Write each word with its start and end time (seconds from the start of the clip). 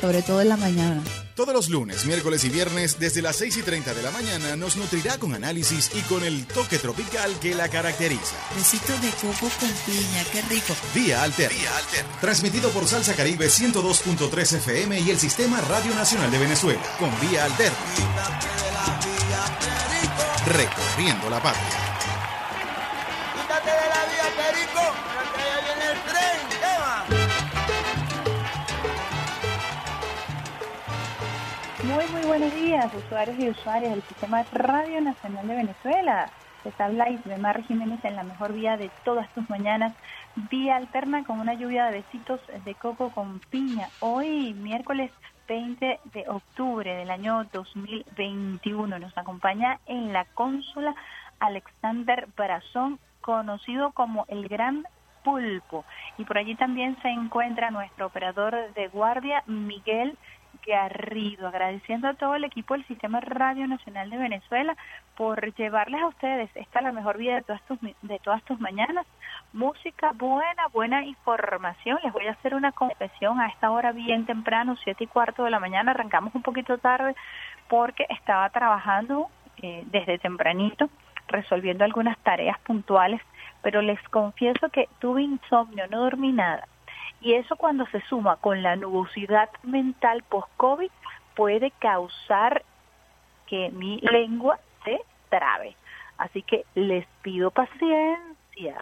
Sobre 0.00 0.22
todo 0.22 0.40
en 0.40 0.48
la 0.48 0.56
mañana. 0.56 1.02
Todos 1.34 1.54
los 1.54 1.68
lunes, 1.68 2.04
miércoles 2.04 2.44
y 2.44 2.48
viernes, 2.48 2.98
desde 2.98 3.22
las 3.22 3.36
6 3.36 3.58
y 3.58 3.62
30 3.62 3.94
de 3.94 4.02
la 4.02 4.10
mañana, 4.10 4.56
nos 4.56 4.76
nutrirá 4.76 5.18
con 5.18 5.34
análisis 5.34 5.90
y 5.94 6.00
con 6.02 6.24
el 6.24 6.46
toque 6.46 6.78
tropical 6.78 7.38
que 7.40 7.54
la 7.54 7.68
caracteriza. 7.68 8.36
Besitos 8.56 9.00
de 9.00 9.10
coco 9.10 9.50
con 9.58 9.70
piña, 9.86 10.24
qué 10.32 10.42
rico. 10.42 10.74
Vía 10.94 11.22
Alterna. 11.22 11.58
Transmitido 12.20 12.70
por 12.70 12.86
Salsa 12.86 13.14
Caribe 13.14 13.46
102.3 13.46 14.56
FM 14.56 15.00
y 15.00 15.10
el 15.10 15.18
Sistema 15.18 15.60
Radio 15.62 15.94
Nacional 15.94 16.30
de 16.30 16.38
Venezuela. 16.38 16.82
Con 16.98 17.10
Vía 17.20 17.44
Alterna. 17.44 17.78
Recorriendo 20.46 21.30
la 21.30 21.42
patria. 21.42 21.89
Buenos 32.30 32.54
días, 32.54 32.94
usuarios 32.94 33.36
y 33.40 33.48
usuarias 33.48 33.90
del 33.90 34.02
Sistema 34.02 34.44
Radio 34.52 35.00
Nacional 35.00 35.48
de 35.48 35.56
Venezuela. 35.56 36.30
Les 36.64 36.80
habla 36.80 37.10
Isbemar 37.10 37.64
Jiménez 37.64 37.98
en 38.04 38.14
la 38.14 38.22
mejor 38.22 38.52
vía 38.52 38.76
de 38.76 38.88
todas 39.04 39.28
tus 39.34 39.50
mañanas, 39.50 39.94
vía 40.48 40.76
alterna 40.76 41.24
con 41.24 41.40
una 41.40 41.54
lluvia 41.54 41.86
de 41.86 42.02
besitos 42.02 42.40
de 42.64 42.76
coco 42.76 43.10
con 43.10 43.40
piña. 43.50 43.88
Hoy, 43.98 44.54
miércoles 44.54 45.10
20 45.48 45.98
de 46.04 46.28
octubre 46.28 46.94
del 46.94 47.10
año 47.10 47.48
2021, 47.52 49.00
nos 49.00 49.18
acompaña 49.18 49.80
en 49.86 50.12
la 50.12 50.24
cónsula 50.24 50.94
Alexander 51.40 52.28
Brazón, 52.36 53.00
conocido 53.22 53.90
como 53.90 54.24
el 54.28 54.46
Gran 54.46 54.84
Pulpo. 55.24 55.84
Y 56.16 56.24
por 56.24 56.38
allí 56.38 56.54
también 56.54 56.96
se 57.02 57.08
encuentra 57.08 57.72
nuestro 57.72 58.06
operador 58.06 58.72
de 58.74 58.86
guardia, 58.86 59.42
Miguel 59.46 60.16
Garrido, 60.70 61.48
agradeciendo 61.48 62.08
a 62.08 62.14
todo 62.14 62.36
el 62.36 62.44
equipo 62.44 62.74
del 62.74 62.86
Sistema 62.86 63.20
Radio 63.20 63.66
Nacional 63.66 64.08
de 64.08 64.16
Venezuela 64.16 64.76
por 65.16 65.52
llevarles 65.54 66.00
a 66.00 66.06
ustedes, 66.06 66.48
esta 66.54 66.78
es 66.78 66.84
la 66.84 66.92
mejor 66.92 67.18
vida 67.18 67.34
de 67.34 67.42
todas 67.42 67.62
tus, 67.66 67.78
de 67.80 68.18
todas 68.20 68.42
tus 68.44 68.60
mañanas, 68.60 69.06
música 69.52 70.12
buena, 70.14 70.68
buena 70.72 71.04
información. 71.04 71.98
Les 72.04 72.12
voy 72.12 72.26
a 72.26 72.32
hacer 72.32 72.54
una 72.54 72.72
confesión 72.72 73.40
a 73.40 73.48
esta 73.48 73.70
hora 73.70 73.92
bien 73.92 74.26
temprano, 74.26 74.76
siete 74.84 75.04
y 75.04 75.08
cuarto 75.08 75.44
de 75.44 75.50
la 75.50 75.60
mañana, 75.60 75.90
arrancamos 75.90 76.34
un 76.34 76.42
poquito 76.42 76.78
tarde 76.78 77.14
porque 77.68 78.06
estaba 78.08 78.48
trabajando 78.50 79.28
eh, 79.62 79.84
desde 79.86 80.18
tempranito, 80.18 80.88
resolviendo 81.28 81.84
algunas 81.84 82.16
tareas 82.18 82.58
puntuales, 82.60 83.20
pero 83.62 83.82
les 83.82 84.00
confieso 84.08 84.68
que 84.70 84.88
tuve 85.00 85.22
insomnio, 85.22 85.86
no 85.88 86.00
dormí 86.00 86.32
nada. 86.32 86.66
Y 87.20 87.34
eso 87.34 87.56
cuando 87.56 87.86
se 87.86 88.00
suma 88.02 88.36
con 88.36 88.62
la 88.62 88.76
nubosidad 88.76 89.50
mental 89.62 90.22
post-COVID 90.28 90.90
puede 91.34 91.70
causar 91.72 92.62
que 93.46 93.70
mi 93.70 94.00
lengua 94.00 94.58
se 94.84 95.00
trabe. 95.28 95.76
Así 96.16 96.42
que 96.42 96.64
les 96.74 97.06
pido 97.22 97.50
paciencia 97.50 98.80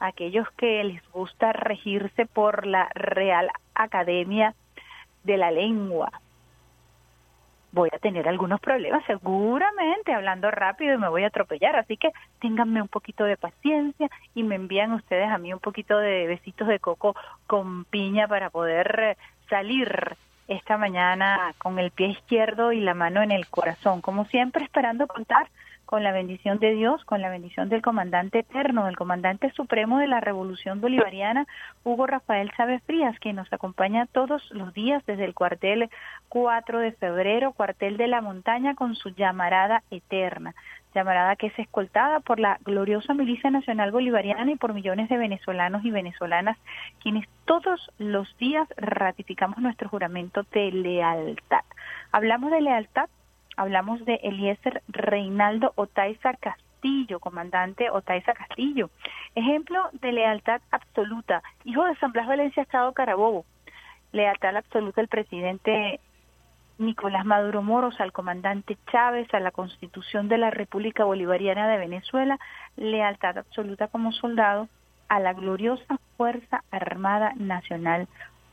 aquellos 0.00 0.50
que 0.52 0.82
les 0.82 1.02
gusta 1.12 1.52
regirse 1.52 2.26
por 2.26 2.66
la 2.66 2.88
Real 2.94 3.50
Academia 3.74 4.54
de 5.24 5.36
la 5.36 5.50
Lengua. 5.50 6.10
Voy 7.72 7.88
a 7.92 7.98
tener 7.98 8.28
algunos 8.28 8.60
problemas 8.60 9.04
seguramente 9.06 10.12
hablando 10.12 10.50
rápido 10.50 10.94
y 10.94 10.98
me 10.98 11.08
voy 11.08 11.24
a 11.24 11.28
atropellar, 11.28 11.76
así 11.76 11.96
que 11.96 12.10
ténganme 12.40 12.82
un 12.82 12.88
poquito 12.88 13.24
de 13.24 13.36
paciencia 13.36 14.08
y 14.34 14.42
me 14.42 14.56
envían 14.56 14.92
ustedes 14.92 15.30
a 15.30 15.38
mí 15.38 15.52
un 15.52 15.60
poquito 15.60 15.98
de 15.98 16.26
besitos 16.26 16.66
de 16.66 16.80
coco 16.80 17.14
con 17.46 17.84
piña 17.84 18.26
para 18.26 18.50
poder 18.50 19.00
eh, 19.00 19.16
salir 19.48 20.16
esta 20.48 20.76
mañana 20.76 21.54
con 21.58 21.78
el 21.78 21.92
pie 21.92 22.08
izquierdo 22.08 22.72
y 22.72 22.80
la 22.80 22.94
mano 22.94 23.22
en 23.22 23.30
el 23.30 23.46
corazón, 23.46 24.00
como 24.00 24.24
siempre 24.26 24.64
esperando 24.64 25.06
contar 25.06 25.48
con 25.90 26.04
la 26.04 26.12
bendición 26.12 26.60
de 26.60 26.72
Dios, 26.72 27.04
con 27.04 27.20
la 27.20 27.30
bendición 27.30 27.68
del 27.68 27.82
comandante 27.82 28.38
eterno, 28.38 28.86
del 28.86 28.96
comandante 28.96 29.50
supremo 29.50 29.98
de 29.98 30.06
la 30.06 30.20
Revolución 30.20 30.80
Bolivariana, 30.80 31.48
Hugo 31.82 32.06
Rafael 32.06 32.52
Chávez 32.56 32.80
Frías, 32.84 33.18
que 33.18 33.32
nos 33.32 33.52
acompaña 33.52 34.06
todos 34.06 34.40
los 34.52 34.72
días 34.72 35.04
desde 35.04 35.24
el 35.24 35.34
cuartel 35.34 35.90
4 36.28 36.78
de 36.78 36.92
febrero, 36.92 37.50
cuartel 37.54 37.96
de 37.96 38.06
la 38.06 38.20
montaña, 38.20 38.76
con 38.76 38.94
su 38.94 39.08
llamarada 39.08 39.82
eterna, 39.90 40.54
llamarada 40.94 41.34
que 41.34 41.48
es 41.48 41.58
escoltada 41.58 42.20
por 42.20 42.38
la 42.38 42.60
gloriosa 42.64 43.12
milicia 43.12 43.50
nacional 43.50 43.90
bolivariana 43.90 44.52
y 44.52 44.56
por 44.56 44.74
millones 44.74 45.08
de 45.08 45.18
venezolanos 45.18 45.84
y 45.84 45.90
venezolanas, 45.90 46.56
quienes 47.02 47.28
todos 47.46 47.90
los 47.98 48.28
días 48.38 48.68
ratificamos 48.76 49.58
nuestro 49.58 49.88
juramento 49.88 50.44
de 50.52 50.70
lealtad. 50.70 51.64
Hablamos 52.12 52.52
de 52.52 52.60
lealtad 52.60 53.08
hablamos 53.60 54.02
de 54.06 54.14
Eliezer 54.22 54.82
Reinaldo 54.88 55.74
Otaiza 55.76 56.32
Castillo, 56.32 57.20
comandante 57.20 57.90
Otaiza 57.90 58.32
Castillo. 58.32 58.88
Ejemplo 59.34 59.90
de 60.00 60.12
lealtad 60.12 60.62
absoluta, 60.70 61.42
hijo 61.64 61.84
de 61.84 61.94
San 61.96 62.10
Blas 62.12 62.26
Valencia, 62.26 62.62
Estado 62.62 62.94
Carabobo. 62.94 63.44
Lealtad 64.12 64.56
absoluta 64.56 65.02
del 65.02 65.08
presidente 65.08 66.00
Nicolás 66.78 67.26
Maduro 67.26 67.60
Moros, 67.60 68.00
al 68.00 68.12
comandante 68.12 68.78
Chávez, 68.90 69.28
a 69.34 69.40
la 69.40 69.50
Constitución 69.50 70.28
de 70.28 70.38
la 70.38 70.50
República 70.50 71.04
Bolivariana 71.04 71.68
de 71.68 71.76
Venezuela, 71.76 72.38
lealtad 72.76 73.36
absoluta 73.36 73.88
como 73.88 74.10
soldado 74.12 74.70
a 75.10 75.20
la 75.20 75.34
gloriosa 75.34 75.98
Fuerza 76.16 76.64
Armada 76.70 77.34
Nacional 77.36 78.08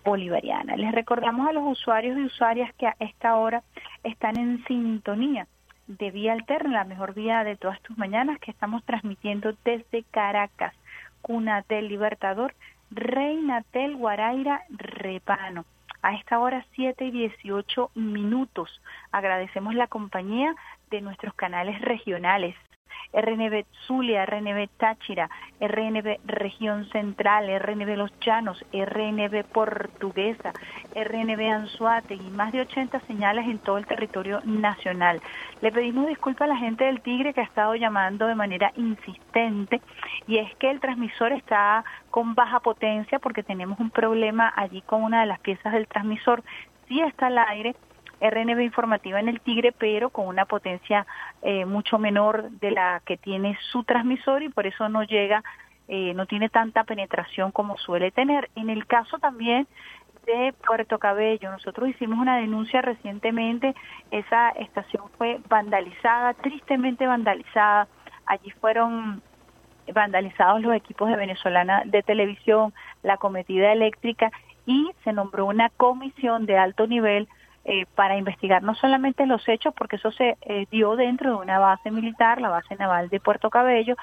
bolivariana. 0.08 0.78
Les 0.78 0.94
recordamos 0.94 1.50
a 1.50 1.52
los 1.52 1.64
usuarios 1.66 2.18
y 2.18 2.24
usuarias 2.24 2.74
que 2.76 2.88
a 2.88 2.96
esta 3.00 3.36
hora 3.36 3.62
están 4.04 4.40
en 4.40 4.64
sintonía 4.66 5.48
de 5.88 6.12
Vía 6.12 6.32
Alterna, 6.32 6.72
la 6.72 6.84
mejor 6.86 7.14
vía 7.14 7.44
de 7.44 7.58
todas 7.58 7.82
tus 7.82 7.98
mañanas, 7.98 8.40
que 8.40 8.52
estamos 8.52 8.84
transmitiendo 8.86 9.54
desde 9.66 10.04
Caracas, 10.12 10.74
Cuna 11.22 11.66
del 11.68 11.90
Libertador, 11.90 12.56
Reina 12.90 13.66
del 13.74 13.98
Guaraira, 13.98 14.64
Repano. 14.70 15.66
A 16.02 16.14
esta 16.14 16.40
hora 16.40 16.66
7 16.76 17.04
y 17.06 17.12
18 17.12 17.92
minutos. 17.96 18.82
Agradecemos 19.12 19.76
la 19.76 19.88
compañía 19.88 20.56
de 20.90 21.02
nuestros 21.02 21.34
canales 21.34 21.82
regionales. 21.82 22.56
RNB 23.14 23.66
Zulia, 23.86 24.26
RNB 24.26 24.68
Táchira, 24.78 25.30
RNB 25.60 26.20
Región 26.26 26.86
Central, 26.90 27.48
RNB 27.60 27.98
Los 27.98 28.12
Llanos, 28.20 28.64
RNB 28.74 29.44
Portuguesa, 29.46 30.54
RNB 30.96 31.42
Anzuate 31.50 32.16
y 32.16 32.30
más 32.32 32.52
de 32.52 32.62
80 32.62 33.00
señales 33.02 33.48
en 33.48 33.60
todo 33.60 33.78
el 33.78 33.86
territorio 33.86 34.42
nacional. 34.46 35.22
Le 35.62 35.72
pedimos 35.72 36.08
disculpas 36.08 36.46
a 36.46 36.54
la 36.54 36.58
gente 36.58 36.86
del 36.86 37.02
Tigre 37.02 37.34
que 37.34 37.42
ha 37.42 37.46
estado 37.46 37.76
llamando 37.76 38.28
de 38.28 38.36
manera 38.36 38.72
insistente 38.76 39.82
y 40.28 40.38
es 40.38 40.56
que 40.56 40.70
el 40.70 40.80
transmisor 40.80 41.32
está 41.32 41.84
con 42.12 42.36
baja 42.36 42.60
potencia 42.60 43.20
porque 43.20 43.44
tenemos 43.44 43.80
un 43.80 43.90
problema 43.90 44.54
allí 44.56 44.82
con 44.82 45.04
una 45.04 45.22
de 45.22 45.28
las 45.28 45.40
piezas 45.40 45.74
del 45.74 45.88
transmisor. 45.88 46.44
Sí 46.88 47.02
está 47.02 47.28
al 47.28 47.38
aire, 47.38 47.76
RNB 48.22 48.62
informativa 48.62 49.20
en 49.20 49.30
el 49.30 49.42
Tigre, 49.42 49.72
pero 49.72 50.10
con 50.10 50.28
una 50.28 50.46
potencia 50.46 51.06
eh, 51.42 51.66
mucho 51.66 51.98
menor 51.98 52.50
de 52.52 52.72
la 52.72 53.02
que 53.06 53.18
tiene 53.18 53.58
su 53.72 53.84
transmisor 53.84 54.44
y 54.44 54.50
por 54.50 54.68
eso 54.68 54.90
no 54.90 55.04
llega, 55.04 55.44
eh, 55.88 56.14
no 56.14 56.26
tiene 56.26 56.50
tanta 56.50 56.84
penetración 56.84 57.52
como 57.52 57.78
suele 57.78 58.12
tener. 58.12 58.50
En 58.56 58.70
el 58.70 58.86
caso 58.88 59.20
también 59.20 59.68
de 60.26 60.54
Puerto 60.66 61.00
Cabello, 61.00 61.52
nosotros 61.52 61.90
hicimos 61.90 62.20
una 62.20 62.38
denuncia 62.38 62.82
recientemente, 62.82 63.74
esa 64.12 64.50
estación 64.50 65.04
fue 65.18 65.40
vandalizada, 65.48 66.34
tristemente 66.34 67.08
vandalizada, 67.08 67.88
allí 68.26 68.52
fueron 68.60 69.22
vandalizados 69.94 70.62
los 70.62 70.76
equipos 70.76 71.10
de 71.10 71.16
venezolana 71.16 71.84
de 71.86 72.04
televisión, 72.04 72.74
la 73.04 73.16
cometida 73.16 73.72
eléctrica 73.72 74.32
y 74.66 74.92
se 75.06 75.14
nombró 75.14 75.46
una 75.46 75.70
comisión 75.70 76.46
de 76.46 76.58
alto 76.58 76.88
nivel 76.88 77.30
eh, 77.70 77.86
para 77.96 78.16
investigar 78.16 78.64
no 78.64 78.76
solamente 78.76 79.26
los 79.26 79.46
hechos, 79.46 79.74
porque 79.78 79.98
eso 79.98 80.10
se 80.14 80.38
eh, 80.44 80.68
dio 80.72 80.96
dentro 80.96 81.32
de 81.32 81.36
una 81.36 81.60
base 81.60 81.92
militar, 81.92 82.40
la 82.40 82.48
base 82.48 82.78
naval 82.78 83.10
de 83.10 83.20
Puerto 83.20 83.50
Cabello, 83.50 83.98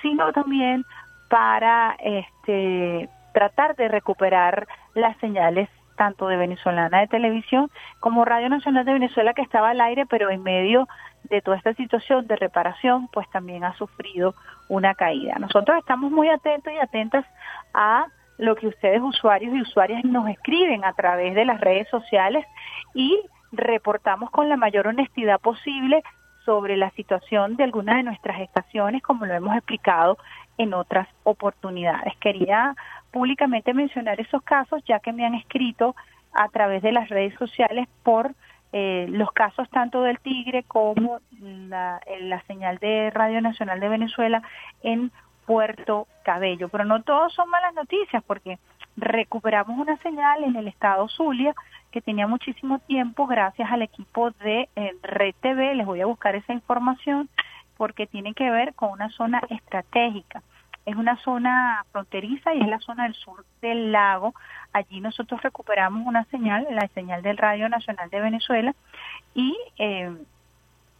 sino 0.00 0.32
también 0.32 0.86
para 1.28 1.94
este 2.02 3.10
tratar 3.34 3.76
de 3.76 3.88
recuperar 3.88 4.66
las 4.94 5.14
señales 5.18 5.68
tanto 5.94 6.26
de 6.26 6.38
venezolana 6.38 7.00
de 7.00 7.06
televisión 7.06 7.70
como 8.00 8.24
Radio 8.24 8.48
Nacional 8.48 8.86
de 8.86 8.94
Venezuela 8.94 9.34
que 9.34 9.42
estaba 9.42 9.68
al 9.68 9.82
aire, 9.82 10.06
pero 10.06 10.30
en 10.30 10.42
medio 10.42 10.88
de 11.24 11.42
toda 11.42 11.58
esta 11.58 11.74
situación 11.74 12.26
de 12.26 12.36
reparación, 12.36 13.08
pues 13.12 13.28
también 13.28 13.62
ha 13.62 13.74
sufrido 13.74 14.34
una 14.70 14.94
caída. 14.94 15.34
Nosotros 15.38 15.76
estamos 15.76 16.10
muy 16.10 16.30
atentos 16.30 16.72
y 16.72 16.78
atentas 16.78 17.26
a 17.74 18.06
lo 18.38 18.56
que 18.56 18.68
ustedes 18.68 19.00
usuarios 19.00 19.54
y 19.54 19.62
usuarias 19.62 20.04
nos 20.04 20.28
escriben 20.28 20.84
a 20.84 20.92
través 20.92 21.34
de 21.34 21.44
las 21.44 21.60
redes 21.60 21.88
sociales 21.88 22.44
y 22.94 23.18
reportamos 23.52 24.30
con 24.30 24.48
la 24.48 24.56
mayor 24.56 24.86
honestidad 24.86 25.40
posible 25.40 26.02
sobre 26.44 26.76
la 26.76 26.90
situación 26.90 27.56
de 27.56 27.64
algunas 27.64 27.96
de 27.96 28.02
nuestras 28.02 28.40
estaciones, 28.40 29.02
como 29.02 29.26
lo 29.26 29.34
hemos 29.34 29.54
explicado 29.56 30.18
en 30.58 30.74
otras 30.74 31.08
oportunidades. 31.22 32.16
Quería 32.16 32.74
públicamente 33.12 33.74
mencionar 33.74 34.20
esos 34.20 34.42
casos, 34.42 34.82
ya 34.86 34.98
que 35.00 35.12
me 35.12 35.24
han 35.24 35.34
escrito 35.34 35.94
a 36.32 36.48
través 36.48 36.82
de 36.82 36.92
las 36.92 37.08
redes 37.08 37.34
sociales 37.38 37.88
por 38.02 38.32
eh, 38.72 39.06
los 39.10 39.30
casos 39.32 39.68
tanto 39.70 40.02
del 40.02 40.18
Tigre 40.18 40.62
como 40.62 41.20
la, 41.40 42.00
la 42.22 42.42
señal 42.46 42.78
de 42.78 43.10
Radio 43.10 43.40
Nacional 43.42 43.80
de 43.80 43.88
Venezuela 43.88 44.42
en 44.82 45.12
Puerto 45.46 46.06
Cabello. 46.24 46.68
Pero 46.68 46.84
no 46.84 47.02
todos 47.02 47.32
son 47.34 47.48
malas 47.50 47.74
noticias 47.74 48.22
porque 48.26 48.58
recuperamos 48.96 49.78
una 49.78 49.96
señal 49.98 50.44
en 50.44 50.56
el 50.56 50.68
estado 50.68 51.08
Zulia 51.08 51.54
que 51.90 52.00
tenía 52.00 52.26
muchísimo 52.26 52.78
tiempo 52.80 53.26
gracias 53.26 53.70
al 53.70 53.82
equipo 53.82 54.30
de 54.30 54.68
eh, 54.76 54.92
Red 55.02 55.34
TV. 55.40 55.74
Les 55.74 55.86
voy 55.86 56.00
a 56.00 56.06
buscar 56.06 56.34
esa 56.34 56.52
información 56.52 57.28
porque 57.76 58.06
tiene 58.06 58.34
que 58.34 58.50
ver 58.50 58.74
con 58.74 58.90
una 58.90 59.10
zona 59.10 59.42
estratégica. 59.50 60.42
Es 60.84 60.96
una 60.96 61.16
zona 61.18 61.84
fronteriza 61.92 62.54
y 62.54 62.60
es 62.60 62.66
la 62.66 62.80
zona 62.80 63.04
del 63.04 63.14
sur 63.14 63.44
del 63.60 63.92
lago. 63.92 64.34
Allí 64.72 65.00
nosotros 65.00 65.40
recuperamos 65.42 66.06
una 66.06 66.24
señal, 66.24 66.66
la 66.70 66.88
señal 66.88 67.22
del 67.22 67.36
Radio 67.36 67.68
Nacional 67.68 68.10
de 68.10 68.20
Venezuela, 68.20 68.74
y 69.34 69.56
eh, 69.78 70.12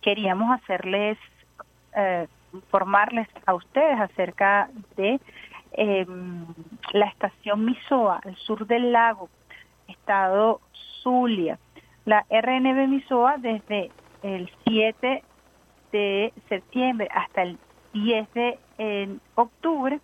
queríamos 0.01 0.53
hacerles, 0.53 1.19
eh, 1.97 2.29
informarles 2.53 3.29
a 3.47 3.55
ustedes 3.55 3.99
acerca 4.01 4.69
de 4.97 5.21
eh, 5.73 6.07
la 6.93 7.07
estación 7.07 7.65
Misoa, 7.65 8.21
al 8.25 8.37
sur 8.37 8.67
del 8.67 8.93
lago, 8.93 9.29
estado 9.89 10.61
Zulia. 11.03 11.59
La 12.05 12.25
RNB 12.31 12.89
Misoa 12.89 13.37
desde 13.39 13.91
el 14.23 14.51
7 14.67 15.23
de 15.93 16.33
septiembre 16.49 17.09
hasta 17.13 17.43
el 17.43 17.59
10 17.93 18.35
de 18.35 18.59
octubre 19.35 20.01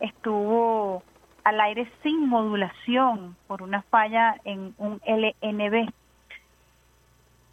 estuvo 0.00 1.02
al 1.44 1.60
aire 1.60 1.90
sin 2.02 2.28
modulación 2.28 3.36
por 3.46 3.62
una 3.62 3.82
falla 3.82 4.36
en 4.44 4.74
un 4.78 5.00
LNB. 5.06 5.88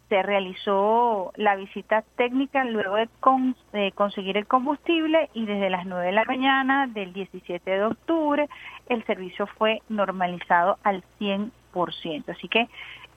Se 0.08 0.22
realizó 0.22 1.32
la 1.36 1.56
visita 1.56 2.02
técnica 2.16 2.64
luego 2.64 2.96
de, 2.96 3.08
de, 3.72 3.92
conseguir 3.92 4.36
el 4.36 4.46
combustible 4.46 5.28
y 5.34 5.44
desde 5.44 5.70
las 5.70 5.86
9 5.86 6.06
de 6.06 6.12
la 6.12 6.24
mañana 6.24 6.86
del 6.86 7.12
17 7.12 7.70
de 7.70 7.84
octubre 7.84 8.48
el 8.88 9.04
servicio 9.04 9.46
fue 9.46 9.82
normalizado 9.88 10.78
al 10.82 11.04
100%. 11.20 11.50
Así 12.28 12.48
que 12.48 12.68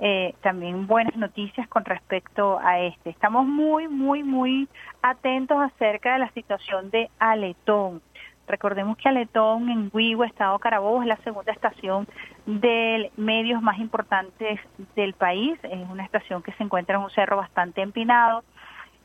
eh, 0.04 0.34
también 0.42 0.88
buenas 0.88 1.16
noticias 1.16 1.68
con 1.68 1.86
respecto 1.86 2.60
a 2.60 2.80
este. 2.80 3.12
Estamos 3.12 3.46
muy, 3.46 3.88
muy, 3.88 4.24
muy 4.24 4.68
atentos 5.04 5.58
acerca 5.62 6.14
de 6.14 6.20
la 6.20 6.32
situación 6.32 6.90
de 6.90 7.12
Aletón. 7.20 8.02
Recordemos 8.48 8.98
que 8.98 9.08
Aletón 9.08 9.70
en 9.70 9.90
Huigo, 9.94 10.24
Estado 10.24 10.58
Carabobo, 10.60 11.02
es 11.02 11.08
la 11.08 11.18
segunda 11.18 11.52
estación 11.52 12.08
de 12.46 13.12
medios 13.16 13.62
más 13.62 13.80
importantes 13.80 14.60
del 14.96 15.14
país. 15.14 15.58
Es 15.64 15.90
una 15.90 16.04
estación 16.04 16.42
que 16.42 16.52
se 16.54 16.64
encuentra 16.64 16.98
en 16.98 17.04
un 17.04 17.10
cerro 17.12 17.38
bastante 17.38 17.82
empinado, 17.82 18.44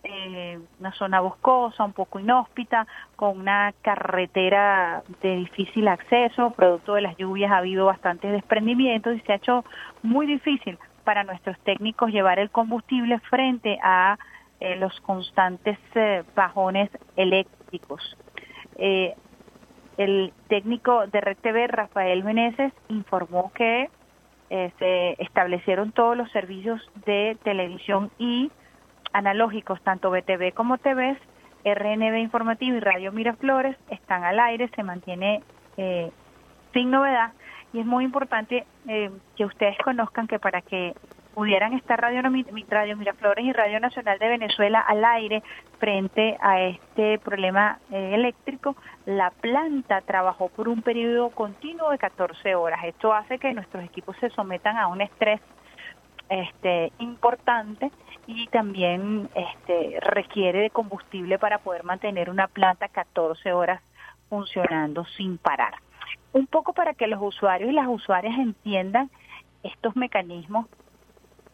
eh, 0.02 0.58
una 0.80 0.92
zona 0.92 1.20
boscosa, 1.20 1.84
un 1.84 1.92
poco 1.92 2.18
inhóspita, 2.18 2.86
con 3.14 3.38
una 3.38 3.72
carretera 3.82 5.02
de 5.22 5.36
difícil 5.36 5.88
acceso. 5.88 6.50
Producto 6.50 6.94
de 6.94 7.02
las 7.02 7.16
lluvias 7.16 7.52
ha 7.52 7.58
habido 7.58 7.86
bastantes 7.86 8.32
desprendimientos 8.32 9.16
y 9.16 9.20
se 9.20 9.32
ha 9.32 9.36
hecho 9.36 9.64
muy 10.02 10.26
difícil 10.26 10.78
para 11.04 11.22
nuestros 11.22 11.58
técnicos 11.60 12.10
llevar 12.10 12.40
el 12.40 12.50
combustible 12.50 13.20
frente 13.20 13.78
a 13.82 14.18
eh, 14.58 14.74
los 14.76 14.98
constantes 15.02 15.78
eh, 15.94 16.24
bajones 16.34 16.90
eléctricos. 17.14 18.16
Eh, 18.76 19.14
el 19.96 20.32
técnico 20.48 21.06
de 21.06 21.20
Red 21.20 21.38
TV, 21.38 21.66
Rafael 21.66 22.24
Meneses, 22.24 22.72
informó 22.88 23.52
que 23.54 23.88
se 24.48 25.16
establecieron 25.20 25.90
todos 25.90 26.16
los 26.16 26.30
servicios 26.30 26.80
de 27.04 27.36
televisión 27.42 28.12
y 28.16 28.52
analógicos, 29.12 29.80
tanto 29.82 30.10
BTV 30.10 30.52
como 30.54 30.78
TVs, 30.78 31.18
RNB 31.64 32.18
Informativo 32.18 32.76
y 32.76 32.80
Radio 32.80 33.10
Miraflores, 33.10 33.76
están 33.90 34.22
al 34.22 34.38
aire, 34.38 34.70
se 34.76 34.84
mantiene 34.84 35.42
sin 36.72 36.90
novedad. 36.90 37.32
Y 37.72 37.80
es 37.80 37.86
muy 37.86 38.04
importante 38.04 38.64
eh, 38.88 39.10
que 39.36 39.44
ustedes 39.44 39.76
conozcan 39.78 40.26
que 40.26 40.38
para 40.38 40.62
que 40.62 40.94
pudieran 41.36 41.74
estar 41.74 42.00
Radio, 42.00 42.22
Radio 42.22 42.96
Miraflores 42.96 43.44
y 43.44 43.52
Radio 43.52 43.78
Nacional 43.78 44.18
de 44.18 44.26
Venezuela 44.26 44.80
al 44.80 45.04
aire 45.04 45.42
frente 45.78 46.38
a 46.40 46.62
este 46.62 47.18
problema 47.18 47.78
eh, 47.92 48.14
eléctrico, 48.14 48.74
la 49.04 49.30
planta 49.30 50.00
trabajó 50.00 50.48
por 50.48 50.66
un 50.66 50.80
periodo 50.80 51.28
continuo 51.28 51.90
de 51.90 51.98
14 51.98 52.54
horas. 52.54 52.82
Esto 52.84 53.12
hace 53.12 53.38
que 53.38 53.52
nuestros 53.52 53.84
equipos 53.84 54.16
se 54.16 54.30
sometan 54.30 54.78
a 54.78 54.86
un 54.86 55.02
estrés 55.02 55.42
este, 56.30 56.90
importante 57.00 57.90
y 58.26 58.46
también 58.46 59.28
este, 59.34 60.00
requiere 60.00 60.60
de 60.60 60.70
combustible 60.70 61.38
para 61.38 61.58
poder 61.58 61.84
mantener 61.84 62.30
una 62.30 62.48
planta 62.48 62.88
14 62.88 63.52
horas 63.52 63.82
funcionando 64.30 65.04
sin 65.18 65.36
parar 65.36 65.74
un 66.32 66.46
poco 66.46 66.72
para 66.72 66.94
que 66.94 67.06
los 67.06 67.20
usuarios 67.22 67.70
y 67.70 67.74
las 67.74 67.88
usuarias 67.88 68.38
entiendan 68.38 69.10
estos 69.62 69.96
mecanismos, 69.96 70.66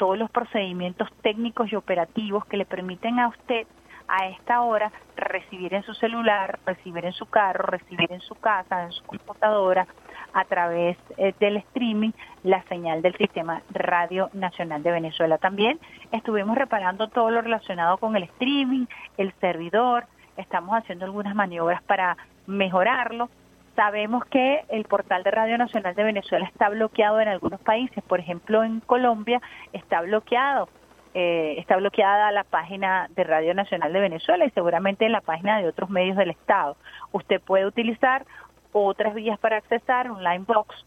todos 0.02 0.18
los 0.18 0.32
procedimientos 0.32 1.08
técnicos 1.22 1.70
y 1.70 1.76
operativos 1.76 2.44
que 2.46 2.56
le 2.56 2.64
permiten 2.64 3.20
a 3.20 3.28
usted 3.28 3.68
a 4.08 4.26
esta 4.26 4.62
hora 4.62 4.90
recibir 5.14 5.74
en 5.74 5.84
su 5.84 5.94
celular, 5.94 6.58
recibir 6.66 7.04
en 7.04 7.12
su 7.12 7.26
carro, 7.26 7.66
recibir 7.68 8.10
en 8.10 8.20
su 8.20 8.34
casa, 8.34 8.82
en 8.82 8.90
su 8.90 9.04
computadora, 9.04 9.86
a 10.32 10.44
través 10.46 10.98
eh, 11.18 11.32
del 11.38 11.58
streaming, 11.58 12.10
la 12.42 12.64
señal 12.64 13.00
del 13.00 13.16
Sistema 13.16 13.62
Radio 13.70 14.28
Nacional 14.32 14.82
de 14.82 14.90
Venezuela. 14.90 15.38
También 15.38 15.78
estuvimos 16.10 16.58
reparando 16.58 17.06
todo 17.06 17.30
lo 17.30 17.40
relacionado 17.40 17.98
con 17.98 18.16
el 18.16 18.24
streaming, 18.24 18.86
el 19.18 19.32
servidor, 19.34 20.06
estamos 20.36 20.76
haciendo 20.76 21.04
algunas 21.04 21.36
maniobras 21.36 21.80
para 21.84 22.16
mejorarlo 22.48 23.28
Sabemos 23.74 24.24
que 24.26 24.64
el 24.68 24.84
portal 24.84 25.22
de 25.22 25.30
Radio 25.30 25.56
Nacional 25.56 25.94
de 25.94 26.04
Venezuela 26.04 26.46
está 26.46 26.68
bloqueado 26.68 27.20
en 27.20 27.28
algunos 27.28 27.60
países, 27.60 28.04
por 28.04 28.20
ejemplo 28.20 28.62
en 28.64 28.80
Colombia 28.80 29.40
está 29.72 30.02
bloqueado, 30.02 30.68
eh, 31.14 31.54
está 31.58 31.76
bloqueada 31.76 32.30
la 32.32 32.44
página 32.44 33.08
de 33.14 33.24
Radio 33.24 33.54
Nacional 33.54 33.92
de 33.92 34.00
Venezuela 34.00 34.44
y 34.44 34.50
seguramente 34.50 35.06
en 35.06 35.12
la 35.12 35.22
página 35.22 35.58
de 35.58 35.68
otros 35.68 35.88
medios 35.88 36.16
del 36.18 36.30
Estado. 36.30 36.76
Usted 37.12 37.40
puede 37.40 37.64
utilizar 37.64 38.26
otras 38.72 39.14
vías 39.14 39.38
para 39.38 39.56
accesar, 39.56 40.10
online 40.10 40.44
box, 40.46 40.84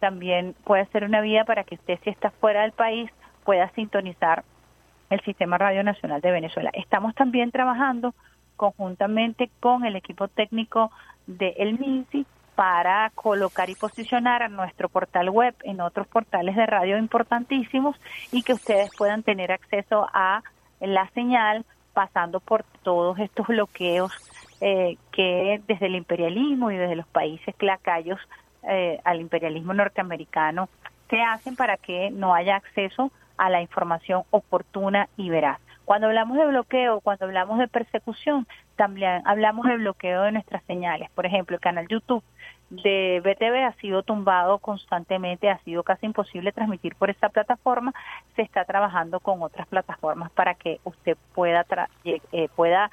también 0.00 0.54
puede 0.64 0.86
ser 0.86 1.04
una 1.04 1.20
vía 1.20 1.44
para 1.44 1.64
que 1.64 1.76
usted 1.76 1.98
si 2.02 2.10
está 2.10 2.30
fuera 2.30 2.62
del 2.62 2.72
país 2.72 3.10
pueda 3.44 3.70
sintonizar 3.70 4.44
el 5.08 5.20
Sistema 5.20 5.56
Radio 5.56 5.84
Nacional 5.84 6.20
de 6.20 6.30
Venezuela. 6.32 6.70
Estamos 6.74 7.14
también 7.14 7.50
trabajando 7.50 8.12
conjuntamente 8.56 9.50
con 9.60 9.84
el 9.84 9.96
equipo 9.96 10.28
técnico 10.28 10.90
de 11.26 11.54
El 11.58 11.78
MINSI 11.78 12.26
para 12.54 13.10
colocar 13.14 13.68
y 13.70 13.74
posicionar 13.74 14.42
a 14.42 14.48
nuestro 14.48 14.88
portal 14.88 15.30
web 15.30 15.54
en 15.64 15.80
otros 15.80 16.06
portales 16.06 16.54
de 16.54 16.66
radio 16.66 16.98
importantísimos 16.98 17.96
y 18.30 18.42
que 18.42 18.52
ustedes 18.52 18.90
puedan 18.96 19.22
tener 19.22 19.50
acceso 19.50 20.08
a 20.12 20.42
la 20.80 21.08
señal 21.10 21.64
pasando 21.92 22.40
por 22.40 22.64
todos 22.82 23.18
estos 23.18 23.46
bloqueos 23.46 24.12
eh, 24.60 24.96
que 25.12 25.60
desde 25.66 25.86
el 25.86 25.96
imperialismo 25.96 26.70
y 26.70 26.76
desde 26.76 26.96
los 26.96 27.06
países 27.06 27.54
clacayos 27.56 28.20
eh, 28.62 29.00
al 29.04 29.20
imperialismo 29.20 29.74
norteamericano 29.74 30.68
se 31.10 31.20
hacen 31.20 31.56
para 31.56 31.76
que 31.76 32.10
no 32.10 32.34
haya 32.34 32.56
acceso 32.56 33.10
a 33.36 33.50
la 33.50 33.60
información 33.60 34.22
oportuna 34.30 35.08
y 35.16 35.28
veraz. 35.28 35.60
Cuando 35.84 36.06
hablamos 36.06 36.38
de 36.38 36.46
bloqueo, 36.46 37.00
cuando 37.00 37.26
hablamos 37.26 37.58
de 37.58 37.68
persecución, 37.68 38.46
también 38.76 39.22
hablamos 39.26 39.66
de 39.66 39.76
bloqueo 39.76 40.22
de 40.22 40.32
nuestras 40.32 40.62
señales. 40.64 41.10
Por 41.10 41.26
ejemplo, 41.26 41.56
el 41.56 41.60
canal 41.60 41.86
YouTube 41.88 42.24
de 42.70 43.20
BTV 43.22 43.66
ha 43.66 43.72
sido 43.74 44.02
tumbado 44.02 44.58
constantemente, 44.58 45.50
ha 45.50 45.58
sido 45.58 45.82
casi 45.82 46.06
imposible 46.06 46.52
transmitir 46.52 46.94
por 46.96 47.10
esa 47.10 47.28
plataforma. 47.28 47.92
Se 48.34 48.42
está 48.42 48.64
trabajando 48.64 49.20
con 49.20 49.42
otras 49.42 49.66
plataformas 49.68 50.30
para 50.32 50.54
que 50.54 50.80
usted 50.84 51.16
pueda, 51.34 51.66
eh, 52.04 52.48
pueda 52.56 52.90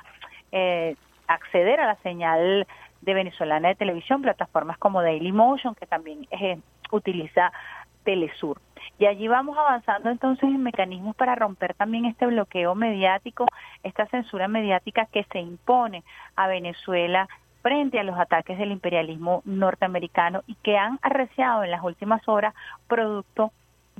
eh, 0.51 0.95
acceder 1.27 1.79
a 1.79 1.87
la 1.87 1.95
señal 1.97 2.67
de 3.01 3.13
Venezolana 3.13 3.69
de 3.69 3.75
Televisión, 3.75 4.21
plataformas 4.21 4.77
como 4.77 5.01
Dailymotion, 5.01 5.75
que 5.75 5.87
también 5.87 6.27
eh, 6.31 6.59
utiliza 6.91 7.51
Telesur. 8.03 8.59
Y 8.99 9.05
allí 9.05 9.27
vamos 9.27 9.57
avanzando 9.57 10.09
entonces 10.09 10.43
en 10.43 10.63
mecanismos 10.63 11.15
para 11.15 11.35
romper 11.35 11.73
también 11.73 12.05
este 12.05 12.25
bloqueo 12.25 12.75
mediático, 12.75 13.45
esta 13.83 14.05
censura 14.07 14.47
mediática 14.47 15.07
que 15.11 15.23
se 15.31 15.39
impone 15.39 16.03
a 16.35 16.47
Venezuela 16.47 17.27
frente 17.61 17.99
a 17.99 18.03
los 18.03 18.17
ataques 18.17 18.57
del 18.57 18.71
imperialismo 18.71 19.41
norteamericano 19.45 20.43
y 20.47 20.55
que 20.55 20.77
han 20.77 20.99
arreciado 21.01 21.63
en 21.63 21.71
las 21.71 21.83
últimas 21.83 22.27
horas 22.27 22.53
producto 22.87 23.51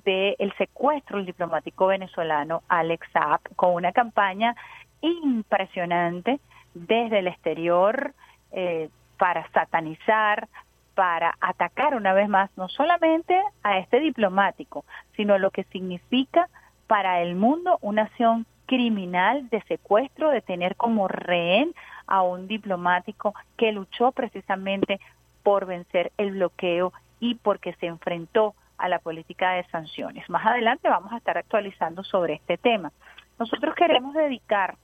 del 0.03 0.53
secuestro 0.57 1.17
del 1.17 1.27
diplomático 1.27 1.87
venezolano 1.87 2.63
Alex 2.67 3.07
Saab 3.13 3.41
con 3.55 3.75
una 3.75 3.91
campaña 3.91 4.55
impresionante 5.01 6.39
desde 6.73 7.19
el 7.19 7.27
exterior 7.27 8.13
eh, 8.51 8.89
para 9.17 9.47
satanizar, 9.51 10.47
para 10.95 11.35
atacar 11.39 11.95
una 11.95 12.13
vez 12.13 12.27
más 12.29 12.49
no 12.57 12.67
solamente 12.69 13.41
a 13.63 13.77
este 13.79 13.99
diplomático, 13.99 14.85
sino 15.15 15.37
lo 15.37 15.51
que 15.51 15.63
significa 15.65 16.49
para 16.87 17.21
el 17.21 17.35
mundo 17.35 17.77
una 17.81 18.03
acción 18.03 18.45
criminal 18.65 19.49
de 19.49 19.61
secuestro, 19.63 20.29
de 20.29 20.41
tener 20.41 20.75
como 20.75 21.07
rehén 21.07 21.73
a 22.07 22.21
un 22.21 22.47
diplomático 22.47 23.33
que 23.57 23.71
luchó 23.71 24.11
precisamente 24.11 24.99
por 25.43 25.65
vencer 25.65 26.11
el 26.17 26.31
bloqueo 26.31 26.93
y 27.19 27.35
porque 27.35 27.73
se 27.73 27.87
enfrentó 27.87 28.55
a 28.77 28.89
la 28.89 28.99
política 28.99 29.51
de 29.51 29.63
sanciones. 29.65 30.29
Más 30.29 30.45
adelante 30.45 30.89
vamos 30.89 31.11
a 31.13 31.17
estar 31.17 31.37
actualizando 31.37 32.03
sobre 32.03 32.33
este 32.35 32.57
tema. 32.57 32.91
Nosotros 33.39 33.75
queremos 33.75 34.13
dedicar 34.13 34.75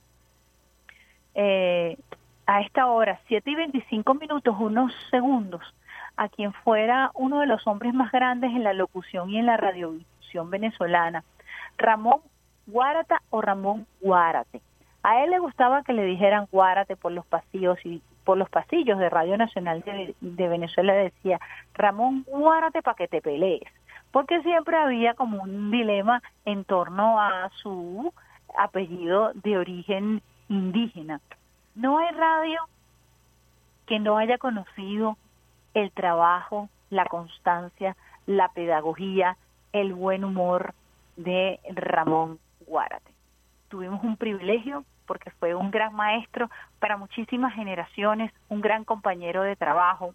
eh, 1.34 1.96
a 2.46 2.60
esta 2.62 2.86
hora, 2.86 3.20
7 3.28 3.50
y 3.50 3.54
25 3.54 4.14
minutos, 4.14 4.56
unos 4.58 4.92
segundos, 5.10 5.62
a 6.18 6.28
quien 6.28 6.52
fuera 6.52 7.12
uno 7.14 7.38
de 7.40 7.46
los 7.46 7.64
hombres 7.66 7.94
más 7.94 8.10
grandes 8.10 8.50
en 8.50 8.64
la 8.64 8.72
locución 8.72 9.30
y 9.30 9.38
en 9.38 9.46
la 9.46 9.56
radiodifusión 9.56 10.50
venezolana, 10.50 11.22
Ramón 11.78 12.20
Guárata 12.66 13.22
o 13.30 13.40
Ramón 13.40 13.86
Guárate. 14.00 14.60
A 15.04 15.22
él 15.22 15.30
le 15.30 15.38
gustaba 15.38 15.84
que 15.84 15.92
le 15.92 16.04
dijeran 16.04 16.48
Guárate 16.50 16.96
por 16.96 17.12
los 17.12 17.24
pasillos 17.24 17.78
y 17.84 18.02
por 18.24 18.36
los 18.36 18.50
pasillos 18.50 18.98
de 18.98 19.08
Radio 19.08 19.38
Nacional 19.38 19.80
de, 19.82 20.14
de 20.20 20.48
Venezuela 20.48 20.92
decía 20.92 21.40
Ramón 21.74 22.24
Guárate 22.26 22.82
para 22.82 22.96
que 22.96 23.06
te 23.06 23.22
pelees, 23.22 23.70
porque 24.10 24.42
siempre 24.42 24.76
había 24.76 25.14
como 25.14 25.40
un 25.40 25.70
dilema 25.70 26.20
en 26.44 26.64
torno 26.64 27.20
a 27.20 27.48
su 27.62 28.12
apellido 28.58 29.30
de 29.34 29.56
origen 29.56 30.20
indígena. 30.48 31.20
No 31.76 31.98
hay 31.98 32.10
radio 32.10 32.60
que 33.86 34.00
no 34.00 34.18
haya 34.18 34.36
conocido 34.36 35.16
el 35.80 35.92
trabajo, 35.92 36.68
la 36.90 37.04
constancia, 37.06 37.96
la 38.26 38.48
pedagogía, 38.48 39.36
el 39.72 39.94
buen 39.94 40.24
humor 40.24 40.74
de 41.16 41.60
Ramón 41.70 42.38
Guárate. 42.66 43.12
Tuvimos 43.68 44.02
un 44.02 44.16
privilegio 44.16 44.84
porque 45.06 45.30
fue 45.32 45.54
un 45.54 45.70
gran 45.70 45.94
maestro 45.94 46.50
para 46.78 46.96
muchísimas 46.96 47.54
generaciones, 47.54 48.32
un 48.48 48.60
gran 48.60 48.84
compañero 48.84 49.42
de 49.42 49.56
trabajo. 49.56 50.14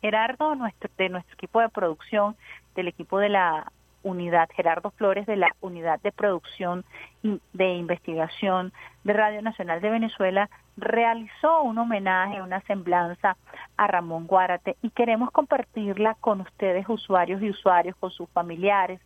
Gerardo 0.00 0.54
nuestro, 0.54 0.90
de 0.96 1.08
nuestro 1.08 1.34
equipo 1.34 1.60
de 1.60 1.68
producción, 1.68 2.36
del 2.74 2.88
equipo 2.88 3.18
de 3.18 3.28
la 3.28 3.72
unidad, 4.02 4.48
Gerardo 4.54 4.90
Flores, 4.92 5.26
de 5.26 5.36
la 5.36 5.48
unidad 5.60 6.00
de 6.00 6.12
producción 6.12 6.84
de 7.22 7.74
investigación 7.74 8.72
de 9.04 9.12
Radio 9.12 9.42
Nacional 9.42 9.80
de 9.80 9.90
Venezuela, 9.90 10.48
realizó 10.76 11.62
un 11.62 11.78
homenaje, 11.78 12.40
una 12.40 12.60
semblanza 12.62 13.36
a 13.76 13.86
Ramón 13.86 14.26
Guárate 14.26 14.76
y 14.82 14.90
queremos 14.90 15.30
compartirla 15.30 16.14
con 16.20 16.40
ustedes, 16.40 16.88
usuarios 16.88 17.42
y 17.42 17.50
usuarios, 17.50 17.96
con 17.96 18.10
sus 18.10 18.28
familiares. 18.30 19.00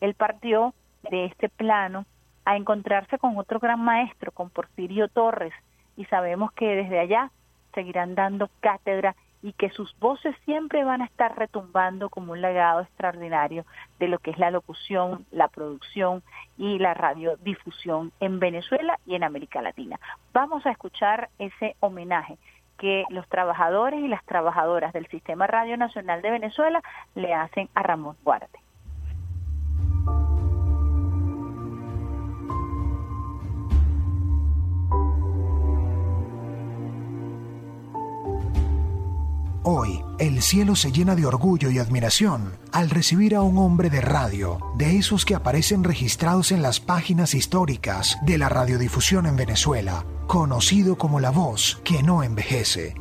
Él 0.00 0.14
partió 0.14 0.74
de 1.10 1.26
este 1.26 1.48
plano 1.48 2.06
a 2.44 2.56
encontrarse 2.56 3.18
con 3.18 3.36
otro 3.36 3.58
gran 3.58 3.80
maestro, 3.80 4.32
con 4.32 4.50
Porfirio 4.50 5.08
Torres, 5.08 5.52
y 5.96 6.04
sabemos 6.06 6.52
que 6.52 6.76
desde 6.76 7.00
allá 7.00 7.30
seguirán 7.74 8.14
dando 8.14 8.48
cátedra 8.60 9.14
y 9.42 9.52
que 9.52 9.70
sus 9.70 9.96
voces 9.98 10.34
siempre 10.44 10.84
van 10.84 11.02
a 11.02 11.04
estar 11.04 11.36
retumbando 11.38 12.10
como 12.10 12.32
un 12.32 12.40
legado 12.40 12.80
extraordinario 12.80 13.64
de 13.98 14.08
lo 14.08 14.18
que 14.18 14.30
es 14.30 14.38
la 14.38 14.50
locución, 14.50 15.26
la 15.30 15.48
producción 15.48 16.22
y 16.56 16.78
la 16.78 16.94
radiodifusión 16.94 18.12
en 18.20 18.40
Venezuela 18.40 18.98
y 19.06 19.14
en 19.14 19.24
América 19.24 19.62
Latina. 19.62 19.98
Vamos 20.32 20.66
a 20.66 20.70
escuchar 20.70 21.28
ese 21.38 21.76
homenaje 21.80 22.38
que 22.78 23.04
los 23.10 23.28
trabajadores 23.28 24.00
y 24.00 24.08
las 24.08 24.24
trabajadoras 24.24 24.92
del 24.92 25.06
Sistema 25.08 25.46
Radio 25.46 25.76
Nacional 25.76 26.22
de 26.22 26.30
Venezuela 26.30 26.80
le 27.14 27.34
hacen 27.34 27.68
a 27.74 27.82
Ramón 27.82 28.16
Guarte. 28.24 28.60
Hoy, 39.70 40.02
el 40.18 40.40
cielo 40.40 40.74
se 40.76 40.92
llena 40.92 41.14
de 41.14 41.26
orgullo 41.26 41.68
y 41.68 41.78
admiración 41.78 42.56
al 42.72 42.88
recibir 42.88 43.34
a 43.34 43.42
un 43.42 43.58
hombre 43.58 43.90
de 43.90 44.00
radio, 44.00 44.60
de 44.78 44.96
esos 44.96 45.26
que 45.26 45.34
aparecen 45.34 45.84
registrados 45.84 46.52
en 46.52 46.62
las 46.62 46.80
páginas 46.80 47.34
históricas 47.34 48.16
de 48.22 48.38
la 48.38 48.48
radiodifusión 48.48 49.26
en 49.26 49.36
Venezuela, 49.36 50.06
conocido 50.26 50.96
como 50.96 51.20
la 51.20 51.28
voz 51.28 51.82
que 51.84 52.02
no 52.02 52.22
envejece 52.22 52.94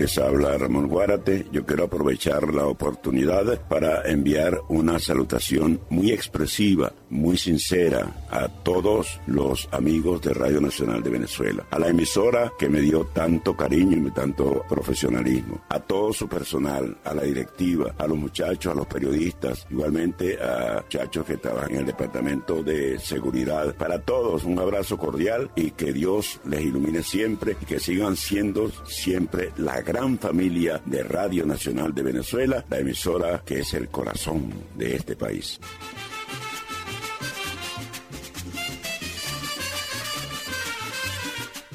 Les 0.00 0.16
habla 0.16 0.56
Ramón 0.56 0.88
Guárate. 0.88 1.44
Yo 1.52 1.66
quiero 1.66 1.84
aprovechar 1.84 2.54
la 2.54 2.64
oportunidad 2.64 3.60
para 3.68 4.10
enviar 4.10 4.62
una 4.70 4.98
salutación 4.98 5.78
muy 5.90 6.10
expresiva, 6.10 6.94
muy 7.10 7.36
sincera 7.36 8.10
a 8.30 8.48
todos 8.48 9.20
los 9.26 9.68
amigos 9.72 10.22
de 10.22 10.32
Radio 10.32 10.58
Nacional 10.62 11.02
de 11.02 11.10
Venezuela, 11.10 11.66
a 11.70 11.78
la 11.78 11.88
emisora 11.88 12.50
que 12.58 12.70
me 12.70 12.80
dio 12.80 13.04
tanto 13.12 13.54
cariño 13.54 14.08
y 14.08 14.10
tanto 14.12 14.64
profesionalismo, 14.70 15.60
a 15.68 15.80
todo 15.80 16.14
su 16.14 16.26
personal, 16.26 16.96
a 17.04 17.12
la 17.12 17.24
directiva, 17.24 17.94
a 17.98 18.06
los 18.06 18.16
muchachos, 18.16 18.72
a 18.72 18.76
los 18.76 18.86
periodistas, 18.86 19.66
igualmente 19.70 20.38
a 20.42 20.80
muchachos 20.80 21.26
que 21.26 21.36
trabajan 21.36 21.72
en 21.72 21.80
el 21.80 21.86
Departamento 21.86 22.62
de 22.62 22.98
Seguridad. 22.98 23.74
Para 23.74 24.00
todos 24.00 24.44
un 24.44 24.58
abrazo 24.58 24.96
cordial 24.96 25.50
y 25.56 25.72
que 25.72 25.92
Dios 25.92 26.40
les 26.46 26.62
ilumine 26.62 27.02
siempre 27.02 27.54
y 27.60 27.66
que 27.66 27.78
sigan 27.78 28.16
siendo 28.16 28.70
siempre 28.86 29.52
la 29.58 29.82
gran 29.92 30.20
familia 30.20 30.80
de 30.86 31.02
Radio 31.02 31.44
Nacional 31.44 31.92
de 31.92 32.04
Venezuela, 32.04 32.64
la 32.70 32.78
emisora 32.78 33.42
que 33.44 33.58
es 33.58 33.74
el 33.74 33.88
corazón 33.88 34.48
de 34.76 34.94
este 34.94 35.16
país. 35.16 35.58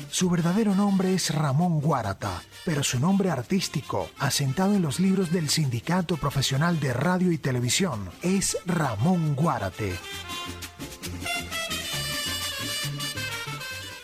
Su 0.10 0.30
verdadero 0.30 0.74
nombre 0.76 1.14
es 1.14 1.36
Ramón 1.36 1.82
Guárata, 1.82 2.42
pero 2.64 2.84
su 2.84 3.02
nombre 3.02 3.32
artístico, 3.32 4.10
asentado 4.18 4.76
en 4.76 4.82
los 4.82 5.02
libros 5.02 5.30
del 5.34 5.50
Sindicato 5.50 6.16
Profesional 6.16 6.80
de 6.80 6.94
Radio 6.94 7.34
y 7.34 7.38
Televisión, 7.38 8.10
es 8.22 8.58
Ramón 8.66 9.36
Guárate. 9.36 9.92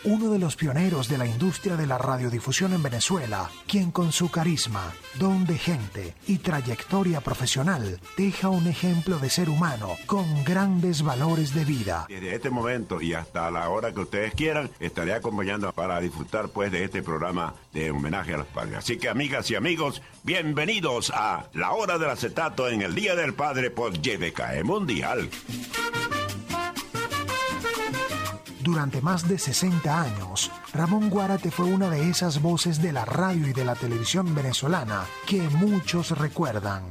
Uno 0.04 0.30
de 0.30 0.38
los 0.38 0.56
pioneros 0.56 1.08
de 1.08 1.18
la 1.18 1.26
industria 1.26 1.76
de 1.76 1.86
la 1.86 1.98
radiodifusión 1.98 2.72
en 2.72 2.82
Venezuela, 2.82 3.50
quien 3.66 3.90
con 3.90 4.12
su 4.12 4.30
carisma, 4.30 4.92
don 5.18 5.46
de 5.46 5.58
gente 5.58 6.14
y 6.26 6.38
trayectoria 6.38 7.20
profesional 7.20 8.00
deja 8.16 8.48
un 8.48 8.66
ejemplo 8.66 9.18
de 9.18 9.30
ser 9.30 9.48
humano 9.48 9.96
con 10.06 10.44
grandes 10.44 11.02
valores 11.02 11.54
de 11.54 11.64
vida. 11.64 12.06
Desde 12.08 12.34
este 12.34 12.50
momento 12.50 13.00
y 13.00 13.14
hasta 13.14 13.50
la 13.50 13.68
hora 13.68 13.92
que 13.92 14.00
ustedes 14.00 14.34
quieran, 14.34 14.70
estaré 14.80 15.14
acompañando 15.14 15.72
para 15.72 16.00
disfrutar 16.00 16.48
pues 16.48 16.72
de 16.72 16.84
este 16.84 17.02
programa 17.02 17.54
de 17.72 17.90
homenaje 17.90 18.34
a 18.34 18.38
los 18.38 18.46
padres. 18.46 18.78
Así 18.78 18.98
que 18.98 19.08
amigas 19.08 19.50
y 19.50 19.54
amigos, 19.54 20.02
bienvenidos 20.24 21.12
a 21.14 21.46
La 21.54 21.72
Hora 21.72 21.98
del 21.98 22.10
Acetato 22.10 22.68
en 22.68 22.82
el 22.82 22.94
Día 22.94 23.14
del 23.14 23.34
Padre 23.34 23.70
por 23.70 23.92
YBKE 23.92 24.64
Mundial. 24.64 25.28
Durante 28.62 29.00
más 29.00 29.28
de 29.28 29.38
60 29.38 30.02
años, 30.02 30.50
Ramón 30.72 31.10
Guárate 31.10 31.50
fue 31.50 31.66
una 31.66 31.90
de 31.90 32.08
esas 32.08 32.40
voces 32.40 32.80
de 32.80 32.92
la 32.92 33.04
radio 33.04 33.48
y 33.48 33.52
de 33.52 33.64
la 33.64 33.74
televisión 33.74 34.36
venezolana 34.36 35.04
que 35.26 35.40
muchos 35.40 36.16
recuerdan. 36.16 36.84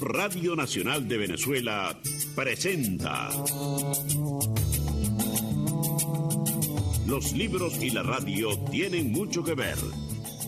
Radio 0.00 0.54
Nacional 0.54 1.08
de 1.08 1.16
Venezuela 1.16 1.98
presenta 2.34 3.30
Los 7.06 7.32
libros 7.32 7.82
y 7.82 7.88
la 7.88 8.02
radio 8.02 8.58
tienen 8.70 9.12
mucho 9.12 9.42
que 9.42 9.54
ver. 9.54 9.78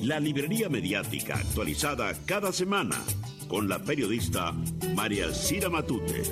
La 0.03 0.21
librería 0.21 0.69
mediática 0.69 1.37
actualizada 1.37 2.13
cada 2.27 2.53
semana 2.53 3.03
con 3.49 3.69
la 3.69 3.79
periodista 3.79 4.55
María 4.95 5.25
Elcira 5.25 5.69
Matute. 5.69 6.23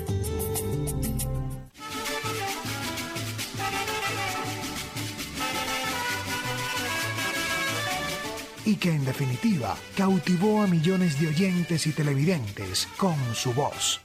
y 8.65 8.75
que 8.75 8.91
en 8.91 9.05
definitiva 9.05 9.77
cautivó 9.95 10.61
a 10.61 10.67
millones 10.67 11.21
de 11.21 11.29
oyentes 11.29 11.87
y 11.87 11.93
televidentes 11.93 12.89
con 12.97 13.15
su 13.33 13.53
voz. 13.53 14.01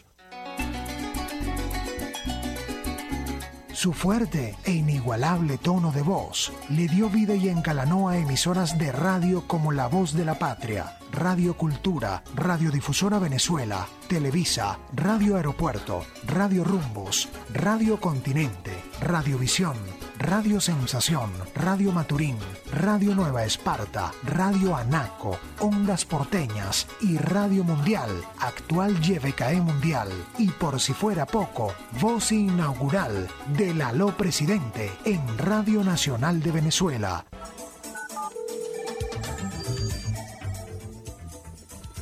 Su 3.83 3.93
fuerte 3.93 4.55
e 4.63 4.71
inigualable 4.71 5.59
tono 5.59 5.91
de 5.91 6.03
voz 6.03 6.53
le 6.69 6.87
dio 6.87 7.11
vida 7.11 7.35
y 7.35 7.49
encalanó 7.49 8.09
a 8.09 8.17
emisoras 8.17 8.79
de 8.79 8.93
radio 8.93 9.49
como 9.49 9.73
La 9.73 9.89
Voz 9.89 10.13
de 10.13 10.25
la 10.25 10.39
Patria, 10.39 10.99
Radio 11.11 11.57
Cultura, 11.57 12.23
Radiodifusora 12.37 13.19
Venezuela, 13.19 13.89
Televisa, 14.07 14.79
Radio 14.95 15.35
Aeropuerto, 15.35 16.05
Radio 16.29 16.63
Rumbos, 16.63 17.29
Radio 17.53 17.99
Continente, 17.99 18.71
Radiovisión, 19.01 19.75
Radio 20.23 20.61
Sensación, 20.61 21.31
Radio 21.57 21.91
Maturín, 21.91 22.37
Radio 22.73 23.13
Nueva 23.13 23.45
Esparta, 23.45 24.13
Radio 24.23 24.77
Anaco, 24.77 25.37
Ondas 25.59 26.05
Porteñas 26.05 26.87
y 27.01 27.19
Radio 27.19 27.65
Mundial, 27.65 28.09
actual 28.39 29.01
YBKE 29.01 29.61
Mundial. 29.61 30.09
Y 30.39 30.49
por 30.51 30.79
si 30.79 30.93
fuera 30.93 31.27
poco, 31.27 31.75
voz 32.01 32.31
inaugural 32.31 33.27
del 33.59 33.83
Aló 33.83 34.17
Presidente 34.17 34.93
en 35.05 35.21
Radio 35.39 35.83
Nacional 35.83 36.41
de 36.41 36.53
Venezuela. 36.53 37.27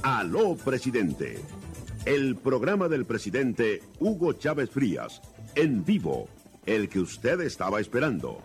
Aló 0.02 0.56
Presidente, 0.56 1.40
el 2.04 2.36
programa 2.36 2.88
del 2.88 3.06
presidente 3.06 3.82
Hugo 3.98 4.34
Chávez 4.34 4.68
Frías, 4.68 5.22
en 5.54 5.86
vivo, 5.86 6.28
el 6.66 6.88
que 6.88 7.00
usted 7.00 7.40
estaba 7.40 7.80
esperando. 7.80 8.42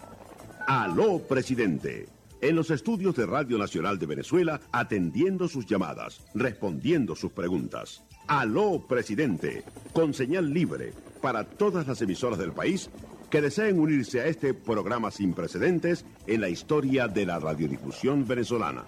Aló 0.68 1.20
Presidente, 1.20 2.08
en 2.42 2.56
los 2.56 2.72
estudios 2.72 3.16
de 3.16 3.26
Radio 3.26 3.58
Nacional 3.58 4.00
de 4.00 4.06
Venezuela, 4.06 4.62
atendiendo 4.72 5.48
sus 5.48 5.66
llamadas, 5.66 6.22
respondiendo 6.34 7.16
sus 7.16 7.32
preguntas. 7.32 8.04
Aló 8.28 8.86
Presidente, 8.88 9.64
con 9.94 10.14
señal 10.14 10.54
libre 10.54 10.94
para 11.22 11.44
todas 11.44 11.88
las 11.88 12.02
emisoras 12.02 12.40
del 12.40 12.52
país 12.52 12.90
que 13.30 13.42
deseen 13.42 13.80
unirse 13.80 14.22
a 14.22 14.28
este 14.28 14.54
programa 14.54 15.12
sin 15.12 15.34
precedentes 15.34 16.06
en 16.28 16.42
la 16.42 16.50
historia 16.50 17.08
de 17.08 17.26
la 17.26 17.40
radiodifusión 17.40 18.28
venezolana. 18.28 18.86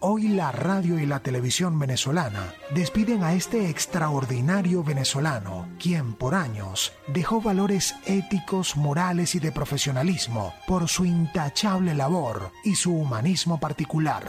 Hoy 0.00 0.28
la 0.28 0.52
radio 0.52 0.98
y 0.98 1.06
la 1.06 1.20
televisión 1.20 1.78
venezolana 1.78 2.52
despiden 2.74 3.24
a 3.24 3.32
este 3.32 3.70
extraordinario 3.70 4.84
venezolano, 4.84 5.68
quien 5.78 6.12
por 6.12 6.34
años 6.34 6.92
dejó 7.06 7.40
valores 7.40 7.94
éticos, 8.04 8.76
morales 8.76 9.34
y 9.34 9.38
de 9.38 9.52
profesionalismo 9.52 10.52
por 10.66 10.88
su 10.88 11.06
intachable 11.06 11.94
labor 11.94 12.52
y 12.62 12.74
su 12.74 12.94
humanismo 12.94 13.58
particular. 13.58 14.22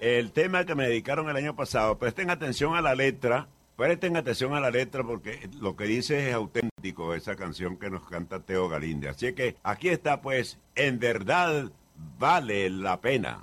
El 0.00 0.30
tema 0.30 0.64
que 0.64 0.76
me 0.76 0.86
dedicaron 0.86 1.28
el 1.28 1.36
año 1.36 1.56
pasado, 1.56 1.98
presten 1.98 2.30
atención 2.30 2.76
a 2.76 2.80
la 2.80 2.94
letra, 2.94 3.48
presten 3.76 4.16
atención 4.16 4.54
a 4.54 4.60
la 4.60 4.70
letra 4.70 5.04
porque 5.04 5.48
lo 5.60 5.76
que 5.76 5.84
dice 5.84 6.28
es 6.28 6.34
auténtico, 6.34 7.14
esa 7.14 7.36
canción 7.36 7.76
que 7.76 7.90
nos 7.90 8.08
canta 8.08 8.40
Teo 8.40 8.68
Galinde. 8.68 9.08
Así 9.08 9.32
que 9.32 9.56
aquí 9.62 9.88
está 9.88 10.20
pues, 10.20 10.58
en 10.74 10.98
verdad 10.98 11.70
vale 12.18 12.70
la 12.70 13.00
pena. 13.00 13.42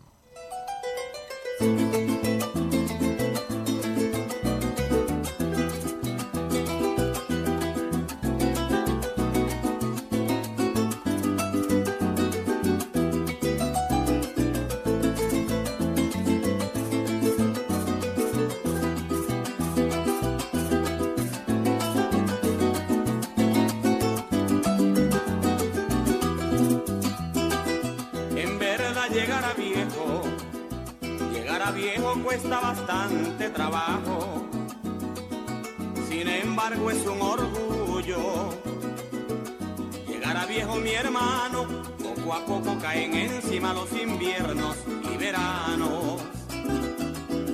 Hermano, 40.99 41.65
poco 41.97 42.33
a 42.33 42.45
poco 42.45 42.77
caen 42.79 43.13
encima 43.13 43.73
los 43.73 43.91
inviernos 43.93 44.75
y 45.11 45.17
veranos. 45.17 46.21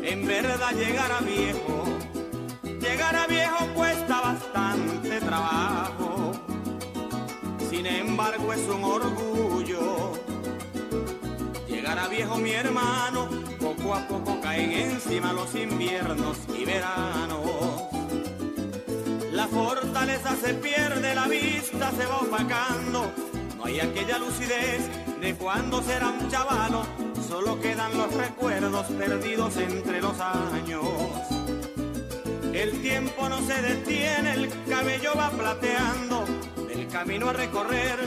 En 0.04 0.26
verdad 0.26 0.72
llegar 0.74 1.12
a 1.12 1.20
viejo, 1.22 1.84
llegar 2.64 3.16
a 3.16 3.28
viejo 3.28 3.68
cuesta 3.76 4.22
bastante 4.22 5.20
trabajo. 5.22 6.32
Sin 7.70 7.86
embargo 7.86 8.54
es 8.54 8.68
un 8.68 8.84
orgullo. 8.84 10.14
Llegar 11.68 12.00
a 12.00 12.08
viejo 12.08 12.38
mi 12.38 12.52
hermano, 12.52 13.30
poco 13.60 13.94
a 13.94 14.08
poco 14.08 14.40
caen 14.42 14.72
encima 14.72 15.34
los 15.34 15.54
inviernos 15.54 16.38
y 16.58 16.66
veranos. 16.66 17.42
La 19.32 19.48
fortaleza 19.48 20.36
se 20.42 20.54
pierde, 20.56 21.14
la 21.14 21.28
vista 21.28 21.92
se 21.92 22.06
va 22.06 22.18
opacando. 22.20 23.12
No 23.66 23.70
hay 23.70 23.80
aquella 23.80 24.20
lucidez 24.20 24.88
de 25.20 25.34
cuando 25.34 25.82
será 25.82 26.10
un 26.10 26.30
chavalo, 26.30 26.86
solo 27.28 27.60
quedan 27.60 27.98
los 27.98 28.14
recuerdos 28.14 28.86
perdidos 28.92 29.58
entre 29.58 30.02
los 30.02 30.20
años. 30.20 30.86
El 32.54 32.80
tiempo 32.84 33.28
no 33.28 33.42
se 33.42 33.60
detiene, 33.64 34.34
el 34.34 34.50
cabello 34.70 35.14
va 35.18 35.32
plateando, 35.32 36.26
del 36.68 36.88
camino 36.90 37.30
a 37.30 37.34
recorrer 37.34 37.98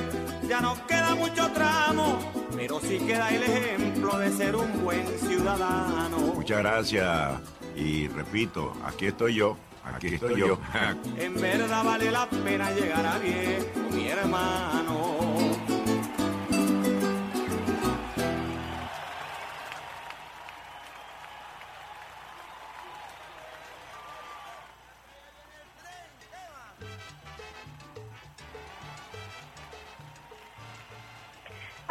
ya 0.47 0.61
no 0.61 0.77
queda 0.87 1.17
mucho 1.17 1.51
tramo, 1.51 2.21
pero 2.55 2.79
sí 2.79 3.01
queda 3.01 3.29
el 3.31 3.43
ejemplo 3.43 4.17
de 4.17 4.31
ser 4.31 4.55
un 4.55 4.85
buen 4.85 5.09
ciudadano. 5.19 6.19
Muchas 6.37 6.59
gracias 6.59 7.33
y 7.75 8.07
repito, 8.07 8.75
aquí 8.87 9.07
estoy 9.07 9.35
yo, 9.35 9.57
aquí, 9.85 10.15
estoy, 10.15 10.39
yo. 10.39 10.61
En 11.19 11.35
verdad 11.35 11.83
vale 11.83 12.13
la 12.13 12.31
pena 12.31 12.71
llegar 12.71 13.05
a 13.05 13.19
viejo, 13.19 13.91
mi 13.91 14.07
hermano. 14.07 15.28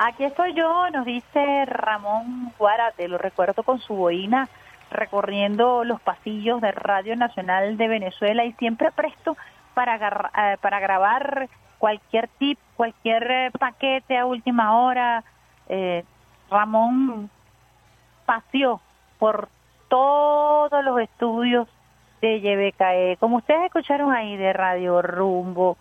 Aquí 0.07 0.23
estoy 0.23 0.53
yo, 0.53 0.89
nos 0.91 1.05
dice 1.05 1.65
Ramón 1.65 2.53
Guárate, 2.57 3.09
lo 3.09 3.17
recuerdo 3.17 3.63
con 3.63 3.79
su 3.79 3.93
boina 3.93 4.47
recorriendo 4.89 5.83
los 5.83 5.99
pasillos 5.99 6.61
de 6.61 6.71
Radio 6.71 7.17
Nacional 7.17 7.75
de 7.75 7.89
Venezuela 7.89 8.45
y 8.45 8.53
siempre 8.53 8.93
presto 8.93 9.35
para, 9.73 9.97
eh, 9.97 10.57
para 10.61 10.79
grabar 10.79 11.49
cualquier 11.77 12.29
tip, 12.39 12.57
cualquier 12.77 13.29
eh, 13.29 13.51
paquete 13.59 14.17
a 14.17 14.25
última 14.25 14.79
hora. 14.79 15.25
Eh, 15.67 16.05
Ramón 16.49 17.29
paseó 18.25 18.79
por 19.19 19.49
todos 19.89 20.85
los 20.85 21.01
estudios 21.01 21.67
de 22.21 22.39
YBKE, 22.39 23.17
como 23.19 23.35
ustedes 23.37 23.65
escucharon 23.65 24.13
ahí 24.13 24.37
de 24.37 24.53
Radio 24.53 25.01
Rumbo, 25.01 25.77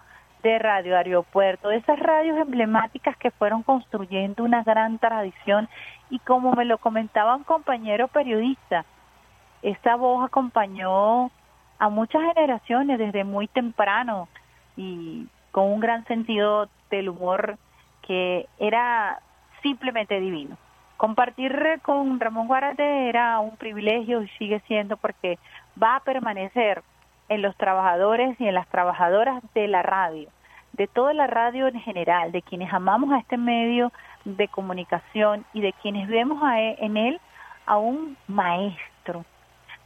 de 0.46 0.58
Radio 0.60 0.96
Aeropuerto, 0.96 1.72
esas 1.72 1.98
radios 1.98 2.38
emblemáticas 2.38 3.16
que 3.16 3.32
fueron 3.32 3.64
construyendo 3.64 4.44
una 4.44 4.62
gran 4.62 4.98
tradición 4.98 5.68
y 6.08 6.20
como 6.20 6.52
me 6.52 6.64
lo 6.64 6.78
comentaba 6.78 7.34
un 7.34 7.42
compañero 7.42 8.06
periodista, 8.06 8.84
esa 9.62 9.96
voz 9.96 10.24
acompañó 10.24 11.32
a 11.80 11.88
muchas 11.88 12.22
generaciones 12.22 12.96
desde 12.98 13.24
muy 13.24 13.48
temprano 13.48 14.28
y 14.76 15.26
con 15.50 15.64
un 15.64 15.80
gran 15.80 16.04
sentido 16.04 16.68
del 16.90 17.08
humor 17.08 17.58
que 18.02 18.46
era 18.60 19.18
simplemente 19.62 20.20
divino. 20.20 20.56
Compartir 20.96 21.80
con 21.82 22.20
Ramón 22.20 22.46
Guarate 22.46 23.08
era 23.08 23.40
un 23.40 23.56
privilegio 23.56 24.22
y 24.22 24.28
sigue 24.38 24.60
siendo 24.68 24.96
porque 24.96 25.40
va 25.82 25.96
a 25.96 26.00
permanecer 26.00 26.84
en 27.28 27.42
los 27.42 27.56
trabajadores 27.56 28.40
y 28.40 28.46
en 28.46 28.54
las 28.54 28.68
trabajadoras 28.68 29.42
de 29.54 29.68
la 29.68 29.82
radio, 29.82 30.28
de 30.72 30.86
toda 30.86 31.12
la 31.12 31.26
radio 31.26 31.68
en 31.68 31.80
general, 31.80 32.32
de 32.32 32.42
quienes 32.42 32.72
amamos 32.72 33.12
a 33.12 33.18
este 33.18 33.36
medio 33.36 33.92
de 34.24 34.48
comunicación 34.48 35.44
y 35.52 35.60
de 35.60 35.72
quienes 35.74 36.08
vemos 36.08 36.42
a 36.42 36.60
e, 36.60 36.76
en 36.80 36.96
él 36.96 37.20
a 37.66 37.78
un 37.78 38.16
maestro, 38.28 39.24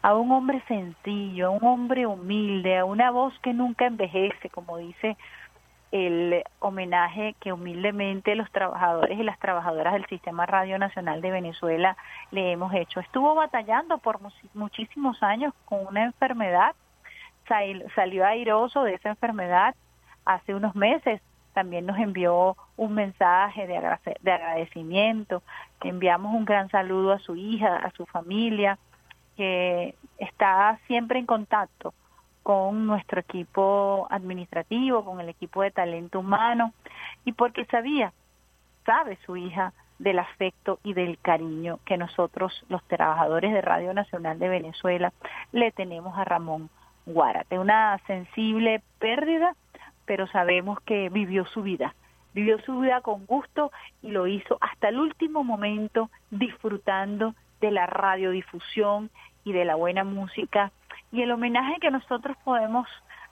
a 0.02 0.14
un 0.14 0.30
hombre 0.32 0.62
sencillo, 0.68 1.48
a 1.48 1.50
un 1.50 1.64
hombre 1.64 2.06
humilde, 2.06 2.78
a 2.78 2.84
una 2.84 3.10
voz 3.10 3.38
que 3.40 3.52
nunca 3.52 3.86
envejece, 3.86 4.50
como 4.50 4.78
dice 4.78 5.16
el 5.92 6.44
homenaje 6.60 7.34
que 7.40 7.52
humildemente 7.52 8.34
los 8.36 8.50
trabajadores 8.52 9.18
y 9.18 9.24
las 9.24 9.38
trabajadoras 9.38 9.94
del 9.94 10.06
Sistema 10.06 10.46
Radio 10.46 10.78
Nacional 10.78 11.20
de 11.20 11.32
Venezuela 11.32 11.96
le 12.30 12.52
hemos 12.52 12.72
hecho. 12.74 13.00
Estuvo 13.00 13.34
batallando 13.34 13.98
por 13.98 14.20
muchísimos 14.54 15.20
años 15.22 15.52
con 15.64 15.86
una 15.86 16.04
enfermedad, 16.04 16.74
salió 17.94 18.26
airoso 18.26 18.82
de 18.84 18.94
esa 18.94 19.10
enfermedad 19.10 19.74
hace 20.24 20.54
unos 20.54 20.74
meses, 20.74 21.20
también 21.52 21.86
nos 21.86 21.98
envió 21.98 22.56
un 22.76 22.94
mensaje 22.94 23.66
de, 23.66 23.76
agradecimiento, 23.76 25.42
enviamos 25.82 26.34
un 26.34 26.44
gran 26.44 26.70
saludo 26.70 27.12
a 27.12 27.18
su 27.18 27.36
hija, 27.36 27.76
a 27.76 27.90
su 27.90 28.06
familia, 28.06 28.78
que 29.36 29.94
está 30.18 30.78
siempre 30.86 31.18
en 31.18 31.26
contacto 31.26 31.92
con 32.42 32.86
nuestro 32.86 33.20
equipo 33.20 34.06
administrativo, 34.10 35.04
con 35.04 35.20
el 35.20 35.28
equipo 35.28 35.62
de 35.62 35.70
talento 35.70 36.20
humano, 36.20 36.72
y 37.24 37.32
porque 37.32 37.64
sabía, 37.66 38.12
sabe 38.86 39.18
su 39.26 39.36
hija, 39.36 39.72
del 40.00 40.18
afecto 40.18 40.80
y 40.82 40.94
del 40.94 41.18
cariño 41.18 41.78
que 41.84 41.98
nosotros, 41.98 42.64
los 42.70 42.82
trabajadores 42.84 43.52
de 43.52 43.60
Radio 43.60 43.92
Nacional 43.92 44.38
de 44.38 44.48
Venezuela, 44.48 45.12
le 45.52 45.72
tenemos 45.72 46.16
a 46.16 46.24
Ramón 46.24 46.70
Guárate. 47.06 47.58
Una 47.58 47.98
sensible 48.06 48.82
pérdida, 48.98 49.54
pero 50.04 50.26
sabemos 50.28 50.80
que 50.80 51.08
vivió 51.08 51.46
su 51.46 51.62
vida, 51.62 51.94
vivió 52.34 52.58
su 52.60 52.80
vida 52.80 53.00
con 53.00 53.26
gusto 53.26 53.72
y 54.02 54.10
lo 54.10 54.26
hizo 54.26 54.58
hasta 54.60 54.88
el 54.88 54.98
último 54.98 55.44
momento 55.44 56.10
disfrutando 56.30 57.34
de 57.60 57.70
la 57.70 57.86
radiodifusión 57.86 59.10
y 59.44 59.52
de 59.52 59.64
la 59.64 59.74
buena 59.74 60.04
música 60.04 60.72
y 61.12 61.22
el 61.22 61.32
homenaje 61.32 61.80
que 61.80 61.90
nosotros 61.90 62.36
podemos 62.44 62.86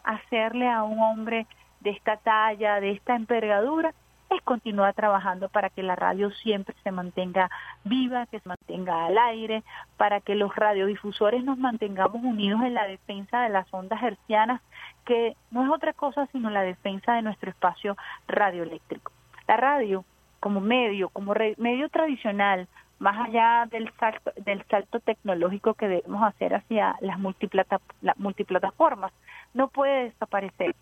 hacerle 0.05 0.69
a 0.69 0.83
un 0.83 0.99
hombre 1.01 1.47
de 1.81 1.91
esta 1.91 2.17
talla, 2.17 2.81
de 2.81 2.93
esta 2.93 3.15
envergadura, 3.15 3.95
es 4.31 4.43
continuar 4.43 4.95
trabajando 4.95 5.49
para 5.49 5.71
que 5.71 5.83
la 5.83 5.97
radio 5.97 6.31
siempre 6.31 6.75
se 6.83 6.91
mantenga 6.91 7.51
viva, 7.85 8.27
que 8.27 8.41
se 8.41 8.49
mantenga 8.49 9.07
al 9.07 9.17
aire, 9.17 9.63
para 9.97 10.21
que 10.21 10.35
los 10.35 10.55
radiodifusores 10.55 11.45
nos 11.45 11.59
mantengamos 11.59 12.23
unidos 12.23 12.63
en 12.63 12.75
la 12.75 12.87
defensa 12.87 13.43
de 13.43 13.49
las 13.49 13.73
ondas 13.73 14.03
hercianas, 14.03 14.61
que 15.05 15.37
no 15.51 15.65
es 15.65 15.71
otra 15.71 15.93
cosa 15.93 16.27
sino 16.33 16.51
la 16.51 16.63
defensa 16.63 17.15
de 17.15 17.23
nuestro 17.23 17.51
espacio 17.51 17.97
radioeléctrico. 18.27 19.13
La 19.47 19.57
radio 19.57 20.05
como 20.41 20.61
medio, 20.61 21.09
como 21.09 21.35
medio 21.57 21.89
tradicional, 21.89 22.69
más 22.99 23.29
allá 23.29 23.67
del 23.71 23.93
salto, 23.99 24.33
del 24.37 24.65
salto 24.67 25.01
tecnológico 25.01 25.75
que 25.75 25.89
debemos 25.89 26.23
hacer 26.23 26.55
hacia 26.55 26.97
las, 27.01 27.19
multiplata, 27.19 27.81
multiplataformas, 28.17 29.13
no 29.55 29.69
puede 29.69 30.05
desaparecer, 30.05 30.75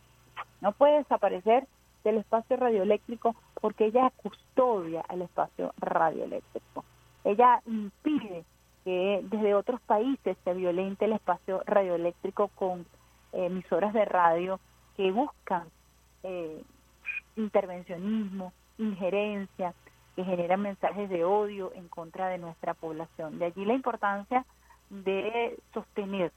no 0.61 0.73
puede 0.73 0.99
desaparecer 0.99 1.67
del 2.07 2.19
espacio 2.19 2.57
radioeléctrico 2.57 3.35
porque 3.61 3.87
ella 3.87 4.13
custodia 4.17 5.05
el 5.11 5.23
espacio 5.23 5.75
radioeléctrico. 5.79 6.85
Ella 7.25 7.61
impide 7.67 8.45
que 8.85 9.21
desde 9.25 9.55
otros 9.55 9.81
países 9.81 10.37
se 10.45 10.55
violente 10.55 11.07
el 11.07 11.13
espacio 11.15 11.63
radioeléctrico 11.67 12.49
con 12.55 12.87
emisoras 13.33 13.93
de 13.93 14.05
radio 14.05 14.61
que 14.97 15.11
buscan 15.11 15.65
eh, 16.23 16.63
intervencionismo, 17.35 18.53
injerencia, 18.79 19.75
que 20.15 20.25
generan 20.25 20.63
mensajes 20.63 21.11
de 21.11 21.25
odio 21.25 21.73
en 21.75 21.89
contra 21.89 22.29
de 22.29 22.39
nuestra 22.39 22.75
población. 22.75 23.41
De 23.41 23.47
allí 23.47 23.65
la 23.65 23.75
importancia 23.75 24.47
de 24.91 25.59
sostener 25.75 26.31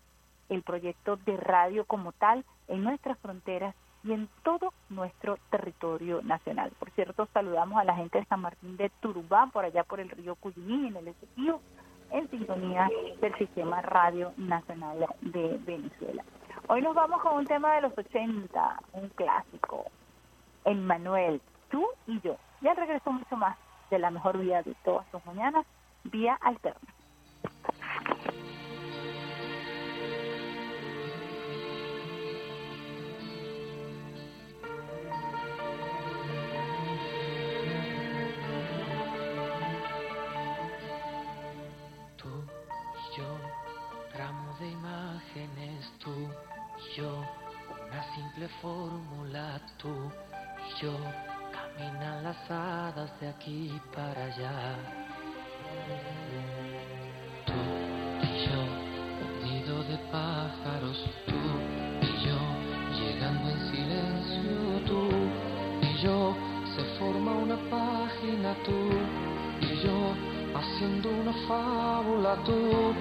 el 0.50 0.64
proyecto 0.64 1.18
de 1.18 1.38
radio 1.38 1.86
como 1.86 2.12
tal 2.14 2.44
en 2.68 2.84
nuestras 2.84 3.20
fronteras 3.20 3.76
y 4.04 4.14
en 4.14 4.30
todo 4.44 4.74
nuestro 4.90 5.38
territorio 5.50 6.22
nacional. 6.22 6.72
Por 6.80 6.90
cierto, 6.92 7.28
saludamos 7.34 7.80
a 7.80 7.84
la 7.84 7.96
gente 7.96 8.20
de 8.20 8.26
San 8.26 8.42
Martín 8.42 8.78
de 8.78 8.90
Turubá, 9.02 9.48
por 9.48 9.66
allá 9.66 9.84
por 9.84 10.00
el 10.00 10.10
río 10.10 10.36
Cuyuní, 10.36 10.88
en 10.88 10.96
el 10.96 11.08
Esequibo, 11.10 11.62
en 12.12 12.30
sintonía 12.30 12.90
del 13.22 13.36
Sistema 13.36 13.82
Radio 13.82 14.34
Nacional 14.38 15.06
de 15.22 15.58
Venezuela. 15.66 16.24
Hoy 16.68 16.82
nos 16.82 16.96
vamos 16.96 17.22
con 17.22 17.36
un 17.38 17.46
tema 17.46 17.76
de 17.76 17.82
los 17.82 17.98
80, 17.98 18.80
un 18.94 19.10
clásico, 19.10 19.86
el 20.66 20.80
Manuel, 20.80 21.42
tú 21.70 21.86
y 22.08 22.20
yo. 22.22 22.38
Ya 22.62 22.74
regreso 22.74 23.12
mucho 23.12 23.36
más 23.36 23.58
de 23.90 24.00
la 24.00 24.12
mejor 24.12 24.38
vía 24.38 24.62
de 24.64 24.76
todas 24.84 25.06
sus 25.12 25.26
mañanas, 25.26 25.66
vía 26.04 26.38
alterna. 26.42 26.80
Fórmula, 48.62 49.60
tú 49.78 49.90
y 49.90 50.82
yo 50.82 50.94
Caminan 51.52 52.24
las 52.24 52.52
hadas 52.52 53.10
de 53.20 53.30
aquí 53.30 53.72
para 53.96 54.26
allá. 54.26 54.76
Tú 57.46 57.54
y 58.22 58.46
yo, 58.46 58.62
nido 59.44 59.84
de 59.86 59.98
pájaros, 60.12 60.98
tú 61.26 61.40
y 62.02 62.26
yo, 62.26 62.38
llegando 63.00 63.50
en 63.50 63.60
silencio, 63.72 64.86
tú 64.86 65.10
y 65.82 66.04
yo, 66.04 66.36
se 66.76 66.84
forma 67.00 67.32
una 67.32 67.58
página, 67.70 68.54
tú 68.66 68.90
y 69.62 69.84
yo, 69.84 70.14
haciendo 70.58 71.10
una 71.10 71.34
fábula, 71.48 72.36
tú 72.44 72.94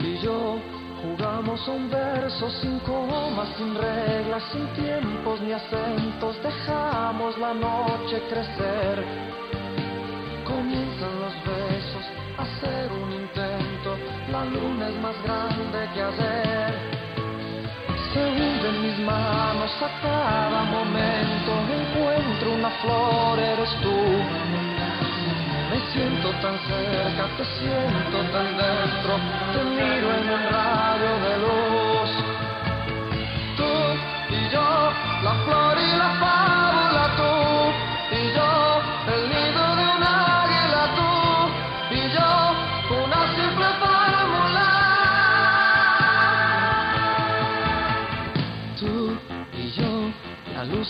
y 0.00 0.18
yo 0.18 0.75
Jugamos 1.02 1.68
un 1.68 1.90
verso 1.90 2.48
sin 2.62 2.78
comas, 2.80 3.48
sin 3.58 3.74
reglas, 3.74 4.42
sin 4.50 4.66
tiempos 4.68 5.40
ni 5.42 5.52
acentos. 5.52 6.42
Dejamos 6.42 7.36
la 7.38 7.52
noche 7.52 8.22
crecer. 8.30 9.04
Comienzan 10.44 11.20
los 11.20 11.34
besos, 11.44 12.04
a 12.38 12.42
hacer 12.42 12.90
un 12.92 13.12
intento. 13.12 13.96
La 14.32 14.44
luna 14.46 14.88
es 14.88 14.96
más 15.02 15.22
grande 15.22 15.78
que 15.92 16.02
ayer. 16.02 16.74
Se 18.12 18.24
hunde 18.24 18.68
en 18.68 18.82
mis 18.82 18.98
manos 19.00 19.70
a 19.82 20.00
cada 20.00 20.64
momento. 20.64 21.52
Encuentro 21.76 22.54
una 22.54 22.70
flor, 22.70 23.38
eres 23.38 23.70
tú 23.82 24.65
siento 25.96 26.30
tan 26.42 26.58
cerca, 26.68 27.24
te 27.36 27.44
siento 27.56 28.18
tan 28.32 28.48
dentro, 28.60 29.12
te 29.52 29.60
miro 29.64 30.08
en 30.18 30.26
un 30.36 30.42
radio 30.56 31.12
de 31.24 31.32
luz. 31.44 32.10
Tú 33.56 33.72
y 34.34 34.40
yo, 34.50 34.68
la 35.24 35.34
flor 35.44 35.76
y 35.78 35.96
la 35.96 36.10
fábula, 36.20 36.85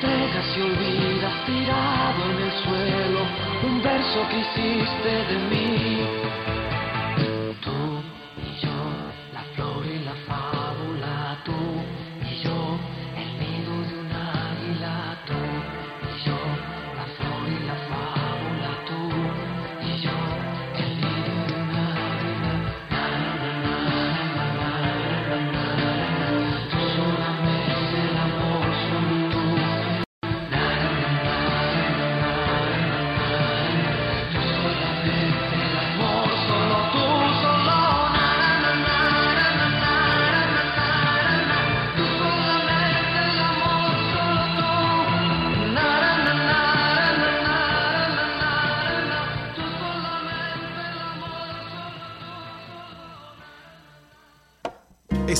Entregas 0.00 0.56
y 0.56 0.60
olvidas 0.60 1.44
tirado 1.44 2.30
en 2.30 2.38
el 2.38 2.52
suelo 2.62 3.20
un 3.64 3.82
verso 3.82 4.28
que 4.28 4.38
hiciste 4.38 5.24
de 5.26 5.38
mí. 5.50 6.57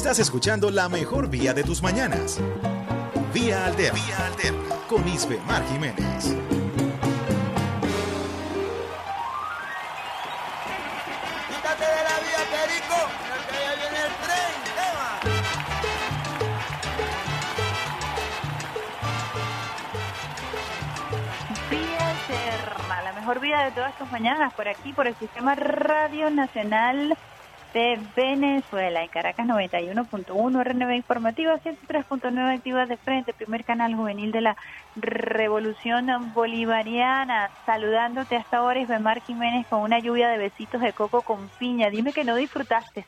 Estás 0.09 0.21
escuchando 0.21 0.71
la 0.71 0.89
mejor 0.89 1.29
vía 1.29 1.53
de 1.53 1.63
tus 1.63 1.83
mañanas. 1.83 2.41
Vía 3.35 3.67
Alterna. 3.67 4.01
Vía 4.03 4.27
Alterna. 4.27 4.77
Con 4.89 5.07
Isbe 5.07 5.39
Mar 5.47 5.63
Jiménez. 5.69 6.35
Quítate 11.51 11.85
de 11.85 12.03
la 12.09 12.17
vía, 12.25 12.41
Perico, 12.51 12.97
que 13.51 13.59
ya 13.61 13.75
viene 13.75 13.99
el 14.07 14.15
tren. 14.25 14.55
Tema. 14.79 15.09
Vía 21.69 22.05
Eterna, 22.15 22.97
la 23.03 23.13
mejor 23.13 23.41
vida 23.41 23.63
de 23.67 23.73
todas 23.73 23.95
tus 23.99 24.11
mañanas, 24.11 24.55
por 24.55 24.69
aquí, 24.69 24.95
por 24.95 25.07
el 25.07 25.17
Sistema 25.17 25.55
Radio 25.55 26.31
Nacional 26.31 27.15
de 27.73 27.99
Venezuela, 28.17 29.03
en 29.03 29.09
Caracas 29.09 29.47
91.1, 29.47 30.65
RNB 30.65 30.95
Informativa 30.95 31.59
103.9 31.59 32.57
activas 32.57 32.89
de 32.89 32.97
frente, 32.97 33.33
primer 33.33 33.65
canal 33.65 33.95
juvenil 33.95 34.33
de 34.33 34.41
la 34.41 34.57
Revolución 34.97 36.33
Bolivariana, 36.35 37.51
saludándote 37.67 38.37
hasta 38.37 38.59
ahora, 38.59 38.81
Isbemar 38.81 39.21
Jiménez, 39.23 39.67
con 39.67 39.81
una 39.81 39.99
lluvia 39.99 40.29
de 40.29 40.39
besitos 40.39 40.81
de 40.81 40.93
coco 40.93 41.23
con 41.23 41.49
piña. 41.59 41.91
Dime 41.91 42.13
que 42.13 42.25
no 42.25 42.37
disfrutaste 42.37 43.05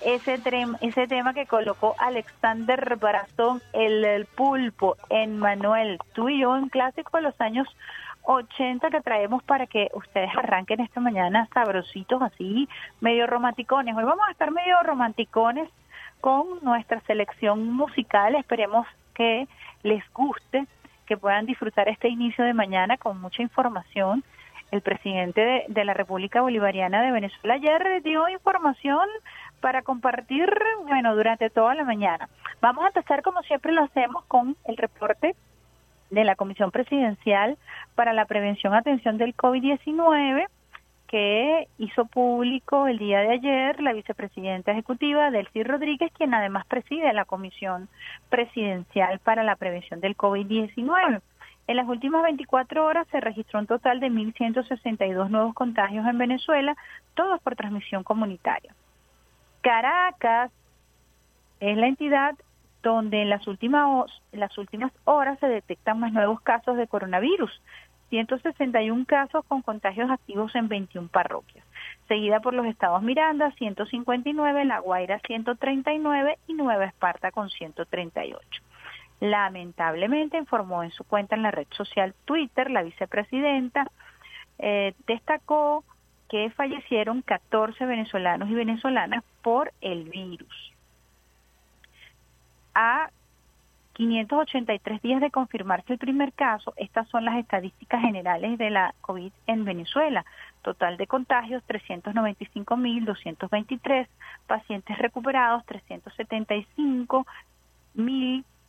ese, 0.00 0.40
ese 0.80 1.06
tema 1.06 1.34
que 1.34 1.46
colocó 1.46 1.94
Alexander 1.98 2.96
Brazón, 2.96 3.62
el, 3.72 4.26
pulpo, 4.26 4.96
en 5.10 5.38
Manuel. 5.38 5.98
Tú 6.12 6.28
y 6.28 6.40
yo, 6.40 6.50
un 6.50 6.68
clásico 6.68 7.16
de 7.16 7.24
los 7.24 7.40
años 7.40 7.66
80 8.26 8.90
que 8.90 9.00
traemos 9.00 9.42
para 9.44 9.66
que 9.66 9.88
ustedes 9.94 10.30
arranquen 10.36 10.80
esta 10.80 11.00
mañana 11.00 11.48
sabrositos 11.54 12.20
así, 12.20 12.68
medio 13.00 13.26
romanticones. 13.26 13.96
Hoy 13.96 14.04
vamos 14.04 14.26
a 14.28 14.32
estar 14.32 14.50
medio 14.50 14.82
romanticones 14.82 15.68
con 16.20 16.58
nuestra 16.62 17.00
selección 17.02 17.72
musical. 17.72 18.34
Esperemos 18.34 18.86
que 19.14 19.46
les 19.82 20.02
guste, 20.12 20.66
que 21.06 21.16
puedan 21.16 21.46
disfrutar 21.46 21.88
este 21.88 22.08
inicio 22.08 22.44
de 22.44 22.52
mañana 22.52 22.96
con 22.96 23.20
mucha 23.20 23.42
información. 23.42 24.24
El 24.72 24.80
presidente 24.82 25.64
de, 25.68 25.84
la 25.84 25.94
República 25.94 26.40
Bolivariana 26.40 27.00
de 27.02 27.12
Venezuela 27.12 27.54
ayer 27.54 28.02
dio 28.02 28.28
información 28.28 29.08
para 29.60 29.82
compartir, 29.82 30.52
bueno, 30.88 31.14
durante 31.14 31.50
toda 31.50 31.76
la 31.76 31.84
mañana. 31.84 32.28
Vamos 32.60 32.84
a 32.84 32.88
empezar 32.88 33.22
como 33.22 33.42
siempre 33.42 33.72
lo 33.72 33.84
hacemos 33.84 34.24
con 34.24 34.56
el 34.64 34.76
reporte 34.76 35.36
de 36.10 36.24
la 36.24 36.36
Comisión 36.36 36.70
Presidencial 36.70 37.58
para 37.94 38.12
la 38.12 38.26
Prevención 38.26 38.74
y 38.74 38.76
Atención 38.76 39.18
del 39.18 39.36
COVID-19 39.36 40.46
que 41.06 41.68
hizo 41.78 42.04
público 42.06 42.88
el 42.88 42.98
día 42.98 43.20
de 43.20 43.32
ayer 43.32 43.80
la 43.80 43.92
vicepresidenta 43.92 44.72
ejecutiva 44.72 45.30
Delcy 45.30 45.62
Rodríguez, 45.62 46.12
quien 46.12 46.34
además 46.34 46.66
preside 46.66 47.12
la 47.12 47.24
Comisión 47.24 47.88
Presidencial 48.28 49.20
para 49.20 49.44
la 49.44 49.56
Prevención 49.56 50.00
del 50.00 50.16
COVID-19. 50.16 51.20
En 51.68 51.76
las 51.76 51.88
últimas 51.88 52.22
24 52.22 52.84
horas 52.84 53.06
se 53.10 53.20
registró 53.20 53.58
un 53.60 53.66
total 53.66 54.00
de 54.00 54.08
1.162 54.08 55.28
nuevos 55.30 55.54
contagios 55.54 56.06
en 56.06 56.18
Venezuela, 56.18 56.76
todos 57.14 57.40
por 57.40 57.56
transmisión 57.56 58.04
comunitaria. 58.04 58.74
Caracas 59.62 60.52
es 61.60 61.76
la 61.76 61.88
entidad 61.88 62.36
donde 62.86 63.22
en 63.22 63.30
las 63.30 63.48
últimas, 63.48 64.08
las 64.30 64.56
últimas 64.58 64.92
horas 65.04 65.40
se 65.40 65.48
detectan 65.48 65.98
más 65.98 66.12
nuevos 66.12 66.40
casos 66.40 66.76
de 66.76 66.86
coronavirus, 66.86 67.50
161 68.10 69.04
casos 69.06 69.44
con 69.46 69.60
contagios 69.60 70.08
activos 70.08 70.54
en 70.54 70.68
21 70.68 71.08
parroquias, 71.08 71.66
seguida 72.06 72.38
por 72.38 72.54
los 72.54 72.64
estados 72.66 73.02
Miranda, 73.02 73.50
159, 73.58 74.64
La 74.66 74.78
Guaira, 74.78 75.18
139 75.26 76.38
y 76.46 76.54
Nueva 76.54 76.84
Esparta 76.84 77.32
con 77.32 77.50
138. 77.50 78.62
Lamentablemente 79.18 80.38
informó 80.38 80.84
en 80.84 80.92
su 80.92 81.02
cuenta 81.02 81.34
en 81.34 81.42
la 81.42 81.50
red 81.50 81.66
social 81.70 82.14
Twitter 82.24 82.70
la 82.70 82.84
vicepresidenta, 82.84 83.90
eh, 84.60 84.94
destacó 85.08 85.82
que 86.28 86.50
fallecieron 86.50 87.22
14 87.22 87.84
venezolanos 87.84 88.48
y 88.48 88.54
venezolanas 88.54 89.24
por 89.42 89.72
el 89.80 90.04
virus 90.04 90.75
a 92.76 93.10
583 93.94 95.00
días 95.00 95.22
de 95.22 95.30
confirmarse 95.30 95.94
el 95.94 95.98
primer 95.98 96.34
caso, 96.34 96.74
estas 96.76 97.08
son 97.08 97.24
las 97.24 97.38
estadísticas 97.38 98.02
generales 98.02 98.58
de 98.58 98.68
la 98.68 98.94
COVID 99.00 99.32
en 99.46 99.64
Venezuela. 99.64 100.26
Total 100.60 100.98
de 100.98 101.06
contagios 101.06 101.62
395.223, 101.66 104.06
pacientes 104.46 104.98
recuperados 104.98 105.64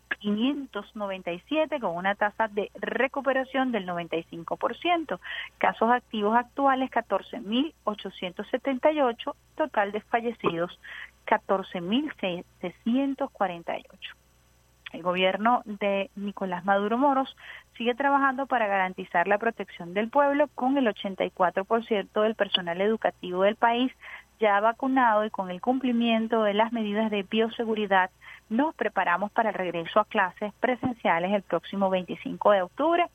375.597 0.10 1.80
con 1.80 1.96
una 1.96 2.15
tasa 2.15 2.48
de 2.48 2.72
recuperación 2.76 3.72
del 3.72 3.88
95%. 3.88 5.20
Casos 5.58 5.89
activos 5.91 6.38
actuales 6.38 6.91
14.878, 6.91 9.34
total 9.56 9.91
de 9.91 10.02
fallecidos 10.02 10.80
14.748. 11.26 13.86
El 14.93 15.04
gobierno 15.04 15.63
de 15.65 16.10
Nicolás 16.15 16.63
Maduro 16.63 16.98
Moros 16.98 17.36
sigue 17.78 17.93
trabajando 17.93 18.46
para 18.46 18.67
garantizar 18.67 19.28
la 19.28 19.38
protección 19.38 19.93
del 19.93 20.10
pueblo 20.10 20.48
con 20.56 20.78
el 20.78 20.88
84% 20.88 22.22
del 22.22 22.36
personal 22.36 22.80
educativo 22.80 23.43
del 23.43 23.58
país 23.58 23.91
ya 24.39 24.60
vacunado 24.60 25.26
y 25.26 25.30
con 25.30 25.50
el 25.50 25.62
cumplimiento 25.62 26.43
de 26.43 26.54
las 26.54 26.71
medidas 26.71 27.12
de 27.12 27.23
bioseguridad 27.23 28.10
nos 28.50 28.73
preparamos 28.76 29.32
para 29.32 29.50
el 29.50 29.56
regreso 29.56 30.00
a 30.00 30.06
clases 30.06 30.54
presenciales 30.60 31.34
el 31.34 31.41
próximo 31.41 31.89
25 31.89 32.52
de 32.52 32.62
octubre. 32.62 33.06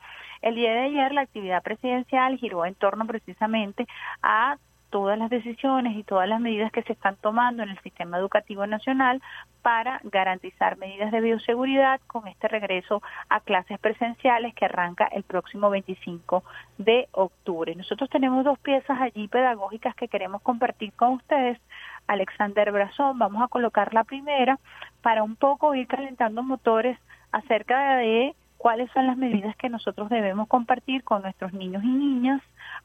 El 0.43 0.57
día 0.57 0.73
de 0.73 0.81
ayer 0.81 1.13
la 1.13 1.23
actividad 1.23 1.63
presidencial 1.63 2.37
giró 2.39 2.67
en 2.67 2.75
torno 2.75 3.07
precisamente 3.07 3.87
a 4.23 4.59
todas 4.93 5.19
las 5.19 5.31
decisiones 5.31 5.97
y 5.97 6.05
todas 6.05 6.29
las 6.29 6.39
medidas 6.39 6.71
que 6.71 6.83
se 6.83 6.93
están 6.93 7.17
tomando 7.17 7.63
en 7.63 7.71
el 7.71 7.81
sistema 7.81 8.19
educativo 8.19 8.67
nacional 8.67 9.23
para 9.63 10.01
garantizar 10.05 10.77
medidas 10.77 11.11
de 11.11 11.23
bioseguridad 11.23 11.99
con 12.07 12.29
este 12.29 12.47
regreso 12.47 13.03
a 13.31 13.41
clases 13.41 13.81
presenciales 13.81 14.55
que 14.55 14.67
arranca 14.67 15.07
el 15.07 15.23
próximo 15.23 15.71
25 15.71 16.45
de 16.77 17.09
octubre. 17.13 17.75
Nosotros 17.75 18.11
tenemos 18.11 18.45
dos 18.45 18.59
piezas 18.59 19.01
allí 19.01 19.29
pedagógicas 19.29 19.95
que 19.95 20.09
queremos 20.09 20.43
compartir 20.43 20.93
con 20.93 21.15
ustedes. 21.15 21.59
Alexander 22.07 22.71
Brazón, 22.71 23.19
vamos 23.19 23.43
a 23.43 23.49
colocar 23.49 23.95
la 23.95 24.05
primera 24.05 24.59
para 25.01 25.23
un 25.23 25.37
poco 25.37 25.75
ir 25.75 25.87
calentando 25.87 26.43
motores 26.43 26.99
acerca 27.33 27.97
de 27.97 28.35
cuáles 28.59 28.91
son 28.93 29.07
las 29.07 29.17
medidas 29.17 29.57
que 29.57 29.71
nosotros 29.71 30.11
debemos 30.11 30.49
compartir 30.49 31.03
con 31.03 31.23
nuestros 31.23 31.55
niños 31.55 31.83
y 31.83 31.89
niñas 31.89 32.43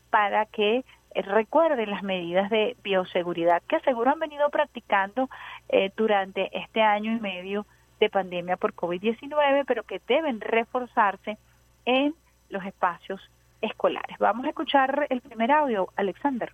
para 0.09 0.45
que 0.45 0.85
recuerden 1.21 1.89
las 1.89 2.03
medidas 2.03 2.49
de 2.49 2.77
bioseguridad 2.83 3.61
que 3.67 3.79
seguro 3.81 4.11
han 4.11 4.19
venido 4.19 4.49
practicando 4.49 5.29
eh, 5.69 5.91
durante 5.95 6.49
este 6.57 6.81
año 6.81 7.11
y 7.11 7.19
medio 7.19 7.65
de 7.99 8.09
pandemia 8.09 8.57
por 8.57 8.73
COVID-19, 8.73 9.63
pero 9.65 9.83
que 9.83 10.01
deben 10.07 10.39
reforzarse 10.41 11.37
en 11.85 12.13
los 12.49 12.63
espacios 12.65 13.21
escolares. 13.61 14.17
Vamos 14.19 14.45
a 14.45 14.49
escuchar 14.49 15.07
el 15.09 15.21
primer 15.21 15.51
audio, 15.51 15.89
Alexander. 15.95 16.53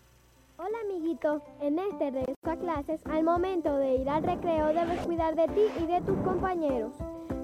Hola 0.57 0.77
amiguito, 0.85 1.41
en 1.61 1.79
este 1.79 2.11
regreso 2.11 2.49
a 2.49 2.55
clases, 2.55 3.05
al 3.07 3.23
momento 3.23 3.77
de 3.77 3.95
ir 3.95 4.09
al 4.09 4.23
recreo 4.23 4.67
debes 4.67 4.99
cuidar 5.05 5.35
de 5.35 5.47
ti 5.47 5.83
y 5.83 5.85
de 5.87 6.01
tus 6.01 6.17
compañeros. 6.19 6.93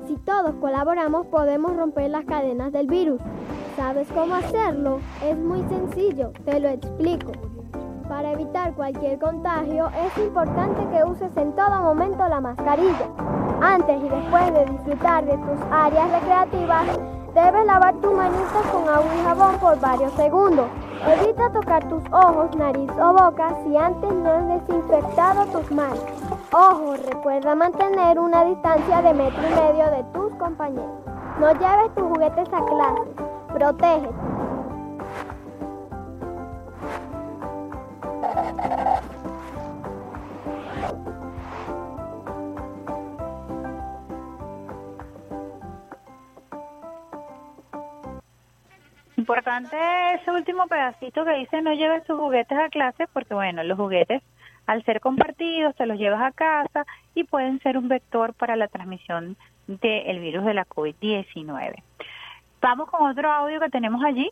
Si 0.09 0.17
todos 0.17 0.55
colaboramos 0.55 1.27
podemos 1.27 1.77
romper 1.77 2.09
las 2.09 2.25
cadenas 2.25 2.71
del 2.71 2.87
virus. 2.87 3.21
¿Sabes 3.77 4.07
cómo 4.11 4.33
hacerlo? 4.33 5.01
Es 5.23 5.37
muy 5.37 5.61
sencillo, 5.69 6.31
te 6.45 6.59
lo 6.59 6.67
explico. 6.67 7.31
Para 8.07 8.31
evitar 8.31 8.73
cualquier 8.73 9.19
contagio 9.19 9.87
es 9.89 10.17
importante 10.17 10.81
que 10.89 11.03
uses 11.03 11.37
en 11.37 11.55
todo 11.55 11.81
momento 11.81 12.27
la 12.27 12.41
mascarilla. 12.41 13.07
Antes 13.61 14.01
y 14.03 14.09
después 14.09 14.51
de 14.51 14.65
disfrutar 14.65 15.25
de 15.25 15.37
tus 15.37 15.61
áreas 15.69 16.11
recreativas, 16.11 16.87
debes 17.35 17.65
lavar 17.67 17.93
tus 18.01 18.11
manitas 18.11 18.65
con 18.71 18.89
agua 18.89 19.15
y 19.15 19.23
jabón 19.23 19.59
por 19.59 19.79
varios 19.79 20.13
segundos. 20.13 20.65
Evita 21.05 21.51
tocar 21.51 21.87
tus 21.87 22.01
ojos, 22.11 22.55
nariz 22.55 22.89
o 22.99 23.13
boca 23.13 23.55
si 23.63 23.77
antes 23.77 24.11
no 24.11 24.31
has 24.31 24.47
desinfectado 24.47 25.45
tus 25.51 25.71
manos. 25.71 26.28
Ojo, 26.51 26.95
recuerda 26.95 27.53
mantener 27.53 28.17
una 28.17 28.43
distancia 28.43 29.03
de 29.03 29.13
metro 29.13 29.39
y 29.39 29.53
medio 29.53 29.91
de 29.91 30.03
tus 30.13 30.33
compañeros. 30.35 30.99
No 31.39 31.53
lleves 31.53 31.93
tus 31.93 32.05
juguetes 32.05 32.47
a 32.51 32.65
clase. 32.65 33.01
Protégete. 33.53 34.09
Importante 49.17 49.77
ese 50.15 50.31
último 50.31 50.65
pedacito 50.65 51.23
que 51.23 51.33
dice 51.33 51.61
no 51.61 51.73
lleves 51.73 52.03
tus 52.05 52.19
juguetes 52.19 52.57
a 52.57 52.69
clase 52.69 53.07
porque 53.13 53.35
bueno, 53.35 53.63
los 53.63 53.77
juguetes 53.77 54.23
al 54.69 54.85
ser 54.85 55.01
compartidos 55.01 55.75
te 55.75 55.87
los 55.87 55.97
llevas 55.97 56.21
a 56.21 56.31
casa 56.31 56.85
y 57.15 57.23
pueden 57.23 57.59
ser 57.61 57.75
un 57.75 57.87
vector 57.87 58.35
para 58.35 58.55
la 58.55 58.67
transmisión 58.67 59.35
del 59.65 60.19
virus 60.19 60.45
de 60.45 60.53
la 60.53 60.63
COVID-19. 60.63 61.81
Vamos 62.61 62.87
con 62.87 63.09
otro 63.09 63.31
audio 63.31 63.59
que 63.59 63.69
tenemos 63.69 64.03
allí, 64.03 64.29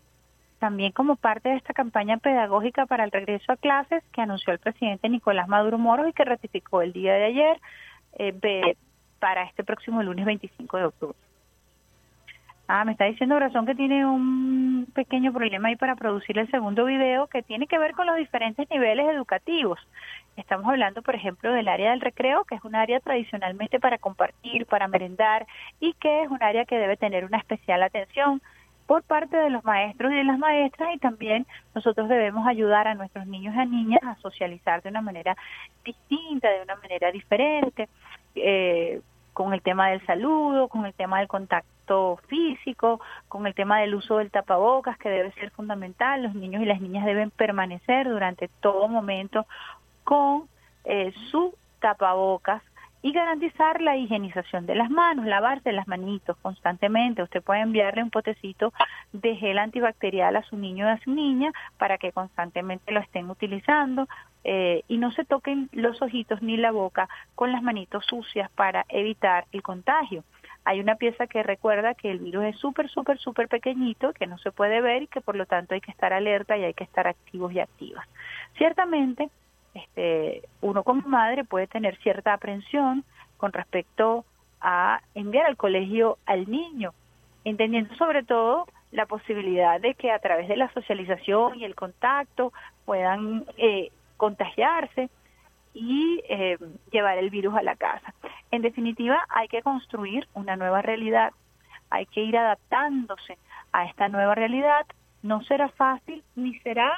también 0.60 0.92
como 0.92 1.16
parte 1.16 1.50
de 1.50 1.56
esta 1.56 1.74
campaña 1.74 2.18
pedagógica 2.18 2.86
para 2.86 3.04
el 3.04 3.10
regreso 3.10 3.52
a 3.52 3.58
clases 3.58 4.04
que 4.12 4.22
anunció 4.22 4.54
el 4.54 4.60
presidente 4.60 5.10
Nicolás 5.10 5.48
Maduro 5.48 5.80
Moros 5.80 6.08
y 6.08 6.14
que 6.14 6.24
ratificó 6.24 6.84
el 6.84 6.94
día 6.94 7.14
de 7.14 7.26
ayer 7.26 7.60
eh, 8.20 8.76
para 9.18 9.42
este 9.42 9.64
próximo 9.64 10.04
lunes 10.04 10.24
25 10.24 10.78
de 10.78 10.86
octubre. 10.86 11.18
Ah, 12.68 12.84
me 12.84 12.92
está 12.92 13.06
diciendo 13.06 13.40
Razón 13.40 13.66
que 13.66 13.76
tiene 13.76 14.06
un 14.06 14.88
pequeño 14.94 15.32
problema 15.32 15.70
ahí 15.70 15.78
para 15.78 15.96
producir 15.96 16.38
el 16.38 16.52
segundo 16.52 16.84
video 16.84 17.28
que 17.28 17.42
tiene 17.42 17.66
que 17.66 17.80
ver 17.80 17.94
con 17.94 18.06
los 18.06 18.18
diferentes 18.18 18.70
niveles 18.70 19.08
educativos. 19.08 19.80
Estamos 20.38 20.68
hablando, 20.68 21.02
por 21.02 21.16
ejemplo, 21.16 21.52
del 21.52 21.68
área 21.68 21.92
del 21.92 22.00
recreo, 22.00 22.46
que 22.46 22.56
es 22.56 22.64
un 22.64 22.76
área 22.76 23.00
tradicionalmente 23.00 23.80
para 23.80 23.98
compartir, 23.98 24.68
para 24.68 24.88
merendar 24.88 25.48
y 25.80 25.94
que 25.94 26.22
es 26.22 26.30
un 26.30 26.42
área 26.44 26.66
que 26.66 26.78
debe 26.78 26.96
tener 26.96 27.26
una 27.26 27.40
especial 27.40 27.82
atención 27.82 28.42
por 28.86 29.02
parte 29.04 29.36
de 29.36 29.50
los 29.50 29.66
maestros 29.66 30.12
y 30.12 30.16
de 30.16 30.24
las 30.24 30.38
maestras 30.38 30.96
y 30.96 31.00
también 31.00 31.46
nosotros 31.74 32.08
debemos 32.08 32.48
ayudar 32.48 32.88
a 32.88 32.94
nuestros 32.94 33.26
niños 33.26 33.56
y 33.56 33.60
a 33.60 33.66
niñas 33.66 34.04
a 34.04 34.16
socializar 34.18 34.82
de 34.84 34.90
una 34.90 35.02
manera 35.02 35.36
distinta, 35.84 36.50
de 36.50 36.62
una 36.62 36.76
manera 36.76 37.12
diferente. 37.12 37.90
Eh, 38.36 39.02
con 39.34 39.54
el 39.54 39.62
tema 39.62 39.90
del 39.90 40.04
saludo, 40.08 40.68
con 40.68 40.88
el 40.88 40.96
tema 40.96 41.20
del 41.20 41.28
contacto 41.28 42.18
físico, 42.28 43.00
con 43.28 43.46
el 43.46 43.54
tema 43.54 43.80
del 43.80 43.94
uso 43.94 44.18
del 44.18 44.32
tapabocas, 44.32 44.98
que 44.98 45.10
debe 45.10 45.32
ser 45.34 45.52
fundamental. 45.52 46.24
Los 46.24 46.34
niños 46.34 46.64
y 46.64 46.66
las 46.66 46.82
niñas 46.82 47.06
deben 47.06 47.30
permanecer 47.30 48.10
durante 48.10 48.50
todo 48.62 48.88
momento 48.88 49.46
con 50.08 50.48
eh, 50.86 51.12
su 51.32 51.54
tapabocas 51.82 52.64
y 53.02 53.12
garantizar 53.12 53.82
la 53.82 53.98
higienización 53.98 54.66
de 54.66 54.74
las 54.74 54.90
manos, 54.90 55.26
lavarse 55.26 55.74
las 55.74 55.86
manitos 55.86 56.38
constantemente. 56.38 57.24
Usted 57.24 57.44
puede 57.44 57.60
enviarle 57.60 58.04
un 58.04 58.10
potecito 58.10 58.72
de 59.12 59.36
gel 59.36 59.58
antibacterial 59.58 60.38
a 60.38 60.44
su 60.44 60.56
niño 60.56 60.88
o 60.88 60.90
a 60.90 60.98
su 61.00 61.12
niña 61.12 61.52
para 61.78 61.98
que 61.98 62.14
constantemente 62.14 62.94
lo 62.94 63.02
estén 63.02 63.30
utilizando 63.30 64.08
eh, 64.46 64.84
y 64.88 64.98
no 64.98 65.12
se 65.12 65.26
toquen 65.26 65.68
los 65.74 66.02
ojitos 66.02 66.42
ni 66.42 66.56
la 66.56 66.72
boca 66.72 67.10
con 67.36 67.52
las 67.52 67.62
manitos 67.62 68.06
sucias 68.06 68.50
para 68.52 68.86
evitar 68.88 69.44
el 69.52 69.62
contagio. 69.62 70.24
Hay 70.64 70.80
una 70.80 70.96
pieza 70.96 71.28
que 71.28 71.44
recuerda 71.44 71.96
que 71.96 72.12
el 72.12 72.20
virus 72.20 72.46
es 72.46 72.58
súper, 72.58 72.90
súper, 72.90 73.18
súper 73.20 73.50
pequeñito, 73.50 74.14
que 74.14 74.26
no 74.26 74.38
se 74.38 74.54
puede 74.54 74.80
ver 74.80 75.04
y 75.04 75.08
que 75.08 75.20
por 75.20 75.36
lo 75.36 75.46
tanto 75.46 75.74
hay 75.74 75.82
que 75.82 75.92
estar 75.92 76.14
alerta 76.14 76.58
y 76.58 76.64
hay 76.64 76.74
que 76.74 76.86
estar 76.86 77.08
activos 77.08 77.52
y 77.52 77.60
activas. 77.60 78.08
Ciertamente, 78.58 79.30
este, 79.78 80.44
uno 80.62 80.84
como 80.84 81.08
madre 81.08 81.44
puede 81.44 81.68
tener 81.68 81.98
cierta 81.98 82.34
aprensión 82.34 83.04
con 83.38 83.54
respecto 83.54 84.26
a 84.62 85.02
enviar 85.16 85.46
al 85.46 85.58
colegio 85.58 86.18
al 86.26 86.50
niño, 86.50 86.94
entendiendo 87.44 87.94
sobre 87.96 88.24
todo 88.24 88.68
la 88.92 89.06
posibilidad 89.06 89.80
de 89.80 89.94
que 89.94 90.12
a 90.12 90.20
través 90.20 90.48
de 90.48 90.58
la 90.58 90.72
socialización 90.74 91.60
y 91.60 91.66
el 91.66 91.76
contacto 91.76 92.54
puedan 92.86 93.46
eh, 93.58 93.92
contagiarse 94.18 95.10
y 95.74 96.22
eh, 96.28 96.58
llevar 96.92 97.18
el 97.18 97.30
virus 97.30 97.56
a 97.56 97.62
la 97.62 97.76
casa. 97.76 98.14
En 98.50 98.62
definitiva, 98.62 99.24
hay 99.30 99.48
que 99.48 99.62
construir 99.62 100.28
una 100.34 100.56
nueva 100.56 100.82
realidad, 100.82 101.34
hay 101.90 102.06
que 102.08 102.22
ir 102.22 102.38
adaptándose 102.38 103.38
a 103.72 103.86
esta 103.86 104.08
nueva 104.10 104.34
realidad. 104.34 104.86
No 105.22 105.44
será 105.44 105.70
fácil 105.70 106.24
ni 106.36 106.58
será 106.60 106.94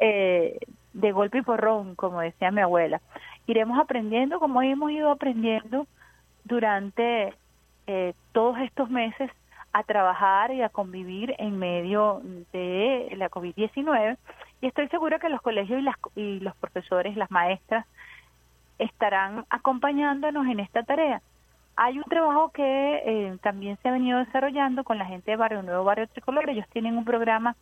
eh, 0.00 0.58
de 0.92 1.12
golpe 1.12 1.38
y 1.38 1.42
porrón, 1.42 1.94
como 1.94 2.20
decía 2.20 2.50
mi 2.50 2.60
abuela. 2.60 3.00
Iremos 3.46 3.78
aprendiendo 3.78 4.38
como 4.40 4.62
hemos 4.62 4.90
ido 4.90 5.10
aprendiendo 5.10 5.86
durante 6.44 7.34
eh, 7.86 8.14
todos 8.32 8.58
estos 8.58 8.90
meses 8.90 9.30
a 9.72 9.82
trabajar 9.84 10.52
y 10.52 10.62
a 10.62 10.68
convivir 10.68 11.34
en 11.38 11.58
medio 11.58 12.22
de 12.52 13.12
la 13.16 13.30
COVID-19 13.30 14.16
y 14.60 14.66
estoy 14.66 14.88
segura 14.88 15.18
que 15.18 15.28
los 15.28 15.40
colegios 15.40 15.80
y, 15.80 15.82
las, 15.82 15.96
y 16.16 16.40
los 16.40 16.54
profesores, 16.56 17.16
las 17.16 17.30
maestras, 17.30 17.86
estarán 18.78 19.44
acompañándonos 19.48 20.46
en 20.46 20.60
esta 20.60 20.82
tarea. 20.82 21.22
Hay 21.76 21.98
un 21.98 22.04
trabajo 22.04 22.50
que 22.50 23.02
eh, 23.06 23.38
también 23.42 23.78
se 23.82 23.88
ha 23.88 23.92
venido 23.92 24.18
desarrollando 24.18 24.84
con 24.84 24.98
la 24.98 25.06
gente 25.06 25.30
de 25.30 25.36
Barrio 25.36 25.62
Nuevo, 25.62 25.84
Barrio 25.84 26.08
Tricolor. 26.08 26.50
Ellos 26.50 26.66
tienen 26.72 26.98
un 26.98 27.04
programa 27.04 27.56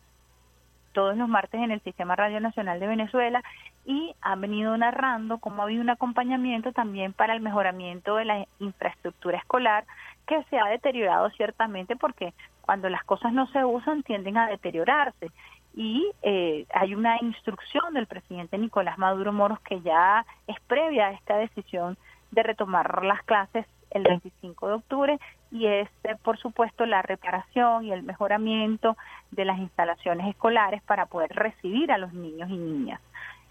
todos 0.93 1.15
los 1.17 1.27
martes 1.27 1.61
en 1.61 1.71
el 1.71 1.81
Sistema 1.81 2.15
Radio 2.15 2.39
Nacional 2.39 2.79
de 2.79 2.87
Venezuela 2.87 3.43
y 3.85 4.13
han 4.21 4.41
venido 4.41 4.77
narrando 4.77 5.39
cómo 5.39 5.61
ha 5.61 5.65
habido 5.65 5.81
un 5.81 5.89
acompañamiento 5.89 6.71
también 6.71 7.13
para 7.13 7.33
el 7.33 7.41
mejoramiento 7.41 8.15
de 8.15 8.25
la 8.25 8.45
infraestructura 8.59 9.37
escolar 9.37 9.85
que 10.27 10.43
se 10.49 10.59
ha 10.59 10.65
deteriorado 10.65 11.29
ciertamente 11.31 11.95
porque 11.95 12.33
cuando 12.61 12.89
las 12.89 13.03
cosas 13.03 13.33
no 13.33 13.47
se 13.47 13.65
usan 13.65 14.03
tienden 14.03 14.37
a 14.37 14.47
deteriorarse. 14.47 15.31
Y 15.75 16.11
eh, 16.23 16.65
hay 16.73 16.93
una 16.93 17.17
instrucción 17.21 17.93
del 17.93 18.07
presidente 18.07 18.57
Nicolás 18.57 18.97
Maduro 18.97 19.31
Moros 19.31 19.59
que 19.61 19.81
ya 19.81 20.25
es 20.47 20.59
previa 20.67 21.07
a 21.07 21.11
esta 21.13 21.37
decisión 21.37 21.97
de 22.31 22.43
retomar 22.43 23.03
las 23.05 23.23
clases 23.23 23.65
el 23.91 24.03
25 24.03 24.67
de 24.67 24.73
octubre 24.73 25.19
y 25.51 25.65
es, 25.65 25.89
eh, 26.03 26.15
por 26.21 26.37
supuesto, 26.37 26.85
la 26.85 27.01
reparación 27.01 27.85
y 27.85 27.91
el 27.91 28.03
mejoramiento 28.03 28.97
de 29.31 29.45
las 29.45 29.59
instalaciones 29.59 30.27
escolares 30.27 30.81
para 30.83 31.07
poder 31.07 31.31
recibir 31.31 31.91
a 31.91 31.97
los 31.97 32.13
niños 32.13 32.49
y 32.49 32.57
niñas. 32.57 33.01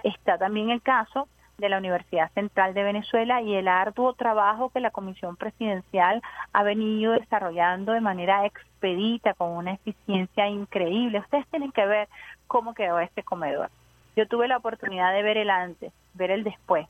Está 0.03 0.39
también 0.39 0.71
el 0.71 0.83
caso 0.83 1.29
de 1.59 1.69
la 1.69 1.79
Universidad 1.79 2.31
Central 2.35 2.73
de 2.73 2.85
Venezuela 2.85 3.43
y 3.43 3.55
el 3.55 3.67
arduo 3.67 4.13
trabajo 4.13 4.71
que 4.71 4.79
la 4.79 4.93
Comisión 4.93 5.37
Presidencial 5.37 6.23
ha 6.53 6.63
venido 6.63 7.13
desarrollando 7.13 7.93
de 7.93 8.01
manera 8.01 8.47
expedita, 8.47 9.35
con 9.35 9.51
una 9.51 9.73
eficiencia 9.73 10.47
increíble. 10.47 11.19
Ustedes 11.19 11.49
tienen 11.49 11.73
que 11.73 11.85
ver 11.85 12.09
cómo 12.47 12.75
quedó 12.75 13.01
este 13.01 13.25
comedor. 13.25 13.71
Yo 14.15 14.29
tuve 14.29 14.47
la 14.47 14.57
oportunidad 14.57 15.13
de 15.13 15.23
ver 15.23 15.37
el 15.37 15.51
antes, 15.51 15.93
ver 16.15 16.31
el 16.31 16.45
después. 16.45 16.87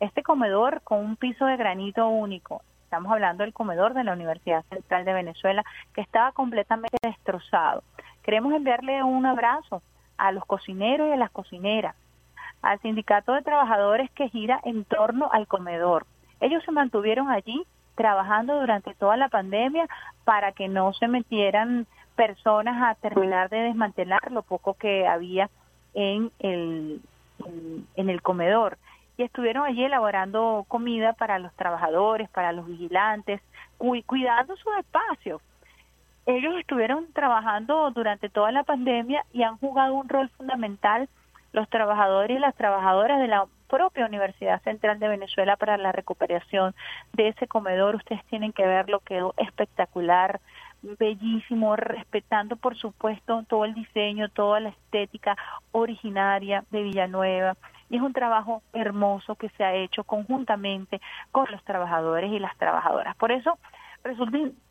Este 0.00 0.22
comedor 0.22 0.80
con 0.82 0.98
un 1.00 1.16
piso 1.16 1.44
de 1.44 1.58
granito 1.58 2.08
único, 2.08 2.62
estamos 2.90 3.12
hablando 3.12 3.44
del 3.44 3.52
comedor 3.52 3.94
de 3.94 4.02
la 4.02 4.14
Universidad 4.14 4.64
Central 4.68 5.04
de 5.04 5.12
Venezuela, 5.12 5.64
que 5.94 6.00
estaba 6.00 6.32
completamente 6.32 6.96
destrozado. 7.00 7.84
Queremos 8.24 8.52
enviarle 8.52 9.04
un 9.04 9.26
abrazo 9.26 9.80
a 10.18 10.32
los 10.32 10.44
cocineros 10.44 11.08
y 11.08 11.12
a 11.12 11.16
las 11.16 11.30
cocineras, 11.30 11.94
al 12.62 12.80
sindicato 12.80 13.32
de 13.32 13.42
trabajadores 13.42 14.10
que 14.10 14.28
gira 14.28 14.60
en 14.64 14.84
torno 14.84 15.30
al 15.30 15.46
comedor. 15.46 16.04
Ellos 16.40 16.64
se 16.64 16.72
mantuvieron 16.72 17.30
allí 17.30 17.64
trabajando 17.94 18.58
durante 18.58 18.92
toda 18.94 19.16
la 19.16 19.28
pandemia 19.28 19.86
para 20.24 20.50
que 20.50 20.66
no 20.66 20.92
se 20.92 21.06
metieran 21.06 21.86
personas 22.16 22.82
a 22.82 22.96
terminar 22.96 23.50
de 23.50 23.58
desmantelar 23.58 24.32
lo 24.32 24.42
poco 24.42 24.74
que 24.74 25.06
había 25.06 25.48
en 25.94 26.32
el, 26.40 27.00
en, 27.94 28.10
el 28.10 28.20
comedor 28.20 28.78
y 29.20 29.22
estuvieron 29.22 29.66
allí 29.66 29.84
elaborando 29.84 30.64
comida 30.66 31.12
para 31.12 31.38
los 31.38 31.54
trabajadores, 31.54 32.30
para 32.30 32.52
los 32.52 32.66
vigilantes, 32.66 33.42
cuidando 33.76 34.56
sus 34.56 34.74
espacios. 34.78 35.42
Ellos 36.24 36.54
estuvieron 36.58 37.12
trabajando 37.12 37.90
durante 37.90 38.30
toda 38.30 38.50
la 38.50 38.64
pandemia 38.64 39.26
y 39.34 39.42
han 39.42 39.58
jugado 39.58 39.92
un 39.92 40.08
rol 40.08 40.30
fundamental 40.30 41.06
los 41.52 41.68
trabajadores 41.68 42.34
y 42.34 42.40
las 42.40 42.54
trabajadoras 42.54 43.20
de 43.20 43.28
la 43.28 43.44
propia 43.68 44.06
Universidad 44.06 44.62
Central 44.62 44.98
de 44.98 45.08
Venezuela 45.08 45.56
para 45.56 45.76
la 45.76 45.92
recuperación 45.92 46.74
de 47.12 47.28
ese 47.28 47.46
comedor. 47.46 47.96
Ustedes 47.96 48.24
tienen 48.26 48.52
que 48.52 48.66
verlo, 48.66 49.00
quedó 49.00 49.34
espectacular, 49.36 50.40
bellísimo, 50.98 51.76
respetando 51.76 52.56
por 52.56 52.74
supuesto 52.74 53.44
todo 53.46 53.66
el 53.66 53.74
diseño, 53.74 54.30
toda 54.30 54.60
la 54.60 54.70
estética 54.70 55.36
originaria 55.72 56.64
de 56.70 56.84
Villanueva. 56.84 57.58
Y 57.90 57.96
es 57.96 58.02
un 58.02 58.12
trabajo 58.12 58.62
hermoso 58.72 59.34
que 59.34 59.50
se 59.50 59.64
ha 59.64 59.74
hecho 59.74 60.04
conjuntamente 60.04 61.00
con 61.32 61.50
los 61.50 61.62
trabajadores 61.64 62.32
y 62.32 62.38
las 62.38 62.56
trabajadoras. 62.56 63.16
Por 63.16 63.32
eso 63.32 63.58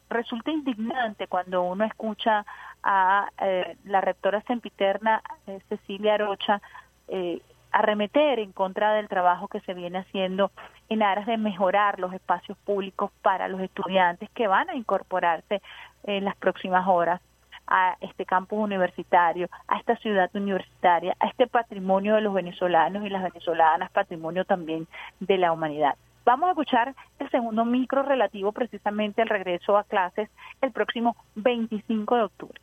resulta, 0.10 0.50
indignante 0.50 1.28
cuando 1.28 1.62
uno 1.62 1.86
escucha 1.86 2.46
a 2.82 3.30
eh, 3.40 3.78
la 3.84 4.02
rectora 4.02 4.42
sempiterna 4.48 5.22
eh, 5.46 5.60
Cecilia 5.70 6.16
Arocha 6.16 6.62
eh, 7.10 7.42
arremeter 7.72 8.40
en 8.40 8.52
contra 8.52 8.94
del 8.94 9.08
trabajo 9.08 9.48
que 9.48 9.60
se 9.62 9.74
viene 9.74 10.00
haciendo 10.00 10.52
en 10.90 11.04
aras 11.04 11.28
de 11.28 11.38
mejorar 11.38 12.00
los 12.00 12.14
espacios 12.14 12.58
públicos 12.60 13.12
para 13.22 13.48
los 13.48 13.62
estudiantes 13.62 14.30
que 14.32 14.48
van 14.48 14.70
a 14.70 14.76
incorporarse 14.76 15.62
en 16.04 16.26
las 16.26 16.36
próximas 16.38 16.88
horas 16.88 17.22
a 17.70 17.96
este 18.02 18.26
campus 18.26 18.60
universitario, 18.60 19.48
a 19.68 19.78
esta 19.78 19.96
ciudad 19.98 20.30
universitaria, 20.34 21.16
a 21.20 21.28
este 21.28 21.48
patrimonio 21.48 22.16
de 22.16 22.22
los 22.22 22.34
venezolanos 22.34 23.06
y 23.06 23.10
las 23.10 23.24
venezolanas, 23.24 23.92
patrimonio 23.92 24.44
también 24.44 24.88
de 25.20 25.38
la 25.38 25.52
humanidad. 25.52 25.96
Vamos 26.26 26.48
a 26.48 26.52
escuchar 26.52 26.96
el 27.20 27.30
segundo 27.30 27.64
micro 27.64 28.04
relativo 28.04 28.52
precisamente 28.52 29.22
al 29.22 29.30
regreso 29.30 29.78
a 29.78 29.84
clases 29.84 30.30
el 30.62 30.72
próximo 30.72 31.16
25 31.36 32.16
de 32.16 32.24
octubre. 32.24 32.62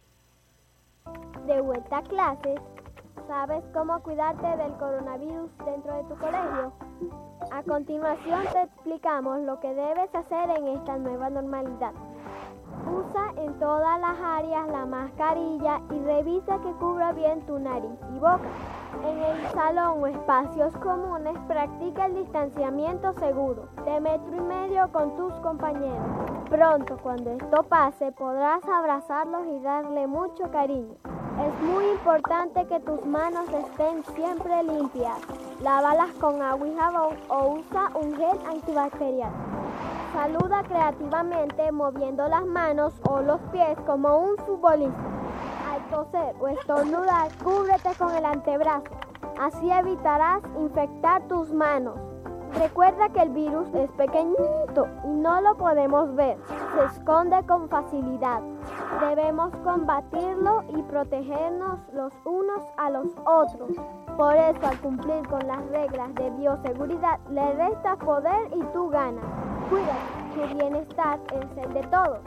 De 1.47 1.61
vuelta 1.61 1.99
a 1.99 2.03
clases, 2.03 2.61
¿Sabes 3.27 3.65
cómo 3.75 4.01
cuidarte 4.03 4.47
del 4.57 4.73
coronavirus 4.75 5.51
dentro 5.65 5.95
de 5.95 6.05
tu 6.05 6.17
colegio? 6.17 6.73
A 7.51 7.63
continuación 7.65 8.45
te 8.53 8.63
explicamos 8.63 9.41
lo 9.41 9.59
que 9.59 9.75
debes 9.75 10.15
hacer 10.15 10.51
en 10.51 10.69
esta 10.69 10.97
nueva 10.99 11.29
normalidad. 11.31 11.93
Usa 12.87 13.33
en 13.37 13.59
todas 13.59 14.01
las 14.01 14.19
áreas 14.21 14.69
la 14.69 14.87
mascarilla 14.87 15.81
y 15.91 15.99
revisa 16.01 16.59
que 16.61 16.73
cubra 16.75 17.13
bien 17.13 17.41
tu 17.47 17.59
nariz 17.59 17.99
y 18.15 18.19
boca. 18.19 18.49
En 19.05 19.23
el 19.23 19.51
salón 19.53 20.03
o 20.03 20.07
espacios 20.07 20.77
comunes 20.79 21.37
practica 21.49 22.07
el 22.07 22.15
distanciamiento 22.15 23.13
seguro 23.15 23.69
de 23.85 24.01
metro 24.01 24.37
y 24.37 24.41
medio 24.41 24.91
con 24.93 25.17
tus 25.17 25.33
compañeros. 25.41 26.07
Pronto, 26.49 26.97
cuando 27.03 27.31
esto 27.31 27.63
pase, 27.65 28.13
podrás 28.13 28.65
abrazarlos 28.69 29.47
y 29.49 29.61
darle 29.61 30.07
mucho 30.07 30.51
cariño. 30.51 30.95
Es 31.45 31.63
muy 31.63 31.85
importante 31.91 32.67
que 32.67 32.81
tus 32.81 33.05
manos 33.05 33.49
estén 33.49 34.05
siempre 34.15 34.63
limpias. 34.63 35.19
Lávalas 35.61 36.11
con 36.21 36.41
agua 36.41 36.67
y 36.67 36.75
jabón 36.77 37.17
o 37.29 37.59
usa 37.59 37.91
un 37.95 38.17
gel 38.17 38.39
antibacterial. 38.49 39.33
Saluda 40.15 40.63
creativamente 40.63 41.71
moviendo 41.73 42.16
las 42.17 42.47
manos 42.47 42.95
o 43.09 43.21
los 43.21 43.41
pies 43.53 43.77
como 43.87 44.19
un 44.19 44.37
futbolista. 44.39 45.05
Al 45.71 45.83
toser 45.91 46.35
o 46.41 46.49
estornudar, 46.49 47.31
cúbrete 47.45 47.91
con 47.99 48.15
el 48.15 48.25
antebrazo. 48.25 48.91
Así 49.39 49.71
evitarás 49.71 50.43
infectar 50.59 51.29
tus 51.29 51.53
manos. 51.53 51.99
Recuerda 52.59 53.11
que 53.11 53.21
el 53.21 53.31
virus 53.31 53.69
es 53.75 53.91
pequeñito 53.93 54.89
y 55.05 55.09
no 55.09 55.41
lo 55.43 55.57
podemos 55.57 56.15
ver. 56.15 56.39
Se 56.75 56.85
esconde 56.87 57.45
con 57.47 57.69
facilidad. 57.69 58.41
Debemos 59.01 59.55
combatirlo 59.63 60.65
y 60.75 60.83
protegernos 60.85 61.79
los 61.93 62.13
unos 62.25 62.63
a 62.79 62.91
los 62.91 63.09
otros. 63.27 63.73
Por 64.17 64.35
eso, 64.35 64.67
al 64.67 64.81
cumplir 64.81 65.29
con 65.29 65.47
las 65.47 65.65
reglas 65.67 66.15
de 66.15 66.31
bioseguridad, 66.31 67.21
le 67.31 67.53
restas 67.53 67.99
poder 67.99 68.49
y 68.55 68.63
tú 68.73 68.89
ganas. 68.89 69.25
Cuídate, 69.69 70.49
tu 70.49 70.55
bienestar 70.55 71.21
es 71.33 71.65
el 71.65 71.75
de 71.75 71.83
todos. 71.89 72.21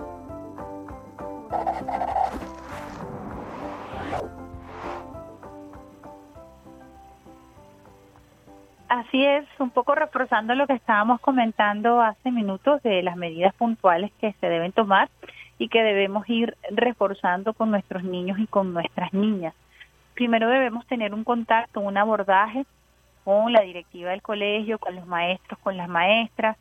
Así 8.90 9.24
es, 9.24 9.46
un 9.60 9.70
poco 9.70 9.94
reforzando 9.94 10.56
lo 10.56 10.66
que 10.66 10.74
estábamos 10.74 11.22
comentando 11.22 12.02
hace 12.02 12.32
minutos 12.32 12.82
de 12.82 13.04
las 13.04 13.18
medidas 13.18 13.54
puntuales 13.54 14.12
que 14.20 14.34
se 14.42 14.50
deben 14.50 14.72
tomar 14.72 15.10
y 15.60 15.70
que 15.70 15.84
debemos 15.84 16.28
ir 16.28 16.58
reforzando 16.72 17.54
con 17.54 17.70
nuestros 17.70 18.04
niños 18.04 18.40
y 18.40 18.48
con 18.48 18.74
nuestras 18.74 19.14
niñas. 19.14 19.54
Primero 20.16 20.50
debemos 20.50 20.88
tener 20.88 21.14
un 21.14 21.24
contacto, 21.24 21.82
un 21.82 21.98
abordaje 22.00 22.66
con 23.24 23.54
la 23.54 23.62
directiva 23.62 24.10
del 24.10 24.24
colegio, 24.24 24.80
con 24.80 24.96
los 24.96 25.06
maestros, 25.06 25.60
con 25.60 25.78
las 25.78 25.88
maestras. 25.88 26.58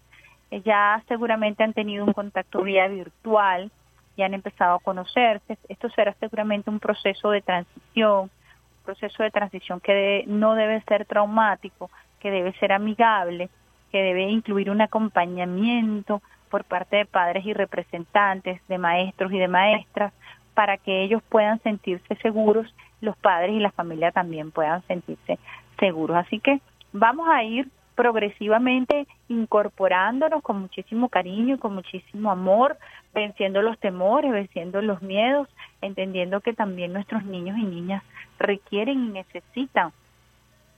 Ya 0.50 1.02
seguramente 1.08 1.64
han 1.64 1.72
tenido 1.72 2.04
un 2.04 2.12
contacto 2.12 2.62
vía 2.62 2.88
virtual 2.88 3.70
y 4.16 4.22
han 4.22 4.34
empezado 4.34 4.74
a 4.74 4.80
conocerse. 4.80 5.56
Esto 5.66 5.88
será 5.88 6.12
seguramente 6.20 6.68
un 6.68 6.78
proceso 6.78 7.30
de 7.30 7.40
transición, 7.40 8.24
un 8.24 8.84
proceso 8.84 9.22
de 9.22 9.30
transición 9.30 9.80
que 9.80 10.24
no 10.26 10.54
debe 10.54 10.82
ser 10.82 11.06
traumático, 11.06 11.88
que 12.20 12.30
debe 12.30 12.52
ser 12.54 12.72
amigable, 12.72 13.48
que 13.90 14.02
debe 14.02 14.22
incluir 14.24 14.70
un 14.70 14.80
acompañamiento 14.80 16.22
por 16.50 16.64
parte 16.64 16.96
de 16.96 17.06
padres 17.06 17.44
y 17.46 17.52
representantes, 17.52 18.60
de 18.68 18.78
maestros 18.78 19.32
y 19.32 19.38
de 19.38 19.48
maestras, 19.48 20.12
para 20.54 20.76
que 20.76 21.02
ellos 21.02 21.22
puedan 21.28 21.60
sentirse 21.62 22.16
seguros, 22.16 22.74
los 23.00 23.16
padres 23.16 23.52
y 23.52 23.60
la 23.60 23.70
familia 23.70 24.10
también 24.10 24.50
puedan 24.50 24.82
sentirse 24.88 25.38
seguros. 25.78 26.16
Así 26.16 26.40
que 26.40 26.60
vamos 26.92 27.28
a 27.28 27.44
ir 27.44 27.68
progresivamente 27.94 29.06
incorporándonos 29.28 30.42
con 30.42 30.60
muchísimo 30.60 31.08
cariño 31.08 31.56
y 31.56 31.58
con 31.58 31.74
muchísimo 31.74 32.30
amor, 32.30 32.76
venciendo 33.12 33.60
los 33.60 33.78
temores, 33.78 34.30
venciendo 34.30 34.80
los 34.82 35.02
miedos, 35.02 35.48
entendiendo 35.80 36.40
que 36.40 36.52
también 36.52 36.92
nuestros 36.92 37.24
niños 37.24 37.58
y 37.58 37.64
niñas 37.64 38.02
requieren 38.38 39.04
y 39.04 39.08
necesitan 39.08 39.92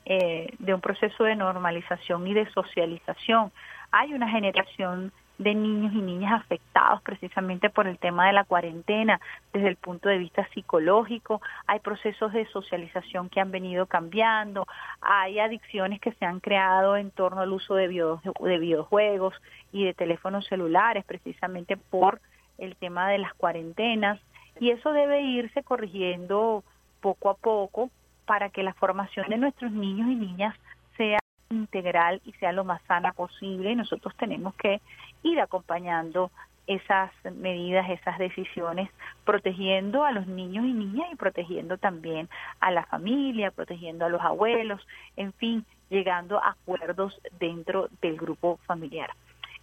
eh, 0.05 0.55
de 0.59 0.75
un 0.75 0.81
proceso 0.81 1.25
de 1.25 1.37
normalización 1.37 2.27
y 2.27 2.35
de 2.35 2.51
socialización. 2.53 3.53
Hay 3.91 4.15
una 4.15 4.29
generación 4.29 5.13
de 5.41 5.55
niños 5.55 5.95
y 5.95 6.03
niñas 6.03 6.33
afectados 6.33 7.01
precisamente 7.01 7.71
por 7.71 7.87
el 7.87 7.99
tema 7.99 8.27
de 8.27 8.35
la 8.35 8.45
cuarentena 8.45 9.21
desde 9.55 9.69
el 9.69 9.77
punto 9.77 10.11
de 10.11 10.19
vista 10.19 10.47
psicológico, 10.53 11.41
hay 11.67 11.81
procesos 11.81 12.35
de 12.35 12.45
socialización 12.49 13.31
que 13.31 13.41
han 13.41 13.51
venido 13.51 13.87
cambiando, 13.87 14.67
hay 15.01 15.39
adicciones 15.39 15.99
que 15.99 16.13
se 16.13 16.27
han 16.27 16.41
creado 16.41 16.95
en 16.95 17.11
torno 17.11 17.41
al 17.41 17.53
uso 17.53 17.75
de, 17.75 17.89
de 17.89 18.59
videojuegos 18.59 19.35
y 19.73 19.85
de 19.85 19.95
teléfonos 19.95 20.47
celulares 20.47 21.07
precisamente 21.07 21.79
por 21.79 22.21
el 22.59 22.77
tema 22.77 23.09
de 23.09 23.17
las 23.17 23.33
cuarentenas. 23.33 24.21
Y 24.61 24.73
eso 24.73 24.93
debe 24.93 25.23
irse 25.23 25.63
corrigiendo 25.63 26.65
poco 27.01 27.31
a 27.31 27.35
poco 27.35 27.91
para 28.31 28.51
que 28.51 28.63
la 28.63 28.75
formación 28.75 29.29
de 29.29 29.39
nuestros 29.39 29.73
niños 29.73 30.09
y 30.09 30.15
niñas 30.15 30.55
sea 30.97 31.19
integral 31.49 32.23
y 32.25 32.31
sea 32.35 32.53
lo 32.53 32.63
más 32.63 32.81
sana 32.83 33.11
posible. 33.11 33.75
Nosotros 33.75 34.15
tenemos 34.17 34.55
que 34.55 34.81
ir 35.25 35.41
acompañando 35.41 36.31
esas 36.69 37.11
medidas, 37.25 37.91
esas 37.91 38.19
decisiones, 38.19 38.89
protegiendo 39.25 40.05
a 40.05 40.13
los 40.13 40.29
niños 40.29 40.65
y 40.65 40.73
niñas 40.73 41.09
y 41.13 41.17
protegiendo 41.17 41.77
también 41.77 42.29
a 42.61 42.71
la 42.71 42.85
familia, 42.85 43.51
protegiendo 43.51 44.05
a 44.05 44.09
los 44.09 44.21
abuelos, 44.21 44.81
en 45.17 45.33
fin, 45.33 45.67
llegando 45.89 46.39
a 46.39 46.51
acuerdos 46.51 47.21
dentro 47.41 47.89
del 48.01 48.17
grupo 48.17 48.61
familiar. 48.65 49.11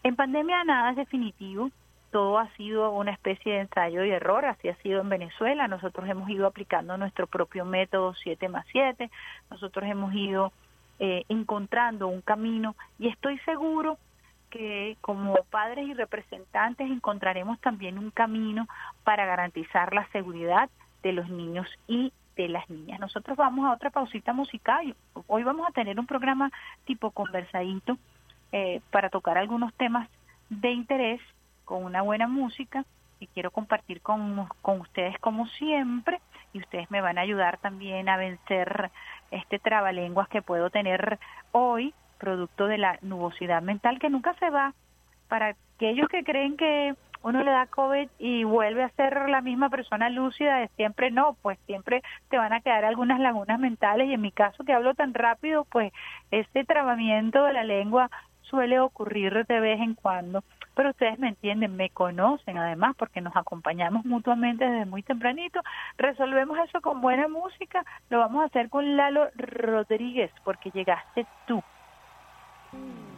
En 0.04 0.18
pandemia 0.18 0.66
nada 0.66 0.90
es 0.90 0.98
definitivo, 0.98 1.72
todo 2.12 2.38
ha 2.40 2.50
sido 2.56 2.92
una 2.92 3.12
especie 3.12 3.54
de 3.54 3.60
ensayo 3.62 4.04
y 4.04 4.12
error, 4.12 4.46
así 4.46 4.70
ha 4.70 4.76
sido 4.78 5.02
en 5.02 5.10
Venezuela, 5.10 5.68
nosotros 5.68 6.08
hemos 6.10 6.30
ido 6.30 6.48
aplicando 6.48 6.98
nuestro 6.98 7.28
propio 7.28 7.66
método 7.66 8.14
7 8.14 8.50
más 8.50 8.66
7, 8.72 9.10
nosotros 9.50 9.86
hemos 9.90 10.14
ido 10.14 10.52
eh, 11.00 11.24
encontrando 11.30 12.08
un 12.08 12.22
camino 12.22 12.76
y 12.98 13.08
estoy 13.08 13.38
seguro 13.40 13.98
que 14.50 14.98
como 15.02 15.36
padres 15.52 15.88
y 15.88 15.94
representantes 15.94 16.90
encontraremos 16.90 17.60
también 17.60 17.98
un 17.98 18.12
camino 18.12 18.68
para 19.04 19.26
garantizar 19.26 19.94
la 19.94 20.08
seguridad 20.12 20.70
de 21.04 21.12
los 21.12 21.30
niños 21.30 21.68
y 21.88 22.14
de 22.36 22.48
las 22.48 22.70
niñas. 22.70 23.00
Nosotros 23.00 23.36
vamos 23.38 23.66
a 23.66 23.74
otra 23.74 23.90
pausita 23.90 24.32
musical. 24.32 24.96
Hoy 25.28 25.44
vamos 25.44 25.68
a 25.68 25.72
tener 25.72 26.00
un 26.00 26.06
programa 26.06 26.52
tipo 26.86 27.12
conversadito 27.12 27.98
eh, 28.52 28.82
para 28.92 29.10
tocar 29.10 29.38
algunos 29.38 29.74
temas 29.74 30.08
de 30.50 30.72
interés 30.72 31.20
con 31.68 31.84
una 31.84 32.02
buena 32.02 32.28
música 32.28 32.86
y 33.20 33.28
quiero 33.28 33.52
compartir 33.52 34.02
con, 34.02 34.48
con 34.62 34.80
ustedes 34.80 35.20
como 35.20 35.48
siempre 35.48 36.22
y 36.54 36.60
ustedes 36.60 36.90
me 36.90 37.02
van 37.02 37.18
a 37.18 37.22
ayudar 37.22 37.58
también 37.58 38.08
a 38.08 38.16
vencer 38.16 38.90
este 39.32 39.60
trabalenguas 39.60 40.30
que 40.30 40.42
puedo 40.42 40.70
tener 40.70 41.20
hoy, 41.52 41.94
producto 42.18 42.68
de 42.68 42.78
la 42.78 42.98
nubosidad 43.02 43.62
mental 43.62 44.00
que 44.00 44.10
nunca 44.10 44.34
se 44.36 44.50
va. 44.50 44.74
Para 45.28 45.56
aquellos 45.76 46.08
que 46.08 46.24
creen 46.24 46.56
que 46.56 46.96
uno 47.22 47.44
le 47.44 47.52
da 47.52 47.66
COVID 47.66 48.08
y 48.18 48.46
vuelve 48.46 48.84
a 48.84 48.90
ser 48.92 49.28
la 49.28 49.42
misma 49.42 49.70
persona 49.70 50.10
lúcida 50.10 50.60
de 50.60 50.70
siempre, 50.70 51.12
no, 51.12 51.36
pues 51.42 51.60
siempre 51.66 52.02
te 52.30 52.38
van 52.38 52.54
a 52.54 52.62
quedar 52.62 52.86
algunas 52.86 53.20
lagunas 53.20 53.60
mentales 53.60 54.08
y 54.08 54.14
en 54.14 54.22
mi 54.22 54.32
caso 54.32 54.64
que 54.64 54.72
hablo 54.72 54.94
tan 54.94 55.14
rápido, 55.14 55.66
pues 55.66 55.92
ese 56.32 56.64
trabamiento 56.64 57.44
de 57.44 57.52
la 57.52 57.66
lengua 57.66 58.10
suele 58.44 58.80
ocurrir 58.80 59.46
de 59.46 59.60
vez 59.60 59.82
en 59.82 59.96
cuando, 59.96 60.44
pero 60.78 60.92
ustedes 60.92 61.18
me 61.18 61.30
entienden, 61.30 61.76
me 61.76 61.90
conocen 61.90 62.60
además 62.60 62.96
porque 63.00 63.20
nos 63.20 63.36
acompañamos 63.36 64.06
mutuamente 64.06 64.64
desde 64.64 64.86
muy 64.86 65.02
tempranito, 65.02 65.60
resolvemos 65.98 66.56
eso 66.60 66.82
con 66.82 67.02
buena 67.02 67.28
música, 67.28 67.84
lo 68.12 68.20
vamos 68.20 68.44
a 68.44 68.46
hacer 68.46 68.70
con 68.70 68.96
Lalo 68.96 69.28
Rodríguez 69.36 70.32
porque 70.44 70.70
llegaste 70.70 71.26
tú. 71.48 71.64
tanto 72.72 73.17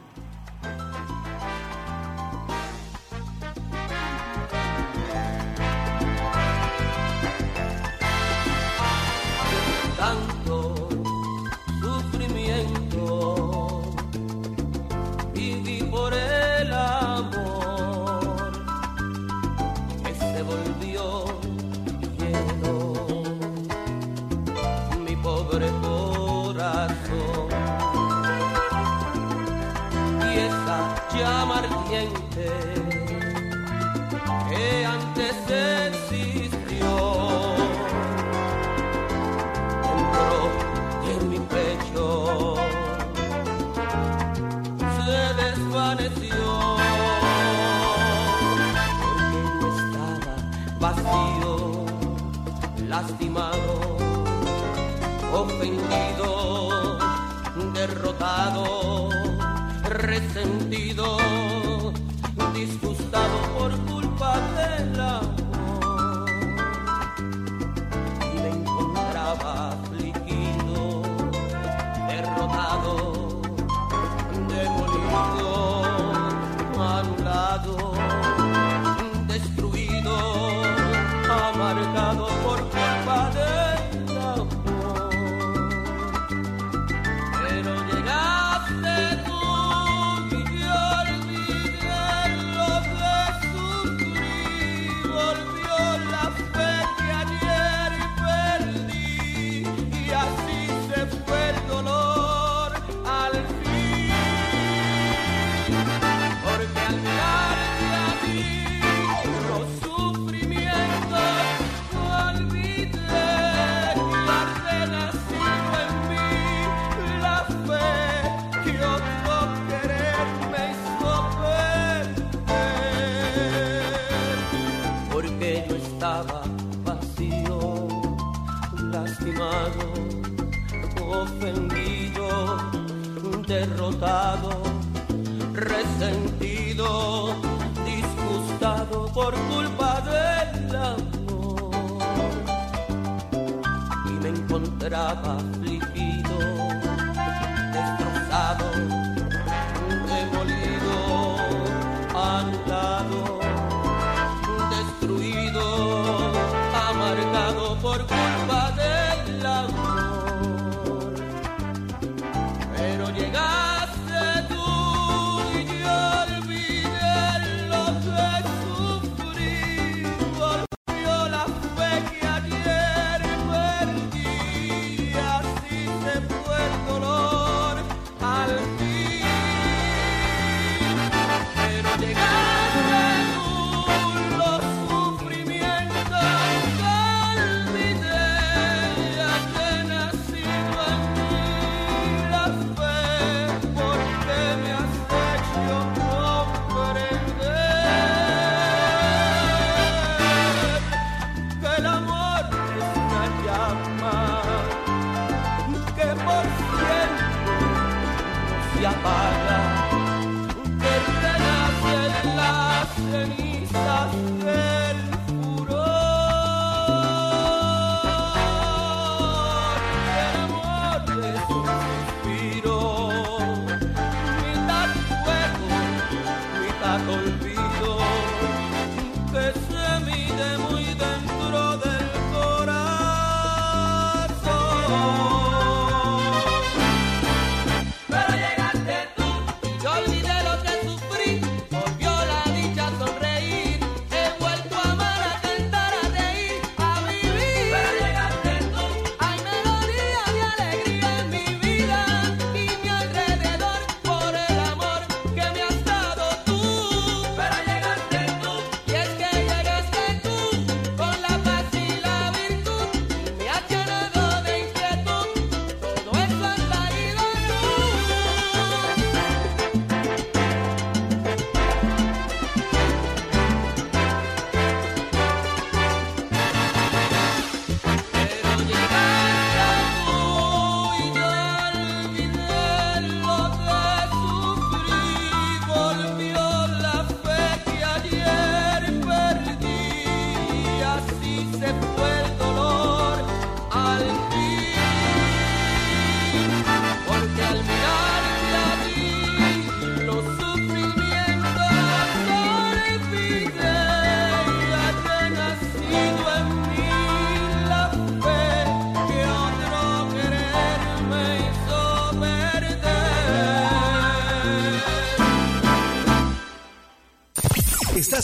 y. 208.82 209.39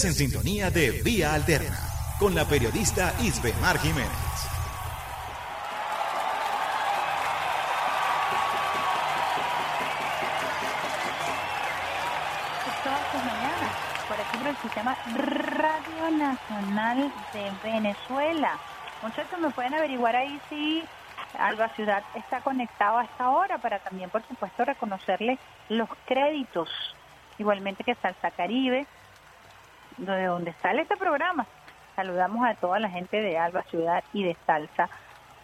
En 0.04 0.14
sintonía 0.14 0.70
de 0.70 0.92
Vía 1.04 1.34
Alterna 1.34 1.80
con 2.20 2.36
la 2.36 2.44
periodista 2.44 3.14
Jiménez. 3.18 4.10
Todas 12.84 13.00
sus 13.10 13.24
mañanas, 13.24 13.72
por 14.10 14.20
aquí 14.20 14.38
por 14.38 14.48
el 14.48 14.58
sistema 14.58 14.98
Radio 15.16 16.18
Nacional 16.18 17.14
de 17.32 17.52
Venezuela. 17.64 18.60
Muchachos, 19.02 19.40
me 19.40 19.50
pueden 19.52 19.76
averiguar 19.76 20.18
ahí 20.18 20.42
si 20.50 20.84
Alba 21.40 21.70
Ciudad 21.70 22.04
está 22.16 22.42
conectado 22.42 22.98
a 22.98 23.06
esta 23.06 23.30
hora 23.30 23.60
para 23.60 23.80
también, 23.80 24.10
por 24.10 24.28
supuesto, 24.28 24.66
reconocerle 24.66 25.40
los 25.70 25.88
créditos, 26.06 26.70
igualmente 27.38 27.86
que 27.86 27.96
Salsa 27.96 28.32
Caribe, 28.32 28.86
de 29.98 30.26
donde 30.26 30.54
sale 30.62 30.82
este 30.82 30.98
programa. 30.98 31.46
Saludamos 31.96 32.46
a 32.46 32.56
toda 32.56 32.80
la 32.80 32.90
gente 32.90 33.22
de 33.22 33.38
Alba 33.38 33.64
Ciudad 33.64 34.04
y 34.14 34.24
de 34.24 34.36
Salsa 34.46 34.90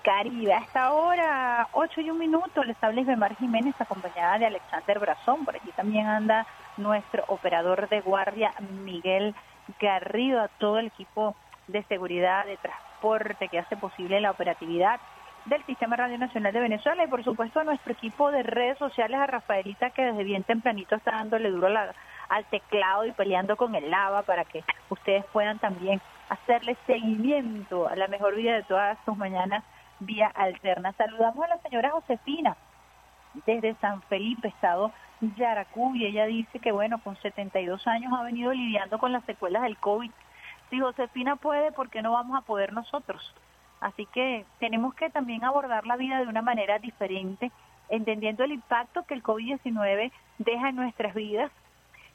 Caribe. 0.03 0.53
A 0.53 0.59
esta 0.59 0.91
hora, 0.91 1.67
8 1.73 2.01
y 2.01 2.09
un 2.09 2.17
minuto, 2.17 2.63
les 2.63 2.81
habla 2.83 3.01
Isbemar 3.01 3.35
Jiménez, 3.37 3.75
acompañada 3.79 4.39
de 4.39 4.47
Alexander 4.47 4.99
Brazón. 4.99 5.45
Por 5.45 5.55
aquí 5.55 5.71
también 5.75 6.07
anda 6.07 6.45
nuestro 6.77 7.23
operador 7.27 7.87
de 7.89 8.01
guardia, 8.01 8.53
Miguel 8.83 9.35
Garrido, 9.79 10.41
a 10.41 10.47
todo 10.47 10.79
el 10.79 10.87
equipo 10.87 11.35
de 11.67 11.83
seguridad, 11.83 12.45
de 12.45 12.57
transporte 12.57 13.47
que 13.47 13.59
hace 13.59 13.77
posible 13.77 14.19
la 14.19 14.31
operatividad 14.31 14.99
del 15.45 15.63
Sistema 15.65 15.95
Radio 15.95 16.17
Nacional 16.17 16.53
de 16.53 16.59
Venezuela 16.59 17.03
y 17.03 17.07
por 17.07 17.23
supuesto 17.23 17.59
a 17.59 17.63
nuestro 17.63 17.93
equipo 17.93 18.31
de 18.31 18.43
redes 18.43 18.77
sociales, 18.77 19.19
a 19.19 19.25
Rafaelita 19.25 19.89
que 19.89 20.03
desde 20.03 20.23
bien 20.23 20.43
tempranito 20.43 20.95
está 20.95 21.11
dándole 21.11 21.49
duro 21.49 21.69
la, 21.69 21.95
al 22.31 22.45
teclado 22.45 23.05
y 23.05 23.11
peleando 23.11 23.57
con 23.57 23.75
el 23.75 23.91
lava 23.91 24.21
para 24.21 24.45
que 24.45 24.63
ustedes 24.89 25.25
puedan 25.33 25.59
también 25.59 26.01
hacerle 26.29 26.77
seguimiento 26.87 27.89
a 27.89 27.95
la 27.97 28.07
mejor 28.07 28.35
vida 28.35 28.55
de 28.55 28.63
todas 28.63 28.97
sus 29.03 29.17
mañanas 29.17 29.65
vía 29.99 30.27
alterna. 30.27 30.93
Saludamos 30.93 31.43
a 31.43 31.49
la 31.49 31.57
señora 31.57 31.91
Josefina 31.91 32.55
desde 33.45 33.75
San 33.75 34.01
Felipe, 34.03 34.47
estado 34.47 34.93
Yaracuy, 35.35 36.05
ella 36.05 36.25
dice 36.25 36.59
que 36.59 36.71
bueno, 36.71 36.99
con 37.03 37.17
72 37.17 37.85
años 37.85 38.13
ha 38.17 38.23
venido 38.23 38.53
lidiando 38.53 38.97
con 38.97 39.11
las 39.11 39.25
secuelas 39.25 39.63
del 39.63 39.77
COVID. 39.77 40.09
Si 40.69 40.79
Josefina 40.79 41.35
puede, 41.35 41.73
¿por 41.73 41.89
qué 41.89 42.01
no 42.01 42.13
vamos 42.13 42.37
a 42.37 42.45
poder 42.45 42.71
nosotros? 42.71 43.35
Así 43.81 44.05
que 44.05 44.45
tenemos 44.59 44.93
que 44.95 45.09
también 45.09 45.43
abordar 45.43 45.85
la 45.85 45.97
vida 45.97 46.19
de 46.19 46.27
una 46.27 46.41
manera 46.41 46.79
diferente, 46.79 47.51
entendiendo 47.89 48.45
el 48.45 48.53
impacto 48.53 49.03
que 49.03 49.15
el 49.15 49.21
COVID-19 49.21 50.11
deja 50.37 50.69
en 50.69 50.75
nuestras 50.77 51.13
vidas 51.13 51.51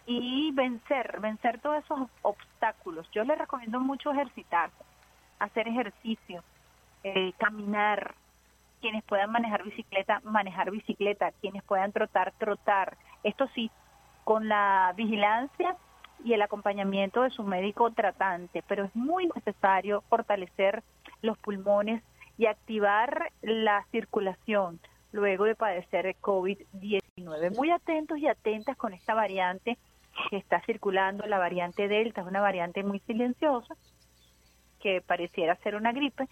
y 0.07 0.53
vencer, 0.53 1.19
vencer 1.21 1.61
todos 1.61 1.85
esos 1.85 2.09
obstáculos. 2.23 3.09
Yo 3.13 3.25
les 3.25 3.37
recomiendo 3.37 3.81
mucho 3.81 4.13
ejercitarse, 4.13 4.85
hacer 5.39 5.69
ejercicio, 5.69 6.43
eh, 7.03 7.33
caminar, 7.39 8.15
quienes 8.81 9.03
puedan 9.05 9.33
manejar 9.33 9.65
bicicleta, 9.65 10.21
manejar 10.25 10.71
bicicleta, 10.71 11.33
quienes 11.41 11.63
puedan 11.65 11.93
trotar, 11.93 12.33
trotar. 12.39 12.97
Esto 13.25 13.49
sí, 13.55 13.71
con 14.23 14.49
la 14.49 14.93
vigilancia 14.97 15.77
y 16.25 16.35
el 16.35 16.43
acompañamiento 16.43 17.23
de 17.23 17.31
su 17.31 17.43
médico 17.43 17.91
tratante, 17.91 18.63
pero 18.69 18.85
es 18.85 18.95
muy 18.95 19.29
necesario 19.35 20.03
fortalecer 20.09 20.83
los 21.23 21.37
pulmones 21.39 22.03
y 22.39 22.47
activar 22.47 23.33
la 23.43 23.85
circulación 23.91 24.79
luego 25.13 25.45
de 25.45 25.55
padecer 25.55 26.07
el 26.07 26.17
COVID-19. 26.21 27.57
Muy 27.57 27.71
atentos 27.71 28.19
y 28.19 28.29
atentas 28.29 28.77
con 28.77 28.93
esta 28.93 29.15
variante 29.15 29.79
que 30.31 30.37
está 30.37 30.61
circulando, 30.63 31.27
la 31.27 31.39
variante 31.39 31.89
Delta, 31.89 32.21
es 32.21 32.27
una 32.27 32.41
variante 32.41 32.83
muy 32.83 33.01
silenciosa 33.01 33.75
que 34.81 35.01
pareciera 35.01 35.57
ser 35.57 35.75
una 35.75 35.93
gripe 35.93 36.29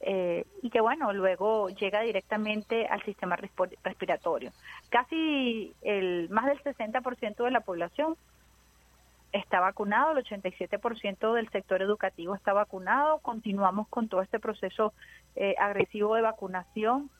eh, 0.00 0.44
y 0.62 0.70
que 0.70 0.80
bueno, 0.80 1.12
luego 1.12 1.68
llega 1.70 2.02
directamente 2.02 2.86
al 2.86 3.02
sistema 3.04 3.36
respiratorio. 3.82 4.52
Casi 4.90 5.74
el 5.82 6.28
más 6.30 6.46
del 6.46 6.62
60% 6.62 7.44
de 7.44 7.50
la 7.50 7.60
población 7.60 8.16
está 9.32 9.60
vacunado, 9.60 10.12
el 10.12 10.24
87% 10.24 11.32
del 11.34 11.48
sector 11.50 11.82
educativo 11.82 12.34
está 12.34 12.52
vacunado. 12.52 13.18
Continuamos 13.20 13.88
con 13.88 14.08
todo 14.08 14.22
este 14.22 14.38
proceso 14.38 14.92
eh, 15.34 15.54
agresivo 15.58 16.14
de 16.14 16.22
vacunación 16.22 17.10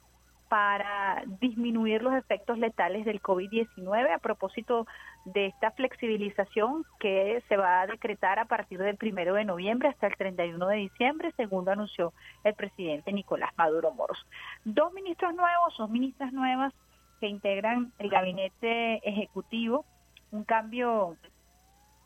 para 0.48 1.24
disminuir 1.40 2.02
los 2.02 2.14
efectos 2.14 2.58
letales 2.58 3.04
del 3.04 3.20
COVID-19 3.20 4.14
a 4.14 4.18
propósito 4.18 4.86
de 5.24 5.46
esta 5.46 5.72
flexibilización 5.72 6.84
que 7.00 7.42
se 7.48 7.56
va 7.56 7.80
a 7.80 7.86
decretar 7.86 8.38
a 8.38 8.44
partir 8.44 8.78
del 8.78 8.96
primero 8.96 9.34
de 9.34 9.44
noviembre 9.44 9.88
hasta 9.88 10.06
el 10.06 10.16
31 10.16 10.66
de 10.68 10.76
diciembre, 10.76 11.32
según 11.36 11.68
anunció 11.68 12.12
el 12.44 12.54
presidente 12.54 13.12
Nicolás 13.12 13.50
Maduro 13.56 13.92
Moros. 13.92 14.24
Dos 14.64 14.92
ministros 14.92 15.34
nuevos, 15.34 15.76
dos 15.76 15.90
ministras 15.90 16.32
nuevas 16.32 16.72
que 17.20 17.26
integran 17.26 17.92
el 17.98 18.08
gabinete 18.08 19.00
ejecutivo, 19.08 19.84
un 20.30 20.44
cambio 20.44 21.16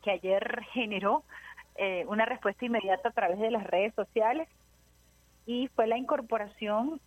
que 0.03 0.13
ayer 0.13 0.63
generó 0.73 1.25
eh, 1.77 2.05
una 2.09 2.25
respuesta 2.25 2.65
inmediata 2.65 3.11
a 3.11 3.13
través 3.13 3.39
de 3.39 3.51
las 3.51 3.65
redes 3.65 3.95
sociales 3.95 4.49
y 5.47 5.69
fue 5.69 5.87
la 5.87 5.99
incorporación 5.99 7.01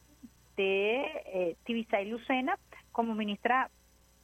de 0.55 1.01
eh, 1.25 1.55
Tibisay 1.63 2.05
Lucena 2.09 2.57
como 2.91 3.15
ministra 3.15 3.69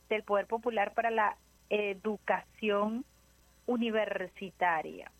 del 0.09 0.23
Poder 0.23 0.47
Popular 0.47 0.93
para 0.93 1.11
la 1.11 1.37
Educación 1.69 3.05
Universitaria. 3.65 5.11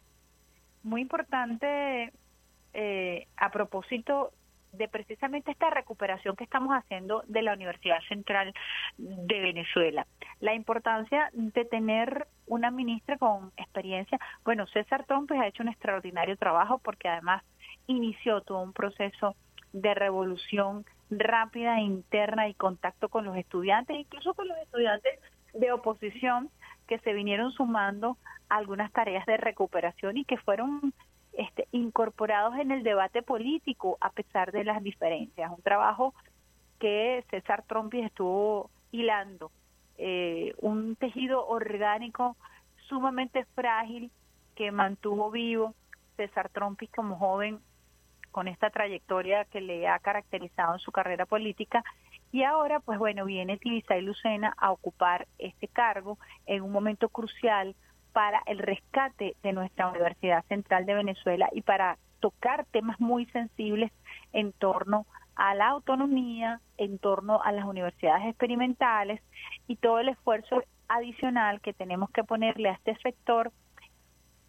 Muy 0.83 1.01
importante 1.01 2.11
eh, 2.73 3.27
a 3.37 3.51
propósito 3.51 4.31
de 4.73 4.87
precisamente 4.87 5.51
esta 5.51 5.69
recuperación 5.69 6.35
que 6.35 6.43
estamos 6.43 6.71
haciendo 6.75 7.23
de 7.27 7.41
la 7.41 7.53
Universidad 7.53 7.99
Central 8.07 8.53
de 8.97 9.39
Venezuela. 9.39 10.05
La 10.39 10.53
importancia 10.53 11.29
de 11.33 11.65
tener 11.65 12.27
una 12.45 12.71
ministra 12.71 13.17
con 13.17 13.51
experiencia. 13.57 14.19
Bueno, 14.43 14.67
César 14.67 15.05
Trompes 15.05 15.39
ha 15.39 15.47
hecho 15.47 15.63
un 15.63 15.69
extraordinario 15.69 16.37
trabajo 16.37 16.77
porque 16.79 17.07
además 17.07 17.43
inició 17.87 18.41
todo 18.41 18.61
un 18.61 18.73
proceso 18.73 19.35
de 19.73 19.93
revolución 19.93 20.85
rápida, 21.09 21.79
interna 21.79 22.47
y 22.47 22.53
contacto 22.53 23.09
con 23.09 23.25
los 23.25 23.35
estudiantes, 23.35 23.97
incluso 23.97 24.33
con 24.33 24.47
los 24.47 24.57
estudiantes 24.59 25.19
de 25.53 25.71
oposición 25.71 26.49
que 26.87 26.99
se 26.99 27.13
vinieron 27.13 27.51
sumando 27.51 28.17
a 28.49 28.57
algunas 28.57 28.91
tareas 28.91 29.25
de 29.25 29.37
recuperación 29.37 30.17
y 30.17 30.25
que 30.25 30.37
fueron 30.37 30.93
este, 31.33 31.67
incorporados 31.71 32.55
en 32.57 32.71
el 32.71 32.83
debate 32.83 33.21
político 33.21 33.97
a 34.01 34.11
pesar 34.11 34.51
de 34.51 34.63
las 34.63 34.83
diferencias. 34.83 35.51
Un 35.51 35.61
trabajo 35.61 36.13
que 36.79 37.23
César 37.29 37.63
Trompis 37.67 38.05
estuvo 38.05 38.69
hilando, 38.91 39.51
eh, 39.97 40.53
un 40.59 40.95
tejido 40.95 41.47
orgánico 41.47 42.35
sumamente 42.87 43.45
frágil 43.55 44.11
que 44.55 44.71
mantuvo 44.71 45.29
vivo 45.29 45.75
César 46.17 46.49
Trompis 46.49 46.89
como 46.91 47.17
joven 47.17 47.59
con 48.31 48.47
esta 48.47 48.69
trayectoria 48.69 49.45
que 49.45 49.61
le 49.61 49.87
ha 49.87 49.99
caracterizado 49.99 50.73
en 50.73 50.79
su 50.79 50.91
carrera 50.91 51.25
política. 51.25 51.83
Y 52.31 52.43
ahora 52.43 52.79
pues 52.79 52.99
bueno 52.99 53.25
viene 53.25 53.57
Tibisay 53.57 54.01
Lucena 54.01 54.53
a 54.57 54.71
ocupar 54.71 55.27
este 55.37 55.67
cargo 55.67 56.17
en 56.45 56.61
un 56.63 56.71
momento 56.71 57.09
crucial 57.09 57.75
para 58.13 58.41
el 58.45 58.59
rescate 58.59 59.35
de 59.43 59.53
nuestra 59.53 59.87
Universidad 59.87 60.43
Central 60.45 60.85
de 60.85 60.95
Venezuela 60.95 61.49
y 61.51 61.61
para 61.61 61.97
tocar 62.19 62.65
temas 62.65 62.99
muy 62.99 63.25
sensibles 63.27 63.91
en 64.33 64.51
torno 64.51 65.05
a 65.35 65.55
la 65.55 65.69
autonomía, 65.69 66.59
en 66.77 66.99
torno 66.99 67.41
a 67.41 67.51
las 67.51 67.65
universidades 67.65 68.27
experimentales 68.27 69.21
y 69.67 69.77
todo 69.77 69.99
el 69.99 70.09
esfuerzo 70.09 70.63
adicional 70.89 71.61
que 71.61 71.71
tenemos 71.71 72.09
que 72.09 72.23
ponerle 72.23 72.69
a 72.69 72.73
este 72.73 72.95
sector 72.97 73.51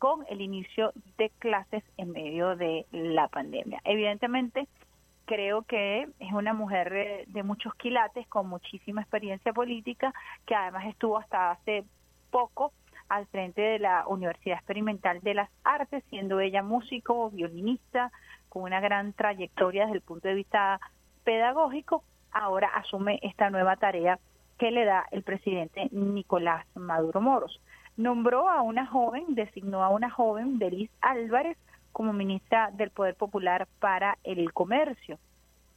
con 0.00 0.24
el 0.30 0.40
inicio 0.40 0.94
de 1.18 1.28
clases 1.38 1.84
en 1.98 2.10
medio 2.12 2.56
de 2.56 2.86
la 2.90 3.28
pandemia. 3.28 3.82
Evidentemente, 3.84 4.66
creo 5.26 5.62
que 5.62 6.08
es 6.18 6.32
una 6.32 6.54
mujer 6.54 7.26
de 7.28 7.42
muchos 7.42 7.74
quilates, 7.74 8.26
con 8.28 8.48
muchísima 8.48 9.02
experiencia 9.02 9.52
política, 9.52 10.14
que 10.46 10.54
además 10.54 10.86
estuvo 10.86 11.18
hasta 11.18 11.50
hace 11.50 11.84
poco 12.30 12.72
al 13.10 13.26
frente 13.26 13.60
de 13.60 13.78
la 13.78 14.06
Universidad 14.06 14.56
Experimental 14.56 15.20
de 15.20 15.34
las 15.34 15.50
Artes, 15.64 16.02
siendo 16.08 16.40
ella 16.40 16.62
músico, 16.62 17.28
violinista, 17.28 18.10
con 18.48 18.62
una 18.62 18.80
gran 18.80 19.12
trayectoria 19.12 19.82
desde 19.82 19.96
el 19.96 20.02
punto 20.02 20.28
de 20.28 20.34
vista 20.34 20.80
pedagógico, 21.24 22.04
ahora 22.32 22.68
asume 22.68 23.18
esta 23.20 23.50
nueva 23.50 23.76
tarea 23.76 24.18
que 24.56 24.70
le 24.70 24.86
da 24.86 25.04
el 25.10 25.24
presidente 25.24 25.90
Nicolás 25.92 26.64
Maduro 26.74 27.20
Moros. 27.20 27.60
Nombró 28.00 28.48
a 28.48 28.62
una 28.62 28.86
joven, 28.86 29.34
designó 29.34 29.84
a 29.84 29.90
una 29.90 30.08
joven, 30.08 30.58
Delis 30.58 30.90
Álvarez, 31.02 31.58
como 31.92 32.14
ministra 32.14 32.70
del 32.72 32.88
Poder 32.88 33.14
Popular 33.14 33.68
para 33.78 34.16
el 34.24 34.54
Comercio. 34.54 35.18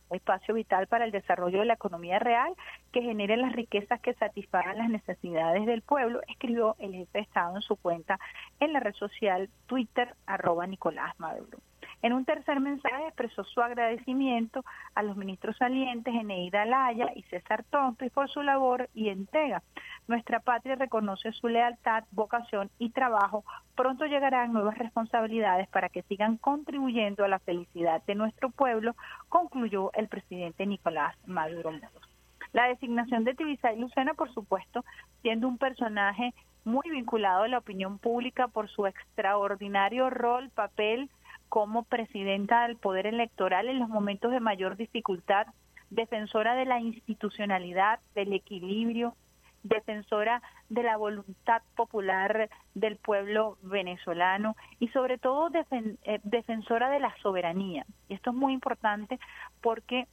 espacio 0.10 0.54
vital 0.54 0.88
para 0.88 1.04
el 1.04 1.12
desarrollo 1.12 1.60
de 1.60 1.66
la 1.66 1.74
economía 1.74 2.20
real 2.20 2.54
que 2.94 3.02
genere 3.02 3.36
las 3.36 3.52
riquezas 3.52 4.00
que 4.00 4.14
satisfagan 4.14 4.78
las 4.78 4.90
necesidades 4.90 5.66
del 5.66 5.82
pueblo, 5.82 6.22
escribió 6.30 6.78
el 6.80 6.94
jefe 6.94 7.18
de 7.18 7.24
Estado 7.26 7.58
en 7.58 7.62
su 7.62 7.76
cuenta 7.76 8.18
en 8.62 8.72
la 8.72 8.80
red 8.80 8.94
social 8.94 9.50
Twitter 9.66 10.16
arroba 10.26 10.66
Nicolás 10.66 11.20
Maduro. 11.20 11.58
En 12.04 12.12
un 12.12 12.26
tercer 12.26 12.60
mensaje 12.60 13.08
expresó 13.08 13.46
su 13.46 13.62
agradecimiento 13.62 14.66
a 14.94 15.04
los 15.04 15.16
ministros 15.16 15.56
salientes 15.56 16.14
Eneida 16.14 16.66
Laya 16.66 17.08
y 17.16 17.24
César 17.24 17.64
Tonto 17.70 18.06
por 18.14 18.30
su 18.30 18.42
labor 18.42 18.90
y 18.94 19.08
entrega. 19.08 19.64
Nuestra 20.10 20.42
patria 20.42 20.76
reconoce 20.76 21.32
su 21.32 21.48
lealtad, 21.48 22.04
vocación 22.12 22.70
y 22.78 22.90
trabajo. 22.90 23.46
Pronto 23.74 24.06
llegarán 24.06 24.52
nuevas 24.52 24.78
responsabilidades 24.78 25.70
para 25.70 25.88
que 25.88 26.02
sigan 26.04 26.36
contribuyendo 26.36 27.24
a 27.24 27.30
la 27.30 27.40
felicidad 27.40 28.04
de 28.04 28.16
nuestro 28.16 28.50
pueblo, 28.50 28.98
concluyó 29.30 29.94
el 29.94 30.10
presidente 30.10 30.66
Nicolás 30.66 31.16
Maduro 31.26 31.72
Moros. 31.72 32.10
La 32.52 32.68
designación 32.68 33.24
de 33.24 33.34
Tibisay 33.34 33.80
Lucena, 33.80 34.14
por 34.14 34.30
supuesto, 34.34 34.84
siendo 35.22 35.48
un 35.48 35.58
personaje 35.58 36.34
muy 36.66 36.90
vinculado 36.90 37.44
a 37.44 37.48
la 37.48 37.60
opinión 37.60 37.98
pública 37.98 38.50
por 38.50 38.70
su 38.70 38.88
extraordinario 38.88 40.10
rol, 40.10 40.50
papel, 40.50 41.10
como 41.54 41.84
presidenta 41.84 42.64
del 42.64 42.78
Poder 42.78 43.06
Electoral 43.06 43.70
en 43.70 43.78
los 43.78 43.88
momentos 43.88 44.32
de 44.32 44.40
mayor 44.40 44.76
dificultad, 44.76 45.46
defensora 45.92 46.56
de 46.56 46.66
la 46.66 46.80
institucionalidad, 46.80 48.00
del 48.16 48.34
equilibrio, 48.34 49.16
defensora 49.62 50.42
de 50.70 50.82
la 50.82 50.98
voluntad 50.98 51.62
popular 51.76 52.50
del 52.74 52.96
pueblo 52.96 53.60
venezolano 53.62 54.56
y 54.80 54.88
sobre 54.88 55.20
todo 55.20 55.52
eh, 55.54 56.20
defensora 56.24 56.90
de 56.90 57.00
la 57.00 57.16
soberanía. 57.22 57.86
Y 58.10 58.16
esto 58.16 58.32
es 58.32 58.36
muy 58.36 58.52
importante 58.52 59.20
porque 59.62 60.08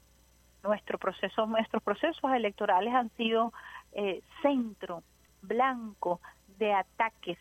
nuestro 0.62 0.98
proceso, 0.98 1.46
nuestros 1.46 1.82
procesos 1.82 2.34
electorales 2.34 2.92
han 2.92 3.08
sido 3.16 3.54
eh, 3.92 4.20
centro 4.42 5.02
blanco 5.40 6.20
de 6.58 6.74
ataques 6.74 7.38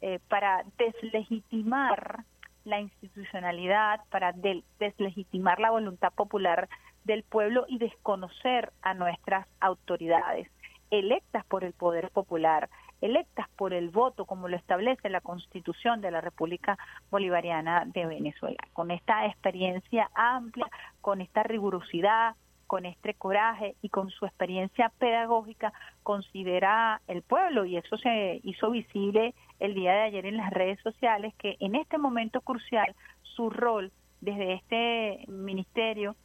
eh, 0.00 0.18
para 0.28 0.64
deslegitimar 0.78 2.24
la 2.64 2.80
institucionalidad, 2.80 4.00
para 4.10 4.32
deslegitimar 4.78 5.60
la 5.60 5.70
voluntad 5.70 6.12
popular 6.12 6.68
del 7.04 7.22
pueblo 7.22 7.66
y 7.68 7.78
desconocer 7.78 8.72
a 8.82 8.94
nuestras 8.94 9.46
autoridades 9.60 10.48
electas 10.90 11.44
por 11.46 11.64
el 11.64 11.72
poder 11.72 12.10
popular, 12.10 12.68
electas 13.00 13.48
por 13.56 13.74
el 13.74 13.90
voto, 13.90 14.24
como 14.24 14.48
lo 14.48 14.56
establece 14.56 15.08
la 15.08 15.20
Constitución 15.20 16.00
de 16.00 16.10
la 16.10 16.20
República 16.20 16.78
Bolivariana 17.10 17.84
de 17.86 18.06
Venezuela. 18.06 18.58
Con 18.72 18.90
esta 18.90 19.26
experiencia 19.26 20.10
amplia, 20.14 20.66
con 21.00 21.20
esta 21.20 21.42
rigurosidad, 21.42 22.36
con 22.74 22.86
este 22.86 23.14
coraje 23.14 23.76
y 23.82 23.88
con 23.88 24.10
su 24.10 24.26
experiencia 24.26 24.90
pedagógica 24.98 25.72
considera 26.02 27.00
el 27.06 27.22
pueblo. 27.22 27.64
Y 27.64 27.76
eso 27.76 27.96
se 27.98 28.40
hizo 28.42 28.72
visible 28.72 29.32
el 29.60 29.74
día 29.74 29.92
de 29.92 30.02
ayer 30.02 30.26
en 30.26 30.36
las 30.36 30.50
redes 30.50 30.80
sociales 30.80 31.32
que 31.38 31.56
en 31.60 31.76
este 31.76 31.98
momento 31.98 32.40
crucial 32.40 32.92
su 33.22 33.48
rol 33.48 33.92
desde 34.20 34.54
este 34.54 35.24
Ministerio 35.30 36.16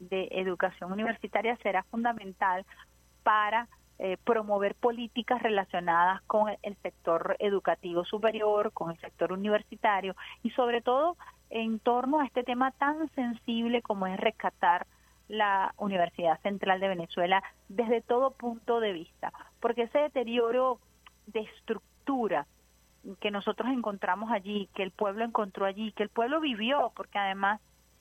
de 0.00 0.28
Educación 0.30 0.90
Universitaria 0.90 1.54
será 1.58 1.82
fundamental 1.82 2.64
para 3.22 3.68
eh, 3.98 4.16
promover 4.24 4.74
políticas 4.74 5.42
relacionadas 5.42 6.22
con 6.22 6.48
el 6.62 6.76
sector 6.76 7.36
educativo 7.40 8.06
superior, 8.06 8.72
con 8.72 8.90
el 8.90 8.98
sector 9.00 9.34
universitario 9.34 10.16
y 10.42 10.48
sobre 10.52 10.80
todo 10.80 11.18
en 11.50 11.78
torno 11.78 12.20
a 12.20 12.24
este 12.24 12.42
tema 12.42 12.70
tan 12.70 13.10
sensible 13.10 13.82
como 13.82 14.06
es 14.06 14.18
rescatar 14.18 14.86
la 15.28 15.74
Universidad 15.78 16.40
Central 16.42 16.80
de 16.80 16.88
Venezuela 16.88 17.42
desde 17.68 18.00
todo 18.00 18.32
punto 18.32 18.80
de 18.80 18.92
vista, 18.92 19.32
porque 19.60 19.82
ese 19.82 19.98
deterioro 19.98 20.78
de 21.26 21.40
estructura 21.40 22.46
que 23.20 23.30
nosotros 23.30 23.68
encontramos 23.70 24.30
allí, 24.30 24.68
que 24.74 24.82
el 24.82 24.90
pueblo 24.90 25.24
encontró 25.24 25.66
allí, 25.66 25.92
que 25.92 26.04
el 26.04 26.08
pueblo 26.08 26.40
vivió, 26.40 26.92
porque 26.94 27.18
además 27.18 27.60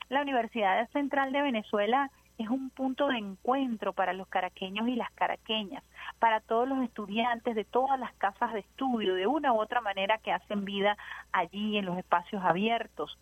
la 0.09 0.21
Universidad 0.21 0.89
Central 0.89 1.31
de 1.31 1.41
Venezuela 1.41 2.11
es 2.37 2.49
un 2.49 2.69
punto 2.69 3.07
de 3.07 3.17
encuentro 3.17 3.93
para 3.93 4.13
los 4.13 4.27
caraqueños 4.27 4.87
y 4.87 4.95
las 4.95 5.11
caraqueñas, 5.11 5.83
para 6.19 6.39
todos 6.39 6.67
los 6.67 6.83
estudiantes 6.83 7.55
de 7.55 7.65
todas 7.65 7.99
las 7.99 8.13
casas 8.15 8.53
de 8.53 8.59
estudio, 8.59 9.15
de 9.15 9.27
una 9.27 9.53
u 9.53 9.61
otra 9.61 9.81
manera 9.81 10.17
que 10.17 10.31
hacen 10.31 10.65
vida 10.65 10.97
allí 11.31 11.77
en 11.77 11.85
los 11.85 11.97
espacios 11.97 12.43
abiertos, 12.43 13.17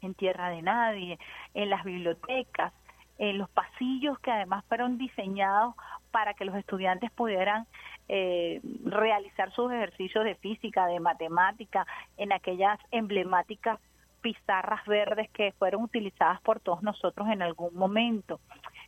en 0.00 0.14
tierra 0.14 0.50
de 0.50 0.62
nadie, 0.62 1.18
en 1.54 1.70
las 1.70 1.84
bibliotecas, 1.84 2.72
en 3.18 3.38
los 3.38 3.48
pasillos 3.50 4.18
que 4.20 4.30
además 4.30 4.64
fueron 4.66 4.98
diseñados 4.98 5.74
para 6.10 6.34
que 6.34 6.44
los 6.44 6.56
estudiantes 6.56 7.10
pudieran 7.10 7.66
eh, 8.08 8.60
realizar 8.84 9.52
sus 9.52 9.72
ejercicios 9.72 10.24
de 10.24 10.34
física, 10.36 10.86
de 10.86 11.00
matemática, 11.00 11.86
en 12.16 12.32
aquellas 12.32 12.78
emblemáticas 12.90 13.78
pizarras 14.24 14.84
verdes 14.86 15.28
que 15.32 15.52
fueron 15.58 15.82
utilizadas 15.82 16.40
por 16.40 16.58
todos 16.58 16.82
nosotros 16.82 17.28
en 17.28 17.42
algún 17.42 17.74
momento. 17.74 18.40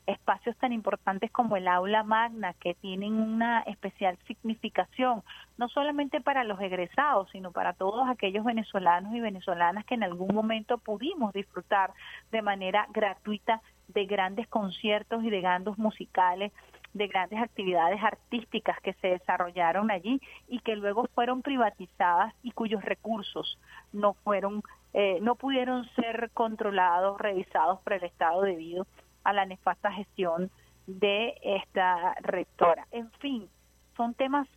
Espacios 0.07 0.57
tan 0.57 0.73
importantes 0.73 1.31
como 1.31 1.57
el 1.57 1.69
aula 1.69 2.05
magna, 2.05 2.55
que 2.55 2.75
tienen 2.75 3.15
una 3.15 3.61
especial 3.63 4.17
significación, 4.27 5.23
no 5.59 5.69
solamente 5.69 6.23
para 6.23 6.43
los 6.45 6.59
egresados, 6.61 7.29
sino 7.33 7.53
para 7.53 7.75
todos 7.75 8.09
aquellos 8.09 8.45
venezolanos 8.45 9.15
y 9.15 9.21
venezolanas 9.21 9.85
que 9.85 9.95
en 9.95 10.05
algún 10.05 10.35
momento 10.35 10.79
pudimos 10.79 11.35
disfrutar 11.35 11.93
de 12.31 12.41
manera 12.41 12.87
gratuita 12.91 13.61
de 13.89 14.07
grandes 14.07 14.49
conciertos 14.49 15.23
y 15.25 15.31
de 15.31 15.41
grandes 15.41 15.79
musicales, 15.79 16.53
de 16.93 17.07
grandes 17.09 17.41
actividades 17.41 18.03
artísticas 18.03 18.81
que 18.81 18.95
se 18.95 19.09
desarrollaron 19.09 19.91
allí 19.91 20.21
y 20.49 20.61
que 20.61 20.77
luego 20.77 21.07
fueron 21.15 21.43
privatizadas 21.43 22.35
y 22.43 22.53
cuyos 22.53 22.83
recursos 22.85 23.59
no 23.93 24.15
fueron, 24.15 24.63
eh, 24.95 25.19
no 25.21 25.35
pudieron 25.35 25.89
ser 25.95 26.31
controlados, 26.33 27.21
revisados 27.21 27.81
por 27.81 27.93
el 27.93 28.05
Estado 28.05 28.43
debido 28.43 28.87
a 29.25 29.33
la 29.33 29.45
nefasta 29.45 29.93
gestión 29.93 30.51
de 30.87 31.35
esta 31.43 32.15
rectora. 32.21 32.87
En 32.93 33.11
fin, 33.13 33.49
son 33.97 34.15
temas 34.15 34.49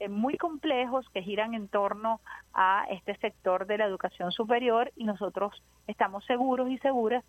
eh, 0.00 0.08
muy 0.08 0.36
complejos 0.36 1.08
que 1.10 1.22
giran 1.22 1.54
en 1.54 1.66
torno 1.66 2.20
a 2.54 2.86
este 2.90 3.16
sector 3.16 3.66
de 3.66 3.78
la 3.78 3.86
educación 3.86 4.30
superior 4.30 4.92
y 4.94 5.04
nosotros 5.04 5.60
estamos 5.88 6.24
seguros 6.26 6.70
y 6.70 6.78
seguras 6.78 7.24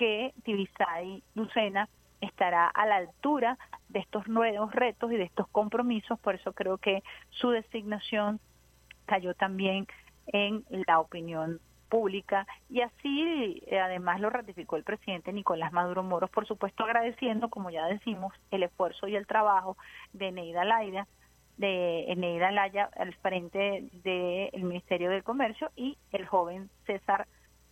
que 0.00 0.32
Tibisay 0.44 1.22
Lucena 1.34 1.86
estará 2.22 2.68
a 2.68 2.86
la 2.86 2.96
altura 2.96 3.58
de 3.90 3.98
estos 3.98 4.26
nuevos 4.28 4.74
retos 4.74 5.12
y 5.12 5.16
de 5.18 5.24
estos 5.24 5.46
compromisos, 5.48 6.18
por 6.20 6.34
eso 6.34 6.54
creo 6.54 6.78
que 6.78 7.02
su 7.28 7.50
designación 7.50 8.40
cayó 9.04 9.34
también 9.34 9.86
en 10.28 10.64
la 10.86 11.00
opinión 11.00 11.60
pública. 11.90 12.46
Y 12.70 12.80
así 12.80 13.62
eh, 13.66 13.78
además 13.78 14.22
lo 14.22 14.30
ratificó 14.30 14.76
el 14.76 14.84
presidente 14.84 15.34
Nicolás 15.34 15.70
Maduro 15.70 16.02
Moros, 16.02 16.30
por 16.30 16.46
supuesto 16.46 16.84
agradeciendo, 16.84 17.50
como 17.50 17.68
ya 17.68 17.84
decimos, 17.84 18.32
el 18.50 18.62
esfuerzo 18.62 19.06
y 19.06 19.16
el 19.16 19.26
trabajo 19.26 19.76
de 20.14 20.32
Neida 20.32 20.64
Laida, 20.64 21.08
de 21.58 22.14
Neida 22.16 22.50
Laya 22.52 22.88
al 22.96 23.12
frente 23.16 23.90
del 24.02 24.62
Ministerio 24.62 25.10
del 25.10 25.24
Comercio 25.24 25.70
y 25.76 25.98
el 26.12 26.24
joven 26.24 26.70
César 26.86 27.26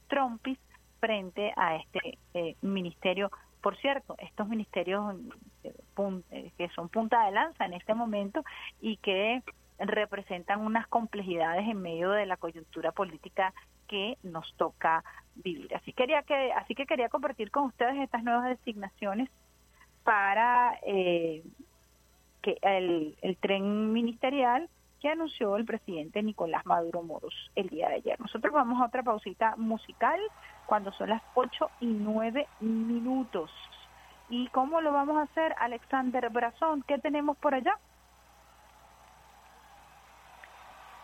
Trompis 0.09 0.59
frente 1.01 1.53
a 1.57 1.76
este 1.76 2.18
eh, 2.34 2.57
ministerio. 2.62 3.30
Por 3.62 3.76
cierto, 3.78 4.14
estos 4.18 4.49
ministerios 4.49 5.16
eh, 5.64 5.74
eh, 6.30 6.53
que 6.57 6.68
son 6.70 6.88
punta 6.88 7.24
de 7.26 7.32
lanza 7.32 7.64
en 7.64 7.74
este 7.74 7.94
momento 7.94 8.44
y 8.80 8.96
que 8.99 9.42
representan 9.78 10.61
unas 10.61 10.86
complejidades 10.88 11.68
en 11.68 11.80
medio 11.80 12.11
de 12.11 12.26
la 12.26 12.36
coyuntura 12.36 12.92
política 12.92 13.53
que 13.86 14.18
nos 14.22 14.53
toca 14.55 15.05
vivir. 15.36 15.74
Así 15.74 15.92
quería 15.92 16.22
que 16.22 16.53
así 16.53 16.74
que 16.74 16.86
quería 16.86 17.09
compartir 17.09 17.51
con 17.51 17.64
ustedes 17.64 17.96
estas 17.96 18.22
nuevas 18.22 18.49
designaciones 18.49 19.30
para 20.03 20.78
que 20.82 22.59
el, 22.62 23.16
el 23.22 23.36
tren 23.36 23.92
ministerial 23.92 24.68
que 25.01 25.09
anunció 25.09 25.57
el 25.57 25.64
presidente 25.64 26.22
Nicolás 26.22 26.66
Maduro 26.66 27.03
Moros 27.03 27.34
el 27.55 27.68
día 27.68 27.88
de 27.88 27.96
ayer. 27.96 28.20
Nosotros 28.20 28.53
vamos 28.53 28.80
a 28.80 28.86
otra 28.86 29.03
pausita 29.03 29.55
musical 29.57 30.20
cuando 30.66 30.92
son 30.92 31.11
las 31.11 31.22
8 31.34 31.70
y 31.80 31.86
9 31.86 32.46
minutos. 32.61 33.51
¿Y 34.28 34.49
cómo 34.49 34.80
lo 34.80 34.92
vamos 34.92 35.16
a 35.16 35.22
hacer, 35.22 35.55
Alexander 35.59 36.28
Brazón? 36.30 36.84
¿Qué 36.86 36.99
tenemos 36.99 37.36
por 37.38 37.55
allá? 37.55 37.78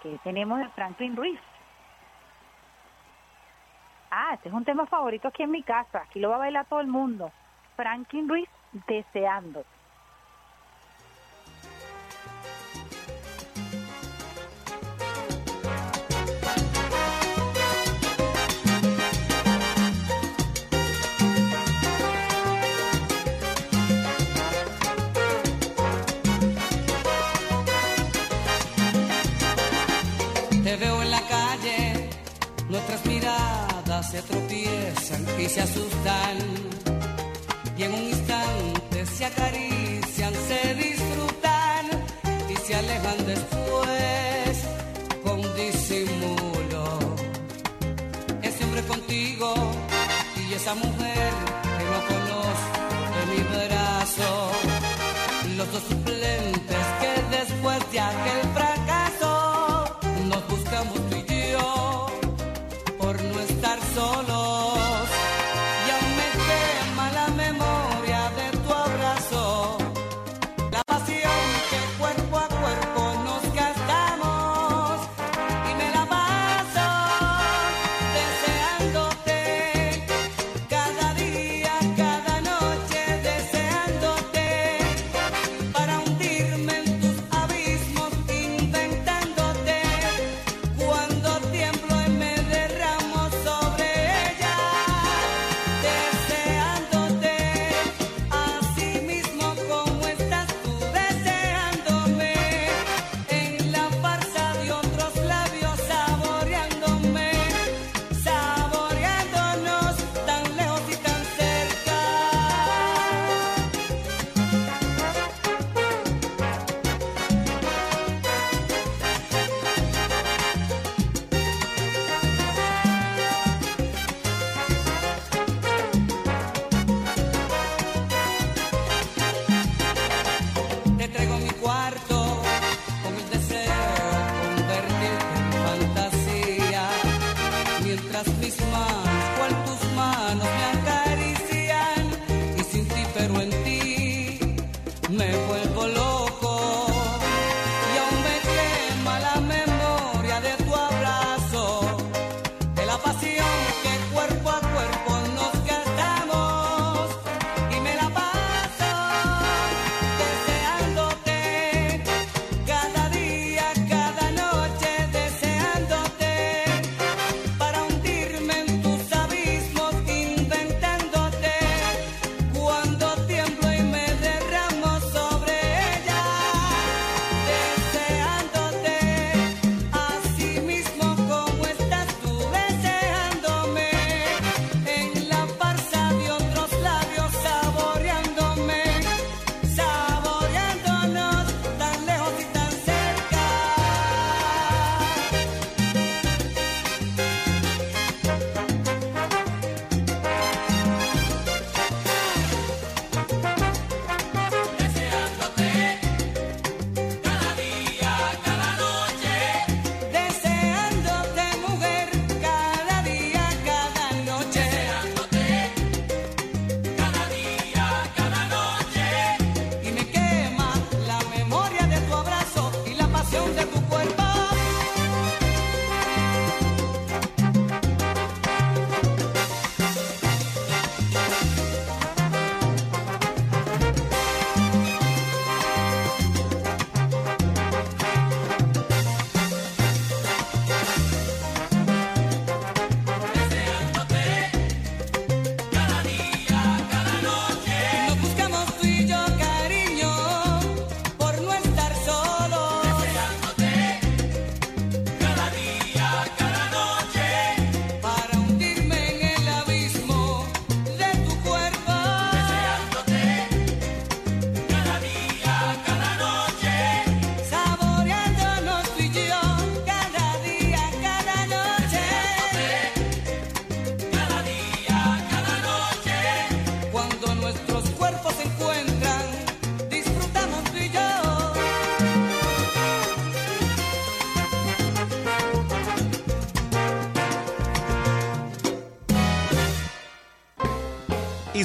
¿Qué 0.03 0.19
tenemos 0.23 0.59
de 0.59 0.69
Franklin 0.71 1.17
Ruiz? 1.17 1.41
Ah, 4.11 4.35
este 4.35 4.49
es 4.49 4.55
un 4.55 4.65
tema 4.65 4.87
favorito 4.87 5.29
aquí 5.29 5.43
en 5.43 5.51
mi 5.51 5.63
casa. 5.63 6.03
Aquí 6.03 6.21
lo 6.21 6.29
va 6.29 6.37
a 6.37 6.41
bailar 6.41 6.67
todo 6.67 6.81
el 6.81 6.87
mundo. 6.87 7.33
Franklin 7.77 8.29
Ruiz, 8.29 8.49
deseando. 8.87 9.65
nuestras 32.95 33.07
miradas 33.07 34.11
se 34.11 34.23
tropiezan 34.23 35.27
y 35.39 35.49
se 35.49 35.61
asustan. 35.61 36.39
Y 37.77 37.83
en 37.83 37.95
un 37.95 38.03
instante 38.03 39.07
se 39.07 39.25
acarician, 39.25 40.33
se 40.49 40.75
disfrutan 40.75 41.87
y 42.49 42.57
se 42.57 42.75
alejan 42.75 43.27
después 43.27 44.65
con 45.25 45.41
disimulo. 45.57 47.17
Ese 48.43 48.65
hombre 48.65 48.83
contigo 48.83 49.55
y 50.49 50.55
esa 50.55 50.75
mujer 50.75 51.33
que 51.79 51.85
no 51.93 52.01
conozco 52.13 52.81
de 53.17 53.23
mi 53.33 53.43
brazo. 53.55 54.51
Los 55.57 55.73
dos 55.73 55.83
suplentes 55.89 56.85
que 57.01 57.37
después 57.37 57.93
de 57.93 58.01
aquel 58.01 58.49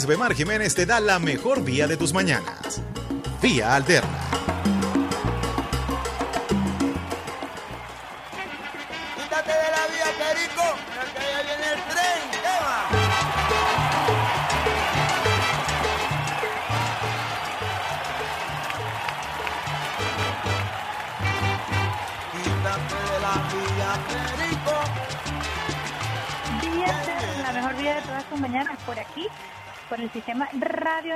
Rubemar 0.10 0.34
Jiménez 0.34 0.74
te 0.74 0.88
da 0.88 1.00
la 1.00 1.20
mejor 1.20 1.64
vía 1.64 1.86
de 1.86 1.96
tus 1.96 2.16
mañanas. 2.16 2.82
Vía 3.44 3.76
Alterna. 3.76 4.19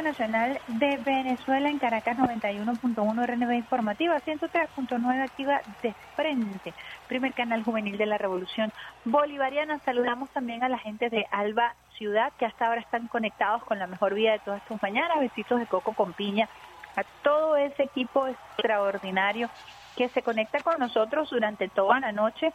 Nacional 0.04 0.60
de 0.68 0.97
Venezuela 0.97 1.70
en 1.70 1.80
Caracas 1.80 2.18
91.1 2.18 3.26
RNB 3.26 3.54
Informativa, 3.54 4.20
103.9 4.20 5.24
activa 5.24 5.62
de 5.82 5.93
frente, 6.16 6.74
primer 7.08 7.34
canal 7.34 7.64
juvenil 7.64 7.97
de 7.97 8.06
la 8.06 8.18
Revolución 8.18 8.72
Bolivariana. 9.06 9.80
Saludamos 9.80 10.30
también 10.32 10.62
a 10.64 10.70
la 10.70 10.78
gente 10.78 11.10
de 11.10 11.26
Alba 11.32 11.76
Ciudad 11.97 12.34
que 12.38 12.45
hasta 12.45 12.68
ahora 12.68 12.82
están 12.82 13.08
conectados 13.08 13.64
con 13.64 13.80
la 13.80 13.88
mejor 13.88 14.14
vida 14.14 14.34
de 14.34 14.39
todas 14.39 14.64
tus 14.66 14.82
mañanas. 14.82 15.20
Besitos 15.22 15.60
de 15.60 15.68
coco 15.68 15.93
con 15.93 16.12
piña 16.12 16.49
a 16.97 17.04
todo 17.24 17.56
ese 17.56 17.84
equipo 17.84 18.28
extraordinario 18.28 19.49
que 19.95 20.10
se 20.10 20.22
conecta 20.22 20.60
con 20.60 20.80
nosotros 20.80 21.30
durante 21.30 21.70
toda 21.70 22.01
la 22.01 22.12
noche 22.12 22.51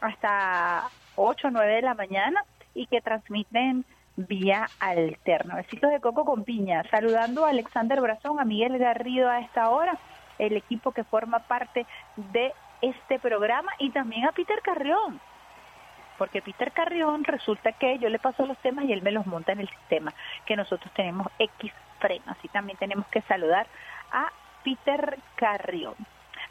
hasta 0.00 0.88
8 1.16 1.48
o 1.48 1.50
9 1.50 1.74
de 1.74 1.82
la 1.82 1.94
mañana 1.94 2.44
y 2.74 2.86
que 2.86 3.00
transmiten 3.00 3.84
vía 4.16 4.68
alterna. 4.78 5.56
Besitos 5.56 5.90
de 5.90 6.00
coco 6.00 6.24
con 6.24 6.44
piña. 6.44 6.82
Saludando 6.90 7.44
a 7.44 7.50
Alexander 7.50 8.00
Brazón, 8.00 8.40
a 8.40 8.44
Miguel 8.44 8.78
Garrido 8.78 9.28
a 9.28 9.40
esta 9.40 9.70
hora, 9.70 9.98
el 10.38 10.56
equipo 10.56 10.92
que 10.92 11.04
forma 11.04 11.40
parte 11.40 11.86
de 12.16 12.52
este 12.80 13.18
programa 13.18 13.72
y 13.78 13.90
también 13.90 14.26
a 14.26 14.32
Peter 14.32 14.60
Carrión. 14.62 15.20
Porque 16.18 16.42
Peter 16.42 16.72
Carrión 16.72 17.24
resulta 17.24 17.72
que 17.72 17.98
yo 17.98 18.08
le 18.08 18.18
paso 18.18 18.46
los 18.46 18.58
temas 18.58 18.84
y 18.84 18.92
él 18.92 19.02
me 19.02 19.12
los 19.12 19.26
monta 19.26 19.52
en 19.52 19.60
el 19.60 19.68
sistema, 19.68 20.12
que 20.46 20.56
nosotros 20.56 20.92
tenemos 20.94 21.28
X 21.38 21.72
frenos. 21.98 22.36
Y 22.42 22.48
también 22.48 22.78
tenemos 22.78 23.06
que 23.06 23.22
saludar 23.22 23.66
a 24.12 24.30
Peter 24.62 25.18
Carrión. 25.36 25.94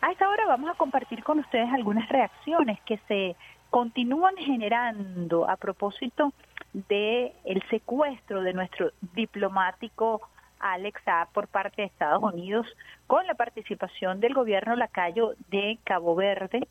A 0.01 0.12
esta 0.12 0.28
hora 0.30 0.47
vamos 0.47 0.70
a 0.70 0.74
compartir 0.74 1.24
con 1.24 1.39
ustedes 1.39 1.72
algunas 1.72 2.09
reacciones 2.09 2.80
que 2.82 2.97
se 3.07 3.36
continúan 3.70 4.36
generando 4.36 5.49
a 5.49 5.55
propósito 5.57 6.26
de 6.26 6.51
el 6.74 7.63
secuestro 7.69 8.41
de 8.41 8.53
nuestro 8.53 8.91
diplomático 9.13 10.22
Alex 10.59 11.01
A 11.07 11.28
por 11.34 11.47
parte 11.47 11.82
de 11.82 11.88
Estados 11.88 12.22
Unidos 12.22 12.67
con 13.07 13.26
la 13.28 13.34
participación 13.34 14.19
del 14.19 14.34
gobierno 14.34 14.76
lacayo 14.76 15.34
de 15.49 15.80
Cabo 15.84 16.15
Verde 16.15 16.67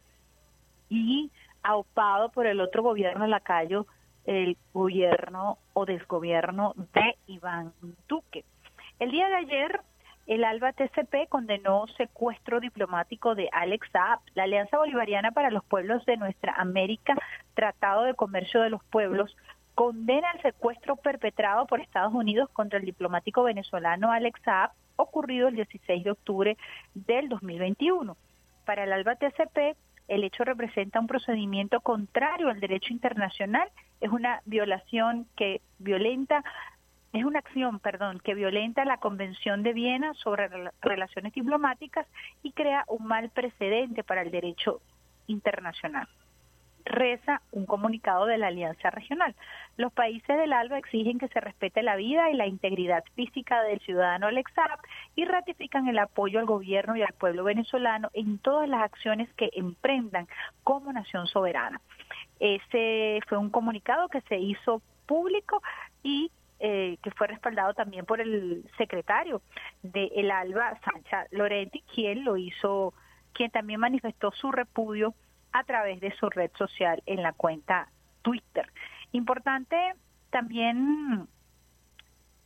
y 0.89 1.31
aupado 1.63 2.31
por 2.31 2.47
el 2.47 2.61
otro 2.61 2.83
gobierno 2.83 3.27
lacayo, 3.27 3.87
el 4.25 4.57
gobierno 4.73 5.59
o 5.75 5.85
desgobierno 5.85 6.75
de 6.95 7.17
Iván 7.27 7.73
Duque. 8.09 8.45
El 8.99 9.11
día 9.11 9.29
de 9.29 9.37
ayer 9.37 9.81
el 10.27 10.45
ALBA 10.45 10.73
TCP 10.73 11.29
condenó 11.29 11.87
secuestro 11.97 12.61
diplomático 12.61 13.35
de 13.35 13.49
Alex 13.51 13.89
Saab. 13.91 14.21
La 14.35 14.45
Alianza 14.45 14.77
Bolivariana 14.77 15.33
para 15.33 15.51
los 15.51 15.65
Pueblos 15.65 16.05
de 16.07 16.17
Nuestra 16.17 16.55
América, 16.55 17.17
Tratado 17.55 18.05
de 18.05 18.15
Comercio 18.15 18.61
de 18.61 18.71
los 18.71 18.85
Pueblos, 18.85 19.37
condena 19.81 20.31
el 20.33 20.43
secuestro 20.43 20.97
perpetrado 20.97 21.65
por 21.65 21.81
Estados 21.81 22.13
Unidos 22.13 22.51
contra 22.53 22.79
el 22.79 22.85
diplomático 22.85 23.45
venezolano 23.45 24.13
Alex 24.13 24.39
Saab, 24.45 24.73
ocurrido 24.97 25.49
el 25.49 25.55
16 25.55 26.05
de 26.05 26.11
octubre 26.11 26.59
del 26.93 27.31
2021. 27.31 28.15
Para 28.67 28.85
el 28.85 28.93
ALBA 28.93 29.17
TCP, 29.17 29.79
el 30.09 30.25
hecho 30.25 30.45
representa 30.45 31.01
un 31.01 31.07
procedimiento 31.07 31.81
contrario 31.81 32.51
al 32.51 32.61
derecho 32.61 32.93
internacional, 32.93 33.71
es 34.03 34.11
una 34.11 34.43
violación 34.45 35.27
que 35.35 35.63
violenta 35.79 36.45
es 37.15 37.25
una 37.25 37.39
acción, 37.39 37.81
perdón, 37.81 38.21
que 38.23 38.35
violenta 38.35 38.85
la 38.85 38.99
Convención 38.99 39.63
de 39.63 39.73
Viena 39.73 40.13
sobre 40.13 40.51
relaciones 40.83 41.33
diplomáticas 41.33 42.07
y 42.43 42.53
crea 42.53 42.85
un 42.87 43.07
mal 43.07 43.31
precedente 43.31 44.05
para 44.05 44.21
el 44.21 44.31
derecho 44.31 44.83
internacional. 45.27 46.07
Reza 46.85 47.43
un 47.53 47.67
comunicado 47.67 48.27
de 48.27 48.39
la 48.39 48.49
Alianza 48.49 48.91
Regional. 48.91 49.35
Los 49.77 49.93
países 49.93 50.39
del 50.39 50.53
ALBA 50.53 50.79
exigen 50.79 51.19
que 51.19 51.29
se 51.29 51.41
respete 51.41 51.83
la 51.83 51.97
vida 51.97 52.31
y 52.31 52.35
la 52.35 52.47
integridad 52.47 53.05
física 53.15 53.63
del 53.63 53.81
ciudadano 53.81 54.27
Alex 54.27 54.53
y 55.17 55.25
ratifican 55.25 55.89
el 55.89 55.99
apoyo 55.99 56.39
al 56.39 56.47
gobierno 56.47 56.97
y 56.97 57.03
al 57.03 57.13
pueblo 57.15 57.45
venezolano 57.45 58.11
en 58.13 58.39
todas 58.39 58.69
las 58.69 58.83
acciones 58.83 59.33
que 59.35 59.51
emprendan 59.55 60.27
como 60.65 60.93
nación 60.93 61.27
soberana. 61.27 61.81
Ese 62.39 63.21
fue 63.29 63.39
un 63.39 63.51
comunicado 63.51 64.09
que 64.09 64.21
se 64.23 64.39
hizo 64.39 64.83
público 65.07 65.63
y 66.03 66.31
eh, 66.63 66.99
que 67.03 67.11
fue 67.13 67.27
respaldado 67.27 67.73
también 67.73 68.05
por 68.05 68.21
el 68.21 68.65
secretario 68.77 69.41
de 69.83 70.11
El 70.15 70.31
Alba, 70.31 70.79
Sancha 70.85 71.27
Lorenti, 71.31 71.83
quien 71.95 72.25
lo 72.25 72.37
hizo, 72.37 72.93
quien 73.33 73.51
también 73.51 73.81
manifestó 73.81 74.31
su 74.33 74.53
repudio 74.53 75.15
a 75.53 75.65
través 75.65 76.01
de 76.01 76.13
su 76.17 76.29
red 76.31 76.51
social 76.57 77.03
en 77.07 77.23
la 77.23 77.33
cuenta 77.33 77.89
Twitter. 78.23 78.67
Importante 79.13 79.77
también 80.31 81.27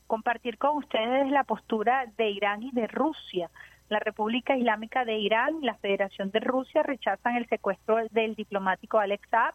compartir 0.06 0.58
con 0.58 0.78
ustedes 0.78 1.30
la 1.30 1.44
postura 1.44 2.06
de 2.16 2.30
Irán 2.30 2.62
y 2.62 2.70
de 2.72 2.86
Rusia. 2.86 3.50
La 3.88 3.98
República 3.98 4.56
Islámica 4.56 5.04
de 5.04 5.18
Irán 5.18 5.62
y 5.62 5.66
la 5.66 5.74
Federación 5.74 6.30
de 6.30 6.40
Rusia 6.40 6.82
rechazan 6.82 7.36
el 7.36 7.48
secuestro 7.48 7.96
del 8.10 8.34
diplomático 8.34 8.98
Alex 8.98 9.28
Saab 9.30 9.54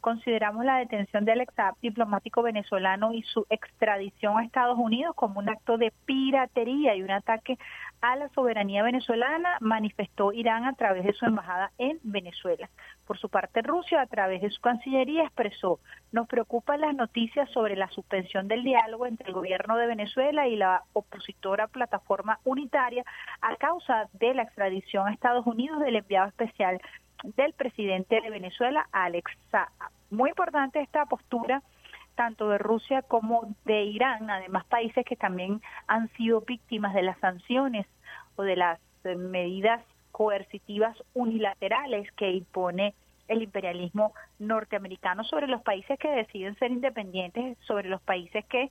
consideramos 0.00 0.64
la 0.64 0.78
detención 0.78 1.24
de 1.24 1.32
Alex 1.32 1.54
diplomático 1.80 2.42
venezolano, 2.42 3.12
y 3.12 3.22
su 3.22 3.46
extradición 3.50 4.38
a 4.38 4.44
Estados 4.44 4.78
Unidos 4.78 5.14
como 5.14 5.38
un 5.38 5.48
acto 5.48 5.78
de 5.78 5.92
piratería 6.06 6.94
y 6.94 7.02
un 7.02 7.10
ataque 7.10 7.58
a 8.00 8.16
la 8.16 8.28
soberanía 8.30 8.82
venezolana, 8.82 9.58
manifestó 9.60 10.32
Irán 10.32 10.64
a 10.64 10.72
través 10.72 11.04
de 11.04 11.12
su 11.12 11.26
embajada 11.26 11.70
en 11.78 11.98
Venezuela. 12.02 12.68
Por 13.06 13.18
su 13.18 13.28
parte, 13.28 13.60
Rusia, 13.62 14.00
a 14.00 14.06
través 14.06 14.40
de 14.40 14.50
su 14.50 14.60
Cancillería, 14.60 15.24
expresó, 15.24 15.80
nos 16.12 16.26
preocupan 16.26 16.80
las 16.80 16.94
noticias 16.94 17.50
sobre 17.50 17.76
la 17.76 17.88
suspensión 17.88 18.48
del 18.48 18.64
diálogo 18.64 19.06
entre 19.06 19.28
el 19.28 19.34
gobierno 19.34 19.76
de 19.76 19.86
Venezuela 19.86 20.48
y 20.48 20.56
la 20.56 20.82
opositora 20.92 21.66
plataforma 21.66 22.38
unitaria 22.44 23.04
a 23.40 23.56
causa 23.56 24.08
de 24.14 24.34
la 24.34 24.42
extradición 24.42 25.06
a 25.06 25.12
Estados 25.12 25.46
Unidos 25.46 25.80
del 25.80 25.96
enviado 25.96 26.28
especial 26.28 26.80
del 27.22 27.52
presidente 27.52 28.20
de 28.20 28.30
Venezuela, 28.30 28.88
Alex 28.92 29.30
Saab. 29.50 29.68
Muy 30.10 30.30
importante 30.30 30.80
esta 30.80 31.06
postura 31.06 31.62
tanto 32.14 32.50
de 32.50 32.58
Rusia 32.58 33.02
como 33.02 33.54
de 33.64 33.84
Irán, 33.84 34.28
además 34.28 34.66
países 34.66 35.06
que 35.06 35.16
también 35.16 35.62
han 35.86 36.08
sido 36.16 36.42
víctimas 36.42 36.92
de 36.92 37.02
las 37.02 37.18
sanciones 37.18 37.86
o 38.36 38.42
de 38.42 38.56
las 38.56 38.78
eh, 39.04 39.16
medidas 39.16 39.82
coercitivas 40.12 40.96
unilaterales 41.14 42.12
que 42.12 42.30
impone 42.30 42.94
el 43.28 43.42
imperialismo 43.42 44.12
norteamericano 44.38 45.24
sobre 45.24 45.46
los 45.46 45.62
países 45.62 45.98
que 45.98 46.10
deciden 46.10 46.58
ser 46.58 46.72
independientes, 46.72 47.56
sobre 47.60 47.88
los 47.88 48.02
países 48.02 48.44
que 48.46 48.70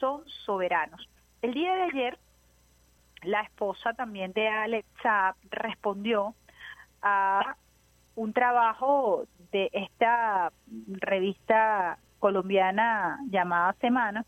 son 0.00 0.26
soberanos. 0.46 1.08
El 1.42 1.54
día 1.54 1.74
de 1.76 1.82
ayer, 1.82 2.18
la 3.22 3.42
esposa 3.42 3.92
también 3.92 4.32
de 4.32 4.48
Alex 4.48 4.88
Saab 5.02 5.36
respondió 5.50 6.34
a 7.02 7.54
un 8.18 8.32
trabajo 8.32 9.26
de 9.52 9.70
esta 9.72 10.52
revista 10.88 11.98
colombiana 12.18 13.20
llamada 13.30 13.76
Semana, 13.80 14.24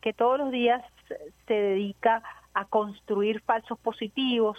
que 0.00 0.14
todos 0.14 0.38
los 0.38 0.50
días 0.50 0.82
se 1.46 1.52
dedica 1.54 2.22
a 2.54 2.64
construir 2.64 3.42
falsos 3.42 3.78
positivos 3.78 4.58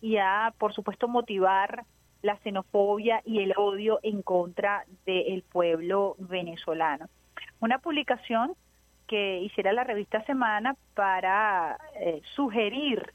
y 0.00 0.16
a, 0.16 0.52
por 0.58 0.74
supuesto, 0.74 1.06
motivar 1.06 1.84
la 2.22 2.36
xenofobia 2.38 3.22
y 3.24 3.38
el 3.38 3.54
odio 3.56 4.00
en 4.02 4.22
contra 4.22 4.84
del 5.06 5.44
pueblo 5.44 6.16
venezolano. 6.18 7.06
Una 7.60 7.78
publicación 7.78 8.54
que 9.06 9.38
hiciera 9.42 9.72
la 9.72 9.84
revista 9.84 10.24
Semana 10.24 10.74
para 10.94 11.78
eh, 11.94 12.20
sugerir 12.34 13.12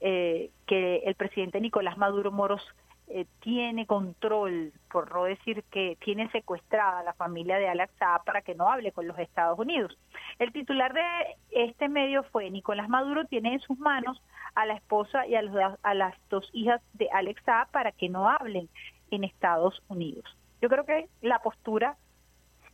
eh, 0.00 0.50
que 0.66 1.02
el 1.04 1.14
presidente 1.14 1.60
Nicolás 1.60 1.98
Maduro 1.98 2.32
Moros 2.32 2.62
eh, 3.08 3.26
tiene 3.40 3.86
control, 3.86 4.72
por 4.90 5.12
no 5.12 5.24
decir 5.24 5.62
que 5.70 5.96
tiene 6.00 6.30
secuestrada 6.30 7.00
a 7.00 7.02
la 7.02 7.12
familia 7.12 7.58
de 7.58 7.88
Saab 7.98 8.24
para 8.24 8.42
que 8.42 8.54
no 8.54 8.68
hable 8.70 8.92
con 8.92 9.06
los 9.06 9.18
Estados 9.18 9.58
Unidos. 9.58 9.96
El 10.38 10.52
titular 10.52 10.94
de 10.94 11.02
este 11.50 11.88
medio 11.88 12.22
fue 12.24 12.50
Nicolás 12.50 12.88
Maduro 12.88 13.26
tiene 13.26 13.54
en 13.54 13.60
sus 13.60 13.78
manos 13.78 14.22
a 14.54 14.66
la 14.66 14.74
esposa 14.74 15.26
y 15.26 15.34
a, 15.34 15.42
a 15.82 15.94
las 15.94 16.14
dos 16.30 16.48
hijas 16.52 16.80
de 16.94 17.08
Alex 17.10 17.42
Saab 17.44 17.70
para 17.70 17.92
que 17.92 18.08
no 18.08 18.28
hablen 18.28 18.68
en 19.10 19.24
Estados 19.24 19.82
Unidos. 19.88 20.24
Yo 20.62 20.68
creo 20.68 20.84
que 20.84 21.08
la 21.20 21.40
postura 21.40 21.96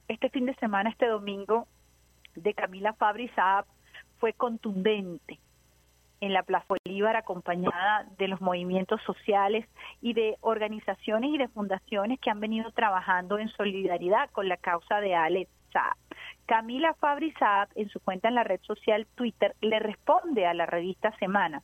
este 0.07 0.31
fin 0.31 0.47
de 0.47 0.55
semana, 0.57 0.91
este 0.91 1.07
domingo, 1.07 1.66
de 2.35 2.55
Camila 2.55 2.93
Fabri 2.95 3.28
Saab 3.31 3.64
fue 4.18 4.33
contundente 4.33 5.39
en 6.20 6.32
la 6.32 6.42
Plaza 6.42 6.66
Bolívar 6.84 7.16
acompañada 7.16 8.06
de 8.18 8.28
los 8.28 8.40
movimientos 8.40 9.00
sociales 9.02 9.66
y 10.00 10.12
de 10.12 10.36
organizaciones 10.40 11.30
y 11.30 11.38
de 11.38 11.48
fundaciones 11.48 12.20
que 12.20 12.30
han 12.30 12.40
venido 12.40 12.70
trabajando 12.72 13.38
en 13.38 13.48
solidaridad 13.48 14.30
con 14.30 14.48
la 14.48 14.56
causa 14.56 15.00
de 15.00 15.14
Alex 15.14 15.50
Saab. 15.72 15.96
Camila 16.46 16.94
Fabri 16.94 17.32
en 17.74 17.88
su 17.88 18.00
cuenta 18.00 18.28
en 18.28 18.34
la 18.34 18.44
red 18.44 18.60
social 18.62 19.06
Twitter, 19.14 19.54
le 19.60 19.78
responde 19.78 20.46
a 20.46 20.54
la 20.54 20.66
revista 20.66 21.16
Semana. 21.18 21.62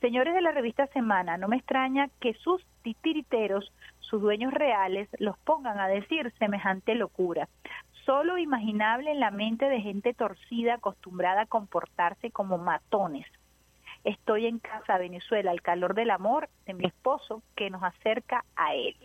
Señores 0.00 0.34
de 0.34 0.40
la 0.40 0.50
revista 0.50 0.86
Semana, 0.88 1.36
no 1.36 1.48
me 1.48 1.56
extraña 1.56 2.08
que 2.18 2.34
sus 2.34 2.64
titiriteros, 2.82 3.72
sus 4.00 4.20
dueños 4.20 4.52
reales, 4.52 5.08
los 5.18 5.38
pongan 5.38 5.78
a 5.78 5.86
decir 5.86 6.32
semejante 6.38 6.94
locura. 6.94 7.48
solo 8.04 8.36
imaginable 8.36 9.12
en 9.12 9.20
la 9.20 9.30
mente 9.30 9.68
de 9.68 9.80
gente 9.80 10.12
torcida 10.12 10.74
acostumbrada 10.74 11.42
a 11.42 11.46
comportarse 11.46 12.32
como 12.32 12.58
matones. 12.58 13.26
Estoy 14.04 14.46
en 14.46 14.58
casa, 14.58 14.98
Venezuela, 14.98 15.50
al 15.50 15.62
calor 15.62 15.94
del 15.94 16.10
amor 16.10 16.48
de 16.66 16.74
mi 16.74 16.84
esposo 16.86 17.42
que 17.54 17.70
nos 17.70 17.82
acerca 17.82 18.44
a 18.56 18.74
él. 18.74 18.96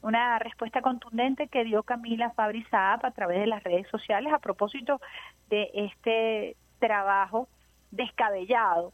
Una 0.00 0.38
respuesta 0.38 0.82
contundente 0.82 1.48
que 1.48 1.64
dio 1.64 1.82
Camila 1.82 2.30
Fabri 2.30 2.64
Saab 2.64 3.04
a 3.04 3.10
través 3.12 3.38
de 3.38 3.46
las 3.46 3.62
redes 3.62 3.86
sociales 3.88 4.32
a 4.32 4.38
propósito 4.38 5.00
de 5.48 5.70
este 5.74 6.56
trabajo 6.78 7.48
descabellado 7.90 8.92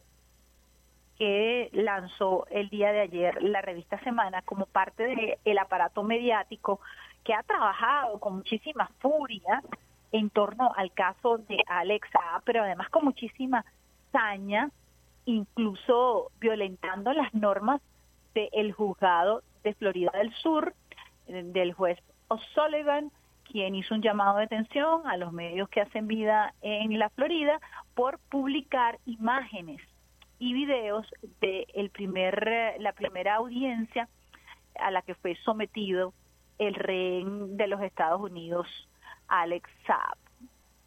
que 1.17 1.71
lanzó 1.73 2.47
el 2.51 2.69
día 2.69 2.93
de 2.93 3.01
ayer 3.01 3.43
la 3.43 3.63
revista 3.63 3.99
Semana 4.01 4.43
como 4.43 4.67
parte 4.67 5.37
del 5.45 5.59
aparato 5.59 6.03
mediático 6.03 6.81
que 7.25 7.35
ha 7.35 7.43
trabajado 7.43 8.21
con 8.21 8.37
muchísima 8.37 8.89
furia 9.01 9.63
en 10.13 10.31
torno 10.31 10.73
al 10.77 10.93
caso 10.93 11.39
de 11.39 11.63
Alexa, 11.67 12.21
pero 12.45 12.63
además 12.63 12.89
con 12.91 13.05
muchísima 13.05 13.65
saña, 14.13 14.71
incluso 15.29 16.31
violentando 16.41 17.13
las 17.13 17.35
normas 17.35 17.83
del 18.35 18.73
juzgado 18.73 19.43
de 19.63 19.75
Florida 19.75 20.11
del 20.15 20.33
Sur, 20.37 20.75
del 21.27 21.75
juez 21.75 21.99
O'Sullivan, 22.29 23.13
quien 23.45 23.75
hizo 23.75 23.95
un 23.95 24.01
llamado 24.01 24.39
de 24.39 24.45
atención 24.45 25.07
a 25.07 25.19
los 25.19 25.33
medios 25.33 25.69
que 25.69 25.83
hacen 25.83 26.07
vida 26.07 26.55
en 26.63 26.99
la 26.99 27.11
Florida 27.11 27.61
por 27.95 28.19
publicar 28.31 28.99
imágenes 29.05 29.83
y 30.39 30.55
videos 30.55 31.07
de 31.41 31.67
el 31.75 31.91
primer, 31.91 32.77
la 32.79 32.93
primera 32.93 33.35
audiencia 33.35 34.09
a 34.79 34.91
la 34.91 35.03
que 35.03 35.15
fue 35.15 35.35
sometido 35.45 36.15
el 36.59 36.75
rehén 36.75 37.59
de 37.59 37.67
los 37.67 37.83
Estados 37.83 38.23
Unidos, 38.23 38.67
Alex 39.27 39.69
Saab. 39.87 40.28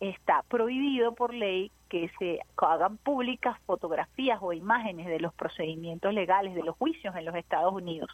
Está 0.01 0.43
prohibido 0.49 1.13
por 1.15 1.33
ley 1.33 1.71
que 1.87 2.11
se 2.19 2.39
hagan 2.57 2.97
públicas 2.97 3.57
fotografías 3.65 4.39
o 4.41 4.51
imágenes 4.51 5.07
de 5.07 5.21
los 5.21 5.33
procedimientos 5.33 6.13
legales, 6.13 6.53
de 6.53 6.63
los 6.63 6.75
juicios 6.75 7.15
en 7.15 7.23
los 7.23 7.35
Estados 7.35 7.73
Unidos. 7.73 8.09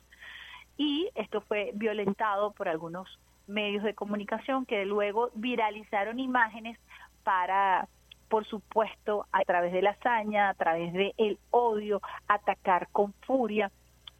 Y 0.77 1.09
esto 1.15 1.41
fue 1.41 1.71
violentado 1.73 2.51
por 2.51 2.69
algunos 2.69 3.19
medios 3.47 3.83
de 3.83 3.95
comunicación 3.95 4.67
que 4.67 4.85
luego 4.85 5.31
viralizaron 5.33 6.19
imágenes 6.19 6.77
para 7.23 7.87
por 8.29 8.45
supuesto, 8.45 9.25
a 9.31 9.41
través 9.43 9.71
de 9.73 9.81
la 9.81 9.91
hazaña, 9.91 10.49
a 10.49 10.53
través 10.53 10.93
del 10.93 11.13
el 11.17 11.39
odio, 11.49 12.01
atacar 12.27 12.89
con 12.91 13.13
furia 13.25 13.71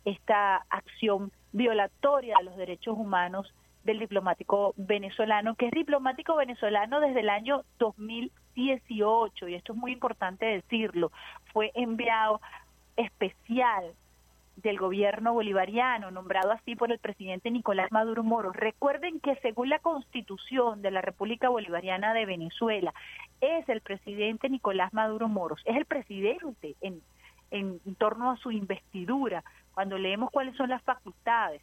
esta 0.05 0.65
acción 0.69 1.31
violatoria 1.51 2.35
de 2.37 2.45
los 2.45 2.55
derechos 2.55 2.97
humanos 2.97 3.53
del 3.87 3.99
diplomático 3.99 4.73
venezolano, 4.75 5.55
que 5.55 5.67
es 5.67 5.71
diplomático 5.71 6.35
venezolano 6.35 6.99
desde 6.99 7.21
el 7.21 7.29
año 7.29 7.63
2018, 7.79 9.47
y 9.47 9.55
esto 9.55 9.71
es 9.71 9.79
muy 9.79 9.93
importante 9.93 10.45
decirlo, 10.45 11.11
fue 11.53 11.71
enviado 11.73 12.41
especial 12.97 13.93
del 14.57 14.77
gobierno 14.77 15.33
bolivariano, 15.33 16.11
nombrado 16.11 16.51
así 16.51 16.75
por 16.75 16.91
el 16.91 16.99
presidente 16.99 17.49
Nicolás 17.49 17.89
Maduro 17.91 18.23
Moro. 18.23 18.51
Recuerden 18.51 19.21
que 19.21 19.35
según 19.37 19.69
la 19.69 19.79
constitución 19.79 20.81
de 20.81 20.91
la 20.91 21.01
República 21.01 21.47
Bolivariana 21.47 22.13
de 22.13 22.25
Venezuela, 22.25 22.93
es 23.39 23.69
el 23.69 23.79
presidente 23.79 24.49
Nicolás 24.49 24.93
Maduro 24.93 25.29
Moros, 25.29 25.61
es 25.63 25.77
el 25.77 25.85
presidente 25.85 26.75
en, 26.81 27.01
en, 27.51 27.79
torno 27.95 28.31
a 28.31 28.37
su 28.37 28.51
investidura. 28.51 29.45
Cuando 29.73 29.97
leemos 29.97 30.29
cuáles 30.31 30.57
son 30.57 30.69
las 30.69 30.81
facultades 30.81 31.61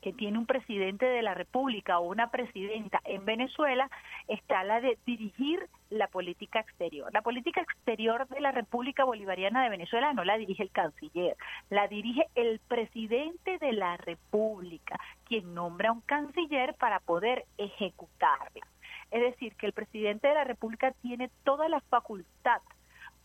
que 0.00 0.12
tiene 0.12 0.38
un 0.38 0.46
presidente 0.46 1.06
de 1.06 1.22
la 1.22 1.34
República 1.34 1.98
o 1.98 2.08
una 2.08 2.30
presidenta 2.30 3.00
en 3.04 3.24
Venezuela, 3.24 3.90
está 4.28 4.64
la 4.64 4.80
de 4.80 4.98
dirigir 5.06 5.68
la 5.90 6.08
política 6.08 6.60
exterior. 6.60 7.12
La 7.12 7.22
política 7.22 7.60
exterior 7.60 8.28
de 8.28 8.40
la 8.40 8.52
República 8.52 9.04
Bolivariana 9.04 9.62
de 9.62 9.70
Venezuela 9.70 10.12
no 10.12 10.24
la 10.24 10.36
dirige 10.36 10.62
el 10.62 10.70
canciller, 10.70 11.36
la 11.70 11.88
dirige 11.88 12.26
el 12.34 12.60
presidente 12.60 13.58
de 13.58 13.72
la 13.72 13.96
República, 13.96 15.00
quien 15.24 15.54
nombra 15.54 15.92
un 15.92 16.00
canciller 16.02 16.74
para 16.74 17.00
poder 17.00 17.44
ejecutarla. 17.56 18.66
Es 19.10 19.22
decir, 19.22 19.54
que 19.56 19.66
el 19.66 19.72
presidente 19.72 20.28
de 20.28 20.34
la 20.34 20.44
República 20.44 20.92
tiene 21.02 21.30
toda 21.44 21.68
la 21.68 21.80
facultad 21.80 22.60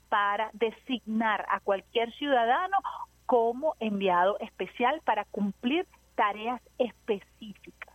para 0.10 0.50
designar 0.54 1.46
a 1.50 1.60
cualquier 1.60 2.14
ciudadano 2.14 2.78
como 3.26 3.76
enviado 3.80 4.38
especial 4.40 5.02
para 5.04 5.26
cumplir 5.26 5.88
tareas 6.16 6.62
específicas. 6.78 7.94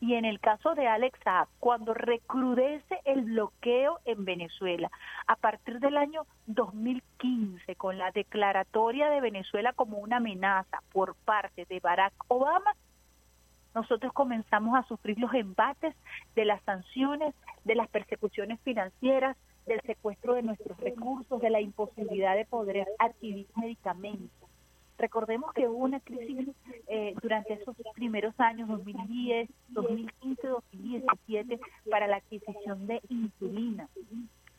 Y 0.00 0.14
en 0.14 0.24
el 0.24 0.40
caso 0.40 0.74
de 0.74 0.88
Alex 0.88 1.16
cuando 1.60 1.94
recrudece 1.94 3.00
el 3.04 3.22
bloqueo 3.22 4.00
en 4.04 4.24
Venezuela, 4.24 4.90
a 5.28 5.36
partir 5.36 5.78
del 5.78 5.96
año 5.96 6.26
2015, 6.46 7.76
con 7.76 7.98
la 7.98 8.10
declaratoria 8.10 9.10
de 9.10 9.20
Venezuela 9.20 9.72
como 9.72 9.98
una 9.98 10.16
amenaza 10.16 10.82
por 10.92 11.14
parte 11.24 11.66
de 11.66 11.78
Barack 11.78 12.14
Obama, 12.26 12.74
nosotros 13.76 14.12
comenzamos 14.12 14.76
a 14.76 14.86
sufrir 14.88 15.18
los 15.20 15.32
embates 15.34 15.94
de 16.34 16.44
las 16.46 16.60
sanciones, 16.64 17.32
de 17.64 17.76
las 17.76 17.88
persecuciones 17.88 18.60
financieras, 18.62 19.36
del 19.66 19.80
secuestro 19.82 20.34
de 20.34 20.42
nuestros 20.42 20.76
recursos, 20.78 21.40
de 21.40 21.50
la 21.50 21.60
imposibilidad 21.60 22.34
de 22.34 22.44
poder 22.44 22.86
adquirir 22.98 23.46
medicamentos. 23.54 24.50
Recordemos 25.02 25.52
que 25.52 25.66
hubo 25.66 25.78
una 25.78 25.98
crisis 25.98 26.48
eh, 26.86 27.12
durante 27.20 27.54
esos 27.54 27.74
primeros 27.92 28.38
años, 28.38 28.68
2010, 28.68 29.50
2015, 29.70 30.46
2017, 30.46 31.60
para 31.90 32.06
la 32.06 32.18
adquisición 32.18 32.86
de 32.86 33.02
insulina 33.08 33.88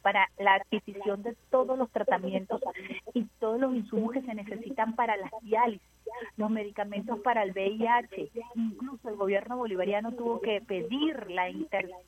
para 0.04 0.30
la 0.38 0.56
adquisición 0.56 1.24
de 1.24 1.36
todos 1.50 1.78
los 1.80 1.90
tratamientos 1.90 2.62
y 3.14 3.24
todos 3.40 3.60
los 3.60 3.74
insumos 3.74 4.12
que 4.12 4.22
se 4.22 4.36
necesitan 4.36 4.96
para 4.96 5.16
la 5.16 5.32
diálisis, 5.42 5.88
los 6.36 6.52
medicamentos 6.52 7.20
para 7.22 7.42
el 7.42 7.54
VIH. 7.54 8.30
Incluso 8.56 9.10
el 9.10 9.16
gobierno 9.16 9.58
bolivariano 9.58 10.12
tuvo 10.12 10.42
que 10.42 10.62
pedir 10.62 11.32
la, 11.32 11.50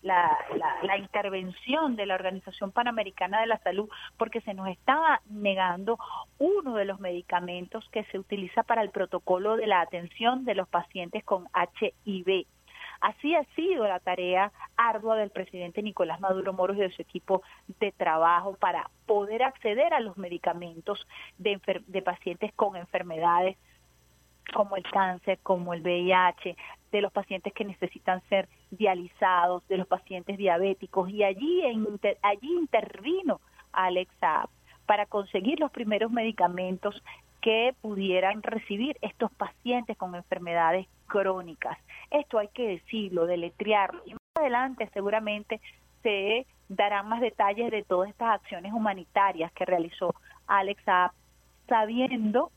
la, 0.01 0.37
la, 0.83 0.97
intervención 0.97 1.95
de 1.95 2.05
la 2.05 2.15
Organización 2.15 2.71
Panamericana 2.71 3.39
de 3.39 3.47
la 3.47 3.59
Salud 3.59 3.89
porque 4.17 4.41
se 4.41 4.53
nos 4.53 4.67
estaba 4.67 5.21
negando 5.29 5.97
uno 6.37 6.75
de 6.75 6.85
los 6.85 6.99
medicamentos 6.99 7.87
que 7.91 8.03
se 8.05 8.19
utiliza 8.19 8.63
para 8.63 8.81
el 8.81 8.89
protocolo 8.89 9.55
de 9.55 9.67
la 9.67 9.79
atención 9.79 10.43
de 10.43 10.55
los 10.55 10.67
pacientes 10.67 11.23
con 11.23 11.47
HIV. 11.55 12.45
Así 13.01 13.35
ha 13.35 13.43
sido 13.55 13.87
la 13.87 13.99
tarea 13.99 14.51
ardua 14.77 15.15
del 15.15 15.29
presidente 15.29 15.81
Nicolás 15.81 16.19
Maduro 16.19 16.53
Moros 16.53 16.77
y 16.77 16.81
de 16.81 16.91
su 16.91 17.01
equipo 17.01 17.41
de 17.79 17.91
trabajo 17.91 18.55
para 18.55 18.89
poder 19.05 19.43
acceder 19.43 19.93
a 19.93 19.99
los 19.99 20.17
medicamentos 20.17 21.07
de, 21.37 21.59
pacientes 22.03 22.53
con 22.53 22.75
enfermedades 22.75 23.57
como 24.53 24.75
el 24.75 24.83
cáncer, 24.83 25.39
como 25.41 25.73
el 25.73 25.81
VIH, 25.81 26.55
de 26.91 27.01
los 27.01 27.11
pacientes 27.11 27.51
que 27.53 27.65
necesitan 27.65 28.21
ser 28.29 28.47
dializados, 28.69 29.67
de 29.67 29.77
los 29.77 29.87
pacientes 29.87 30.37
diabéticos. 30.37 31.09
Y 31.09 31.23
allí, 31.23 31.63
allí 32.21 32.53
intervino 32.53 33.41
Alexa 33.71 34.47
para 34.85 35.07
conseguir 35.07 35.59
los 35.59 35.71
primeros 35.71 36.11
medicamentos 36.11 37.01
que 37.41 37.75
pudieran 37.81 38.41
recibir 38.43 38.97
estos 39.01 39.31
pacientes 39.33 39.97
con 39.97 40.15
enfermedades 40.15 40.87
crónicas. 41.07 41.77
Esto 42.11 42.39
hay 42.39 42.49
que 42.49 42.67
decirlo, 42.67 43.25
deletrearlo. 43.25 44.01
Y 44.05 44.13
más 44.13 44.19
adelante 44.35 44.89
seguramente 44.93 45.61
se 46.03 46.45
darán 46.69 47.09
más 47.09 47.21
detalles 47.21 47.71
de 47.71 47.83
todas 47.83 48.09
estas 48.09 48.41
acciones 48.41 48.73
humanitarias 48.73 49.51
que 49.53 49.65
realizó 49.65 50.13
Alex 50.47 50.83
sabiendo, 51.67 52.51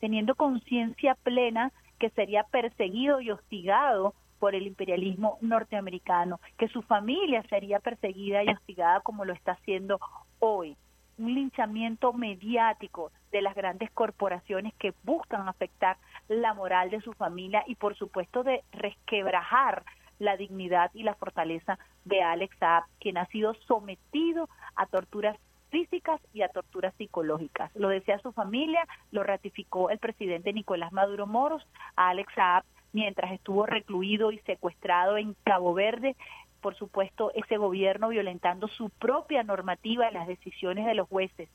teniendo 0.00 0.34
conciencia 0.34 1.14
plena 1.14 1.72
que 1.98 2.10
sería 2.10 2.44
perseguido 2.44 3.20
y 3.20 3.30
hostigado 3.30 4.14
por 4.38 4.54
el 4.56 4.66
imperialismo 4.66 5.38
norteamericano, 5.40 6.40
que 6.58 6.68
su 6.68 6.82
familia 6.82 7.44
sería 7.48 7.78
perseguida 7.78 8.42
y 8.42 8.48
hostigada 8.48 9.00
como 9.00 9.24
lo 9.24 9.32
está 9.32 9.52
haciendo 9.52 10.00
hoy 10.40 10.76
un 11.18 11.34
linchamiento 11.34 12.12
mediático 12.12 13.12
de 13.30 13.42
las 13.42 13.54
grandes 13.54 13.90
corporaciones 13.90 14.74
que 14.78 14.94
buscan 15.02 15.48
afectar 15.48 15.96
la 16.28 16.54
moral 16.54 16.90
de 16.90 17.00
su 17.00 17.12
familia 17.12 17.64
y 17.66 17.74
por 17.74 17.96
supuesto 17.96 18.42
de 18.42 18.62
resquebrajar 18.72 19.84
la 20.18 20.36
dignidad 20.36 20.90
y 20.94 21.02
la 21.02 21.14
fortaleza 21.14 21.78
de 22.04 22.22
Alex 22.22 22.56
Saab, 22.58 22.84
quien 23.00 23.18
ha 23.18 23.26
sido 23.26 23.54
sometido 23.66 24.48
a 24.76 24.86
torturas 24.86 25.36
físicas 25.70 26.20
y 26.32 26.42
a 26.42 26.48
torturas 26.48 26.94
psicológicas. 26.96 27.74
Lo 27.74 27.88
decía 27.88 28.18
su 28.18 28.32
familia, 28.32 28.86
lo 29.10 29.22
ratificó 29.22 29.90
el 29.90 29.98
presidente 29.98 30.52
Nicolás 30.52 30.92
Maduro 30.92 31.26
Moros, 31.26 31.66
a 31.96 32.10
Alex 32.10 32.32
Saab 32.34 32.64
mientras 32.92 33.32
estuvo 33.32 33.66
recluido 33.66 34.32
y 34.32 34.38
secuestrado 34.40 35.16
en 35.16 35.34
Cabo 35.44 35.74
Verde 35.74 36.16
por 36.62 36.76
supuesto, 36.76 37.32
ese 37.34 37.58
gobierno 37.58 38.08
violentando 38.08 38.68
su 38.68 38.88
propia 38.88 39.42
normativa 39.42 40.08
en 40.08 40.14
las 40.14 40.28
decisiones 40.28 40.86
de 40.86 40.94
los 40.94 41.08
jueces. 41.08 41.50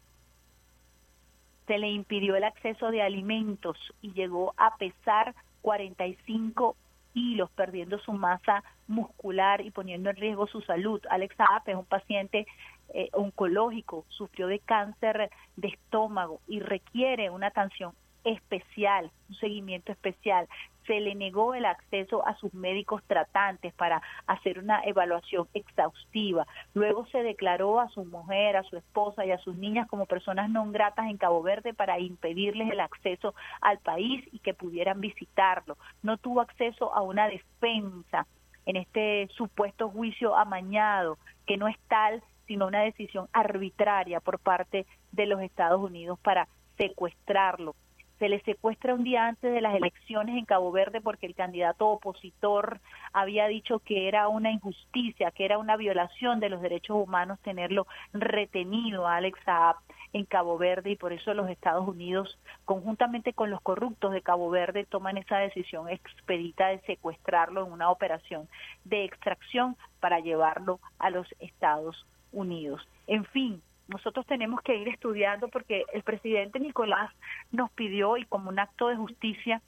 Se 1.65 1.79
le 1.79 1.89
impidió 1.89 2.35
el 2.35 2.43
acceso 2.43 2.91
de 2.91 3.01
alimentos 3.01 3.77
y 4.01 4.11
llegó 4.11 4.53
a 4.57 4.75
pesar 4.77 5.34
45 5.61 6.75
hilos, 7.13 7.49
perdiendo 7.51 7.97
su 7.99 8.13
masa 8.13 8.63
muscular 8.88 9.61
y 9.61 9.71
poniendo 9.71 10.09
en 10.09 10.17
riesgo 10.17 10.45
su 10.45 10.61
salud. 10.61 11.01
Alex 11.09 11.35
Saab 11.35 11.63
es 11.65 11.75
un 11.75 11.85
paciente 11.85 12.45
eh, 12.93 13.09
oncológico, 13.13 14.05
sufrió 14.09 14.47
de 14.47 14.59
cáncer 14.59 15.31
de 15.55 15.67
estómago 15.69 16.39
y 16.47 16.59
requiere 16.59 17.29
una 17.29 17.47
atención 17.47 17.93
especial, 18.27 19.09
un 19.29 19.35
seguimiento 19.35 19.91
especial. 19.91 20.47
Se 20.85 20.99
le 20.99 21.15
negó 21.15 21.53
el 21.53 21.65
acceso 21.65 22.25
a 22.25 22.35
sus 22.37 22.53
médicos 22.53 23.03
tratantes 23.07 23.73
para 23.73 24.01
hacer 24.25 24.59
una 24.59 24.81
evaluación 24.83 25.47
exhaustiva. 25.53 26.45
Luego 26.73 27.05
se 27.07 27.23
declaró 27.23 27.79
a 27.79 27.89
su 27.89 28.05
mujer, 28.05 28.55
a 28.55 28.63
su 28.63 28.77
esposa 28.77 29.25
y 29.25 29.31
a 29.31 29.37
sus 29.39 29.57
niñas 29.57 29.87
como 29.87 30.05
personas 30.05 30.49
no 30.49 30.69
gratas 30.71 31.09
en 31.09 31.17
Cabo 31.17 31.41
Verde 31.41 31.73
para 31.73 31.99
impedirles 31.99 32.69
el 32.71 32.79
acceso 32.79 33.33
al 33.61 33.79
país 33.79 34.25
y 34.31 34.39
que 34.39 34.53
pudieran 34.53 35.01
visitarlo. 35.01 35.77
No 36.03 36.17
tuvo 36.17 36.41
acceso 36.41 36.93
a 36.93 37.01
una 37.01 37.27
defensa 37.27 38.27
en 38.65 38.75
este 38.75 39.27
supuesto 39.35 39.89
juicio 39.89 40.35
amañado, 40.35 41.17
que 41.45 41.57
no 41.57 41.67
es 41.67 41.77
tal 41.87 42.21
sino 42.47 42.67
una 42.67 42.79
decisión 42.79 43.27
arbitraria 43.33 44.21
por 44.21 44.39
parte 44.39 44.85
de 45.11 45.25
los 45.25 45.41
Estados 45.41 45.81
Unidos 45.81 46.17
para 46.19 46.47
secuestrarlo 46.77 47.75
se 48.19 48.30
le 48.30 48.41
secuestra 48.41 48.94
un 48.94 49.03
día 49.03 49.27
antes 49.27 49.53
de 49.53 49.61
las 49.61 49.76
elecciones 49.76 50.38
en 50.38 50.45
Cabo 50.45 50.72
Verde 50.72 51.02
porque 51.02 51.26
el 51.26 51.35
candidato 51.35 51.88
opositor 51.88 52.80
había 53.14 53.48
dicho 53.48 53.80
que 53.80 54.07
era 54.07 54.27
una 54.27 54.52
injusticia, 54.52 55.31
que 55.31 55.45
era 55.45 55.57
una 55.57 55.77
violación 55.77 56.39
de 56.39 56.49
los 56.49 56.61
derechos 56.61 56.98
humanos 56.98 57.39
tenerlo 57.41 57.88
retenido 58.14 59.07
a 59.07 59.18
Alex 59.18 59.39
Saab 59.45 59.76
en 60.14 60.26
Cabo 60.26 60.57
Verde 60.57 60.91
y 60.91 60.95
por 60.95 61.14
eso 61.14 61.34
los 61.34 61.49
Estados 61.49 61.88
Unidos, 61.88 62.39
conjuntamente 62.65 63.34
con 63.34 63.49
los 63.52 63.61
corruptos 63.61 64.14
de 64.14 64.22
Cabo 64.22 64.49
Verde, 64.49 64.85
toman 64.85 65.18
esa 65.18 65.38
decisión 65.38 65.89
expedita 65.89 66.68
de 66.68 66.80
secuestrarlo 66.81 67.65
en 67.65 67.72
una 67.72 67.91
operación 67.91 68.48
de 68.85 69.03
extracción 69.03 69.76
para 69.99 70.19
llevarlo 70.19 70.80
a 70.98 71.10
los 71.10 71.27
Estados 71.39 72.06
Unidos. 72.31 72.88
En 73.07 73.26
fin, 73.26 73.61
nosotros 73.88 74.26
tenemos 74.26 74.61
que 74.61 74.76
ir 74.76 74.88
estudiando 74.88 75.47
porque 75.47 75.85
el 75.93 76.03
presidente 76.03 76.59
Nicolás 76.59 77.11
nos 77.51 77.72
pidió 77.72 78.18
y 78.18 78.26
como 78.26 78.49
un 78.49 78.59
acto 78.59 78.88
de 78.88 78.95
justicia 78.95 79.61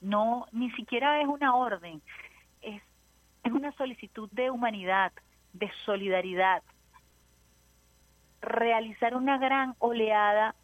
no 0.00 0.46
ni 0.52 0.70
siquiera 0.72 1.20
es 1.20 1.26
una 1.26 1.54
orden, 1.54 2.02
es 2.62 2.82
es 3.46 3.52
una 3.52 3.70
solicitud 3.72 4.28
de 4.32 4.50
humanidad, 4.50 5.12
de 5.52 5.70
solidaridad, 5.84 6.64
realizar 8.40 9.14
una 9.14 9.38
gran 9.38 9.76
oleada 9.78 10.56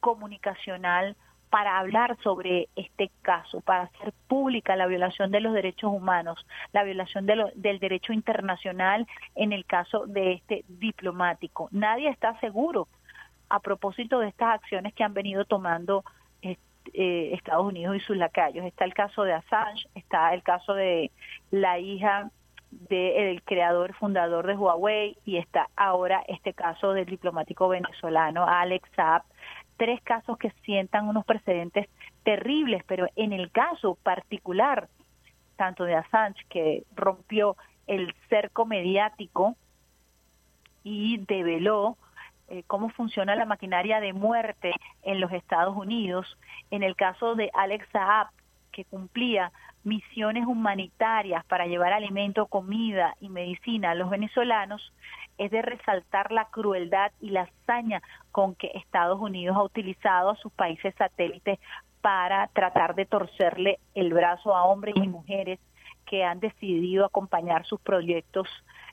comunicacional 0.00 1.16
para 1.50 1.78
hablar 1.78 2.16
sobre 2.22 2.68
este 2.76 3.10
caso, 3.22 3.60
para 3.60 3.84
hacer 3.84 4.12
pública 4.28 4.76
la 4.76 4.86
violación 4.86 5.30
de 5.30 5.40
los 5.40 5.52
derechos 5.52 5.92
humanos, 5.92 6.46
la 6.72 6.82
violación 6.82 7.26
del 7.26 7.78
derecho 7.78 8.12
internacional 8.12 9.06
en 9.34 9.52
el 9.52 9.64
caso 9.64 10.06
de 10.06 10.32
este 10.32 10.64
diplomático. 10.68 11.68
Nadie 11.70 12.08
está 12.08 12.38
seguro 12.40 12.88
a 13.48 13.60
propósito 13.60 14.18
de 14.18 14.28
estas 14.28 14.54
acciones 14.54 14.92
que 14.94 15.04
han 15.04 15.14
venido 15.14 15.44
tomando 15.44 16.04
eh, 16.92 17.30
Estados 17.34 17.66
Unidos 17.66 17.96
y 17.96 18.00
sus 18.00 18.16
lacayos. 18.16 18.64
Está 18.64 18.84
el 18.84 18.94
caso 18.94 19.24
de 19.24 19.32
Assange, 19.32 19.88
está 19.94 20.32
el 20.34 20.42
caso 20.42 20.74
de 20.74 21.10
la 21.50 21.78
hija 21.78 22.30
del 22.70 23.42
creador 23.42 23.94
fundador 23.94 24.46
de 24.46 24.56
Huawei 24.56 25.16
y 25.24 25.36
está 25.36 25.68
ahora 25.76 26.22
este 26.28 26.52
caso 26.52 26.92
del 26.92 27.06
diplomático 27.06 27.68
venezolano 27.68 28.46
Alex 28.46 28.88
Saab 28.94 29.22
tres 29.76 30.00
casos 30.02 30.38
que 30.38 30.50
sientan 30.64 31.08
unos 31.08 31.24
precedentes 31.24 31.88
terribles, 32.24 32.82
pero 32.86 33.06
en 33.16 33.32
el 33.32 33.50
caso 33.50 33.96
particular, 34.02 34.88
tanto 35.56 35.84
de 35.84 35.94
Assange, 35.94 36.44
que 36.48 36.84
rompió 36.94 37.56
el 37.86 38.14
cerco 38.28 38.66
mediático 38.66 39.56
y 40.82 41.18
develó 41.18 41.96
eh, 42.48 42.62
cómo 42.66 42.90
funciona 42.90 43.34
la 43.34 43.44
maquinaria 43.44 44.00
de 44.00 44.12
muerte 44.12 44.72
en 45.02 45.20
los 45.20 45.32
Estados 45.32 45.76
Unidos, 45.76 46.38
en 46.70 46.82
el 46.82 46.94
caso 46.94 47.34
de 47.34 47.50
Alex 47.54 47.88
Saab, 47.90 48.28
que 48.76 48.84
cumplía 48.84 49.52
misiones 49.84 50.46
humanitarias 50.46 51.42
para 51.46 51.64
llevar 51.64 51.94
alimento, 51.94 52.44
comida 52.44 53.14
y 53.20 53.30
medicina 53.30 53.92
a 53.92 53.94
los 53.94 54.10
venezolanos, 54.10 54.92
es 55.38 55.50
de 55.50 55.62
resaltar 55.62 56.30
la 56.30 56.48
crueldad 56.50 57.10
y 57.18 57.30
la 57.30 57.48
hazaña 57.48 58.02
con 58.32 58.54
que 58.54 58.72
Estados 58.74 59.18
Unidos 59.18 59.56
ha 59.56 59.62
utilizado 59.62 60.28
a 60.28 60.36
sus 60.36 60.52
países 60.52 60.94
satélites 60.96 61.58
para 62.02 62.48
tratar 62.48 62.94
de 62.94 63.06
torcerle 63.06 63.78
el 63.94 64.12
brazo 64.12 64.54
a 64.54 64.66
hombres 64.66 64.94
y 64.96 65.08
mujeres 65.08 65.58
que 66.04 66.22
han 66.22 66.38
decidido 66.38 67.06
acompañar 67.06 67.64
sus 67.64 67.80
proyectos 67.80 68.46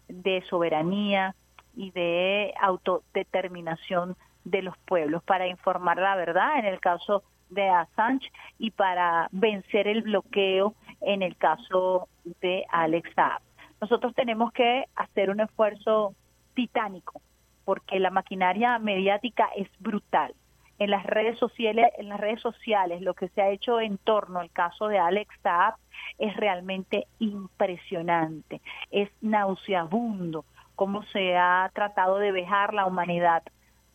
de 0.07 0.41
soberanía 0.49 1.35
y 1.76 1.91
de 1.91 2.53
autodeterminación 2.61 4.15
de 4.45 4.61
los 4.61 4.77
pueblos. 4.77 5.23
Para 5.23 5.45
informar 5.45 5.97
la 5.97 6.15
verdad 6.15 6.57
en 6.57 6.65
el 6.68 6.80
caso 6.80 7.23
de 7.54 7.70
Assange 7.70 8.32
y 8.58 8.72
para 8.72 9.28
vencer 9.32 9.88
el 9.88 10.02
bloqueo 10.02 10.76
en 11.02 11.22
el 11.22 11.36
caso 11.38 12.08
de 12.42 12.66
Alex 12.70 13.10
Saab. 13.16 13.42
Nosotros 13.82 14.14
tenemos 14.16 14.54
que 14.54 14.86
hacer 14.96 15.30
un 15.30 15.42
esfuerzo 15.42 16.16
titánico, 16.54 17.22
porque 17.66 18.00
la 18.00 18.10
maquinaria 18.10 18.80
mediática 18.80 19.50
es 19.56 19.68
brutal. 19.80 20.34
En 20.80 20.90
las 20.90 21.06
redes 21.06 21.38
sociales, 21.38 21.92
en 21.98 22.10
las 22.10 22.20
redes 22.20 22.42
sociales, 22.42 23.02
lo 23.02 23.14
que 23.14 23.30
se 23.30 23.42
ha 23.42 23.50
hecho 23.50 23.80
en 23.80 23.98
torno 23.98 24.40
al 24.40 24.52
caso 24.52 24.88
de 24.88 25.00
Alex 25.00 25.34
Saab 25.42 25.76
es 26.18 26.36
realmente 26.36 27.08
impresionante, 27.20 28.62
es 28.92 29.10
nauseabundo 29.22 30.46
cómo 30.76 31.04
se 31.04 31.38
ha 31.38 31.70
tratado 31.74 32.18
de 32.18 32.32
vejar 32.32 32.74
la 32.74 32.86
humanidad 32.86 33.44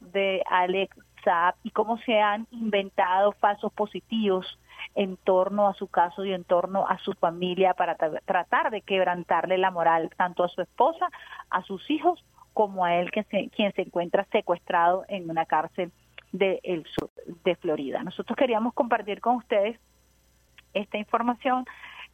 de 0.01 0.43
Alex 0.49 0.97
Y 1.63 1.71
cómo 1.71 1.99
se 1.99 2.21
han 2.21 2.47
inventado 2.51 3.33
falsos 3.33 3.73
positivos 3.73 4.59
en 4.95 5.17
torno 5.17 5.69
a 5.69 5.75
su 5.75 5.89
caso 5.89 6.25
y 6.25 6.33
en 6.33 6.45
torno 6.45 6.87
a 6.87 6.99
su 6.99 7.13
familia 7.15 7.75
para 7.75 7.97
tratar 7.97 8.71
de 8.71 8.83
quebrantarle 8.83 9.59
la 9.59 9.71
moral 9.71 10.11
tanto 10.17 10.45
a 10.45 10.49
su 10.49 10.63
esposa, 10.63 11.09
a 11.51 11.63
sus 11.63 11.91
hijos 11.91 12.25
como 12.55 12.85
a 12.85 12.97
él 12.97 13.11
que 13.11 13.25
se, 13.25 13.49
quien 13.51 13.73
se 13.75 13.83
encuentra 13.83 14.27
secuestrado 14.33 15.05
en 15.09 15.29
una 15.31 15.47
cárcel 15.47 15.93
de 16.33 16.61
el 16.63 16.85
sur 16.87 17.11
de 17.45 17.57
Florida. 17.57 18.03
Nosotros 18.03 18.37
queríamos 18.37 18.75
compartir 18.75 19.21
con 19.21 19.37
ustedes 19.37 19.79
esta 20.75 20.99
información, 20.99 21.65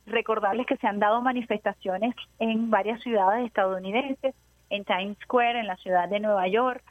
recordarles 0.07 0.67
que 0.67 0.77
se 0.77 0.87
han 0.87 0.99
dado 0.99 1.21
manifestaciones 1.23 2.15
en 2.39 2.71
varias 2.71 3.01
ciudades 3.03 3.47
estadounidenses, 3.47 4.35
en 4.71 4.85
Times 4.85 5.19
Square, 5.23 5.61
en 5.61 5.67
la 5.67 5.77
ciudad 5.77 6.09
de 6.09 6.21
Nueva 6.21 6.49
York, 6.49 6.83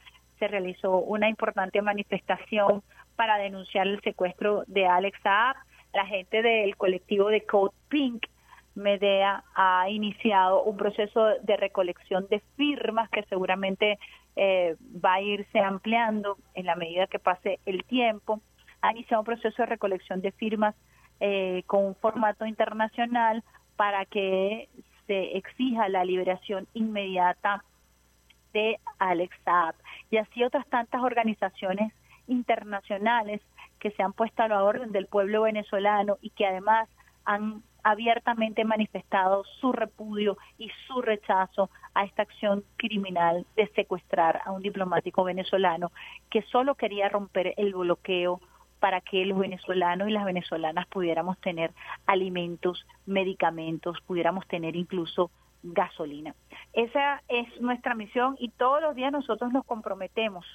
se 0.43 0.49
realizó 0.49 0.97
una 0.97 1.29
importante 1.29 1.81
manifestación 1.81 2.83
para 3.15 3.37
denunciar 3.37 3.87
el 3.87 4.01
secuestro 4.01 4.65
de 4.67 4.85
Alex 4.85 5.17
Saab. 5.23 5.55
La 5.93 6.05
gente 6.05 6.41
del 6.41 6.75
colectivo 6.75 7.29
de 7.29 7.45
Code 7.45 7.73
Pink 7.87 8.25
Medea 8.75 9.45
ha 9.55 9.89
iniciado 9.89 10.63
un 10.63 10.75
proceso 10.75 11.25
de 11.41 11.55
recolección 11.55 12.27
de 12.29 12.41
firmas 12.57 13.09
que 13.09 13.23
seguramente 13.23 13.97
eh, 14.35 14.75
va 14.93 15.13
a 15.13 15.21
irse 15.21 15.59
ampliando 15.59 16.37
en 16.55 16.65
la 16.65 16.75
medida 16.75 17.07
que 17.07 17.19
pase 17.19 17.59
el 17.65 17.85
tiempo. 17.85 18.41
Ha 18.81 18.91
iniciado 18.91 19.21
un 19.21 19.25
proceso 19.25 19.61
de 19.61 19.67
recolección 19.67 20.19
de 20.19 20.33
firmas 20.33 20.75
eh, 21.21 21.63
con 21.67 21.85
un 21.85 21.95
formato 21.95 22.45
internacional 22.45 23.45
para 23.77 24.03
que 24.03 24.67
se 25.07 25.37
exija 25.37 25.87
la 25.87 26.03
liberación 26.03 26.67
inmediata 26.73 27.63
de 28.51 28.77
Alex 28.99 29.33
Saab 29.45 29.75
y 30.09 30.17
así 30.17 30.43
otras 30.43 30.67
tantas 30.67 31.01
organizaciones 31.01 31.93
internacionales 32.27 33.41
que 33.79 33.91
se 33.91 34.03
han 34.03 34.13
puesto 34.13 34.43
a 34.43 34.47
la 34.47 34.63
orden 34.63 34.91
del 34.91 35.07
pueblo 35.07 35.43
venezolano 35.43 36.17
y 36.21 36.29
que 36.31 36.45
además 36.45 36.89
han 37.25 37.63
abiertamente 37.83 38.63
manifestado 38.63 39.43
su 39.59 39.73
repudio 39.73 40.37
y 40.57 40.69
su 40.87 41.01
rechazo 41.01 41.69
a 41.93 42.05
esta 42.05 42.21
acción 42.21 42.63
criminal 42.77 43.45
de 43.55 43.67
secuestrar 43.75 44.41
a 44.45 44.51
un 44.51 44.61
diplomático 44.61 45.23
venezolano 45.23 45.91
que 46.29 46.43
solo 46.43 46.75
quería 46.75 47.09
romper 47.09 47.53
el 47.57 47.73
bloqueo 47.73 48.39
para 48.79 49.01
que 49.01 49.25
los 49.25 49.37
venezolanos 49.37 50.07
y 50.07 50.11
las 50.11 50.25
venezolanas 50.25 50.87
pudiéramos 50.87 51.37
tener 51.39 51.71
alimentos, 52.05 52.85
medicamentos, 53.05 53.99
pudiéramos 54.05 54.47
tener 54.47 54.75
incluso 54.75 55.29
gasolina. 55.63 56.35
Esa 56.73 57.21
es 57.27 57.47
nuestra 57.61 57.95
misión 57.95 58.35
y 58.39 58.49
todos 58.49 58.81
los 58.81 58.95
días 58.95 59.11
nosotros 59.11 59.51
nos 59.51 59.65
comprometemos 59.65 60.45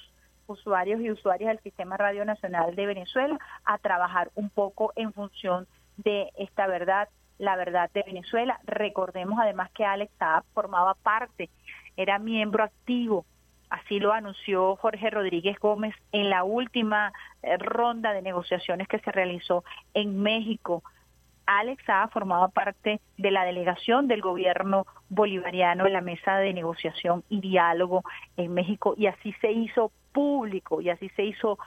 usuarios 0.47 1.01
y 1.01 1.11
usuarias 1.11 1.49
del 1.49 1.59
Sistema 1.59 1.97
Radio 1.97 2.25
Nacional 2.25 2.75
de 2.75 2.85
Venezuela 2.85 3.37
a 3.65 3.77
trabajar 3.77 4.31
un 4.35 4.49
poco 4.49 4.93
en 4.95 5.13
función 5.13 5.67
de 5.97 6.29
esta 6.37 6.67
verdad 6.67 7.09
la 7.37 7.55
verdad 7.55 7.89
de 7.93 8.03
Venezuela. 8.03 8.59
Recordemos 8.65 9.39
además 9.39 9.71
que 9.71 9.85
Alex 9.85 10.11
Saab 10.19 10.43
formaba 10.53 10.93
parte, 10.95 11.49
era 11.95 12.19
miembro 12.19 12.63
activo, 12.63 13.25
así 13.69 13.99
lo 13.99 14.11
anunció 14.11 14.75
Jorge 14.75 15.09
Rodríguez 15.09 15.57
Gómez 15.59 15.95
en 16.11 16.29
la 16.29 16.43
última 16.43 17.13
eh, 17.41 17.57
ronda 17.57 18.13
de 18.13 18.21
negociaciones 18.21 18.87
que 18.87 18.99
se 18.99 19.11
realizó 19.11 19.63
en 19.93 20.21
México 20.21 20.83
Alex 21.51 21.83
ha 21.87 22.07
formado 22.09 22.49
parte 22.49 23.01
de 23.17 23.31
la 23.31 23.43
delegación 23.43 24.07
del 24.07 24.21
gobierno 24.21 24.85
bolivariano 25.09 25.87
en 25.87 25.93
la 25.93 26.01
mesa 26.01 26.37
de 26.37 26.53
negociación 26.53 27.23
y 27.27 27.41
diálogo 27.41 28.03
en 28.37 28.53
México 28.53 28.93
y 28.95 29.07
así 29.07 29.33
se 29.41 29.51
hizo 29.51 29.91
público 30.11 30.79
y 30.79 30.91
así 30.91 31.09
se 31.15 31.23
hizo 31.23 31.57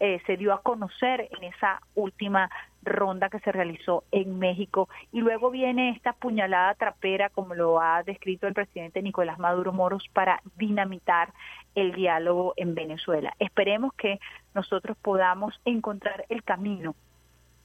eh, 0.00 0.20
se 0.26 0.36
dio 0.36 0.52
a 0.52 0.62
conocer 0.62 1.28
en 1.30 1.44
esa 1.44 1.80
última 1.94 2.50
ronda 2.82 3.28
que 3.28 3.38
se 3.40 3.52
realizó 3.52 4.04
en 4.10 4.38
México. 4.38 4.88
Y 5.12 5.20
luego 5.20 5.50
viene 5.50 5.90
esta 5.90 6.12
puñalada 6.12 6.74
trapera, 6.74 7.30
como 7.30 7.54
lo 7.54 7.80
ha 7.80 8.02
descrito 8.04 8.46
el 8.46 8.54
presidente 8.54 9.02
Nicolás 9.02 9.40
Maduro 9.40 9.72
Moros, 9.72 10.04
para 10.12 10.40
dinamitar 10.56 11.32
el 11.74 11.92
diálogo 11.92 12.54
en 12.56 12.74
Venezuela. 12.74 13.34
Esperemos 13.40 13.92
que 13.94 14.20
nosotros 14.54 14.96
podamos 14.98 15.60
encontrar 15.64 16.26
el 16.28 16.44
camino 16.44 16.94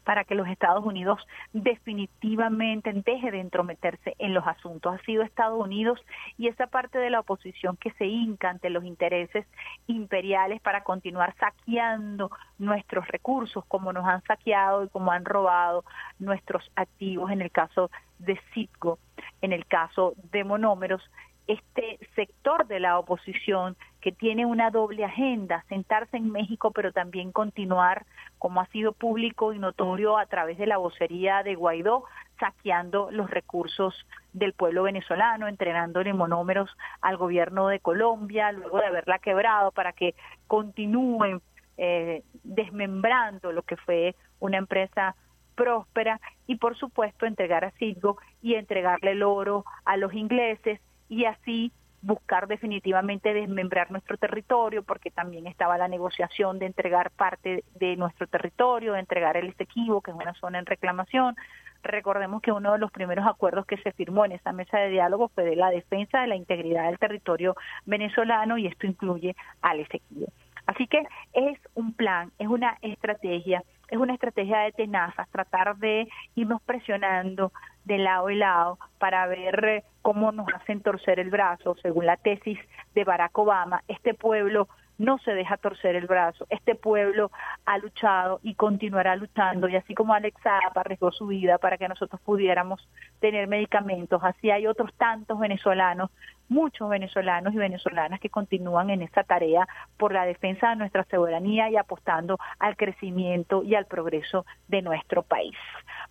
para 0.03 0.23
que 0.23 0.35
los 0.35 0.47
Estados 0.47 0.85
Unidos 0.85 1.19
definitivamente 1.53 2.91
deje 2.93 3.31
de 3.31 3.39
entrometerse 3.39 4.15
en 4.19 4.33
los 4.33 4.45
asuntos. 4.45 4.93
Ha 4.93 5.05
sido 5.05 5.23
Estados 5.23 5.59
Unidos 5.59 5.99
y 6.37 6.47
esa 6.47 6.67
parte 6.67 6.97
de 6.97 7.09
la 7.09 7.21
oposición 7.21 7.77
que 7.77 7.91
se 7.91 8.05
hinca 8.05 8.49
ante 8.49 8.69
los 8.69 8.83
intereses 8.83 9.45
imperiales 9.87 10.61
para 10.61 10.83
continuar 10.83 11.35
saqueando 11.37 12.31
nuestros 12.57 13.07
recursos, 13.07 13.65
como 13.65 13.93
nos 13.93 14.05
han 14.05 14.23
saqueado 14.23 14.83
y 14.83 14.89
como 14.89 15.11
han 15.11 15.25
robado 15.25 15.83
nuestros 16.19 16.71
activos 16.75 17.31
en 17.31 17.41
el 17.41 17.51
caso 17.51 17.89
de 18.19 18.39
Citgo, 18.53 18.99
en 19.41 19.53
el 19.53 19.65
caso 19.65 20.13
de 20.31 20.43
monómeros 20.43 21.01
este 21.47 21.99
sector 22.15 22.67
de 22.67 22.79
la 22.79 22.97
oposición 22.97 23.75
que 24.01 24.11
tiene 24.11 24.45
una 24.45 24.69
doble 24.69 25.03
agenda, 25.03 25.65
sentarse 25.69 26.17
en 26.17 26.31
México, 26.31 26.71
pero 26.71 26.91
también 26.91 27.31
continuar, 27.31 28.05
como 28.37 28.61
ha 28.61 28.67
sido 28.67 28.93
público 28.93 29.53
y 29.53 29.59
notorio 29.59 30.17
a 30.17 30.25
través 30.25 30.57
de 30.57 30.67
la 30.67 30.77
vocería 30.77 31.43
de 31.43 31.55
Guaidó, 31.55 32.05
saqueando 32.39 33.11
los 33.11 33.29
recursos 33.29 33.93
del 34.33 34.53
pueblo 34.53 34.83
venezolano, 34.83 35.47
entregándole 35.47 36.13
monómeros 36.13 36.69
al 37.01 37.17
gobierno 37.17 37.67
de 37.67 37.79
Colombia, 37.79 38.51
luego 38.51 38.79
de 38.79 38.87
haberla 38.87 39.19
quebrado, 39.19 39.71
para 39.71 39.93
que 39.93 40.15
continúen 40.47 41.41
eh, 41.77 42.23
desmembrando 42.43 43.51
lo 43.51 43.63
que 43.63 43.77
fue 43.77 44.15
una 44.39 44.57
empresa 44.57 45.15
próspera 45.55 46.19
y 46.47 46.55
por 46.55 46.77
supuesto 46.77 47.25
entregar 47.25 47.63
a 47.63 47.71
Citgo 47.71 48.17
y 48.41 48.55
entregarle 48.55 49.11
el 49.11 49.23
oro 49.23 49.65
a 49.85 49.97
los 49.97 50.13
ingleses 50.13 50.79
y 51.09 51.25
así 51.25 51.71
buscar 52.03 52.47
definitivamente 52.47 53.33
desmembrar 53.33 53.89
nuestro 53.89 54.17
territorio, 54.17 54.83
porque 54.83 55.09
también 55.09 55.47
estaba 55.47 55.77
la 55.77 55.87
negociación 55.87 56.59
de 56.59 56.65
entregar 56.65 57.11
parte 57.11 57.63
de 57.75 57.95
nuestro 57.95 58.27
territorio, 58.27 58.93
de 58.93 58.99
entregar 58.99 59.37
el 59.37 59.49
Esequibo, 59.49 60.01
que 60.01 60.11
es 60.11 60.17
una 60.17 60.33
zona 60.33 60.59
en 60.59 60.65
reclamación. 60.65 61.35
Recordemos 61.81 62.41
que 62.41 62.51
uno 62.51 62.73
de 62.73 62.79
los 62.79 62.91
primeros 62.91 63.25
acuerdos 63.25 63.65
que 63.65 63.77
se 63.77 63.93
firmó 63.93 64.25
en 64.25 64.33
esa 64.33 64.51
mesa 64.51 64.79
de 64.79 64.89
diálogo 64.89 65.29
fue 65.29 65.45
de 65.45 65.55
la 65.55 65.69
defensa 65.69 66.21
de 66.21 66.27
la 66.27 66.35
integridad 66.35 66.85
del 66.85 66.99
territorio 66.99 67.55
venezolano 67.85 68.57
y 68.57 68.67
esto 68.67 68.85
incluye 68.85 69.35
al 69.61 69.79
Esequibo. 69.79 70.27
Así 70.65 70.87
que 70.87 71.03
es 71.33 71.57
un 71.73 71.93
plan, 71.93 72.31
es 72.37 72.47
una 72.47 72.77
estrategia, 72.81 73.63
es 73.93 73.99
una 73.99 74.15
estrategia 74.15 74.61
de 74.61 74.71
tenazas, 74.71 75.29
tratar 75.29 75.77
de 75.77 76.09
irnos 76.33 76.63
presionando 76.63 77.53
de 77.85 77.99
lado 77.99 78.31
y 78.31 78.35
lado 78.35 78.79
para 78.97 79.27
ver 79.27 79.83
cómo 80.01 80.31
nos 80.31 80.47
hacen 80.51 80.81
torcer 80.81 81.19
el 81.19 81.29
brazo, 81.29 81.75
según 81.83 82.07
la 82.07 82.17
tesis 82.17 82.57
de 82.95 83.03
Barack 83.03 83.37
Obama, 83.37 83.83
este 83.87 84.15
pueblo 84.15 84.67
no 84.97 85.17
se 85.19 85.33
deja 85.33 85.57
torcer 85.57 85.95
el 85.95 86.07
brazo. 86.07 86.45
Este 86.49 86.75
pueblo 86.75 87.31
ha 87.65 87.77
luchado 87.77 88.39
y 88.43 88.55
continuará 88.55 89.15
luchando. 89.15 89.67
Y 89.67 89.75
así 89.75 89.93
como 89.93 90.13
Alex 90.13 90.41
Zapp 90.41 90.77
arriesgó 90.77 91.11
su 91.11 91.27
vida 91.27 91.57
para 91.57 91.77
que 91.77 91.87
nosotros 91.87 92.21
pudiéramos 92.21 92.87
tener 93.19 93.47
medicamentos, 93.47 94.21
así 94.23 94.51
hay 94.51 94.67
otros 94.67 94.93
tantos 94.95 95.39
venezolanos, 95.39 96.11
muchos 96.49 96.89
venezolanos 96.89 97.53
y 97.53 97.57
venezolanas 97.57 98.19
que 98.19 98.29
continúan 98.29 98.89
en 98.89 99.01
esta 99.01 99.23
tarea 99.23 99.67
por 99.97 100.13
la 100.13 100.25
defensa 100.25 100.69
de 100.69 100.75
nuestra 100.75 101.05
soberanía 101.09 101.69
y 101.69 101.77
apostando 101.77 102.37
al 102.59 102.75
crecimiento 102.75 103.63
y 103.63 103.75
al 103.75 103.85
progreso 103.85 104.45
de 104.67 104.81
nuestro 104.81 105.23
país. 105.23 105.55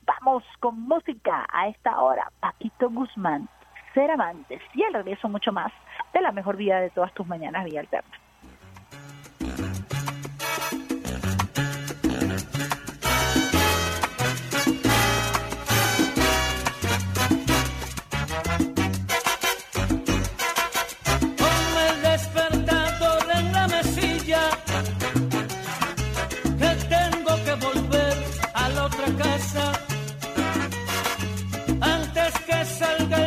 Vamos 0.04 0.44
con 0.58 0.80
música 0.80 1.46
a 1.52 1.68
esta 1.68 2.00
hora. 2.00 2.30
Paquito 2.40 2.90
Guzmán, 2.90 3.48
ser 3.94 4.10
amantes 4.10 4.60
y 4.74 4.82
el 4.82 4.94
regreso 4.94 5.28
mucho 5.28 5.52
más 5.52 5.72
de 6.12 6.20
la 6.20 6.32
mejor 6.32 6.56
vida 6.56 6.80
de 6.80 6.90
todas 6.90 7.12
tus 7.14 7.26
mañanas, 7.26 7.64
Vía 7.64 7.80
Alterna. 7.80 8.21
Tendré 24.24 24.38
que 27.42 27.50
amanecer 32.52 33.21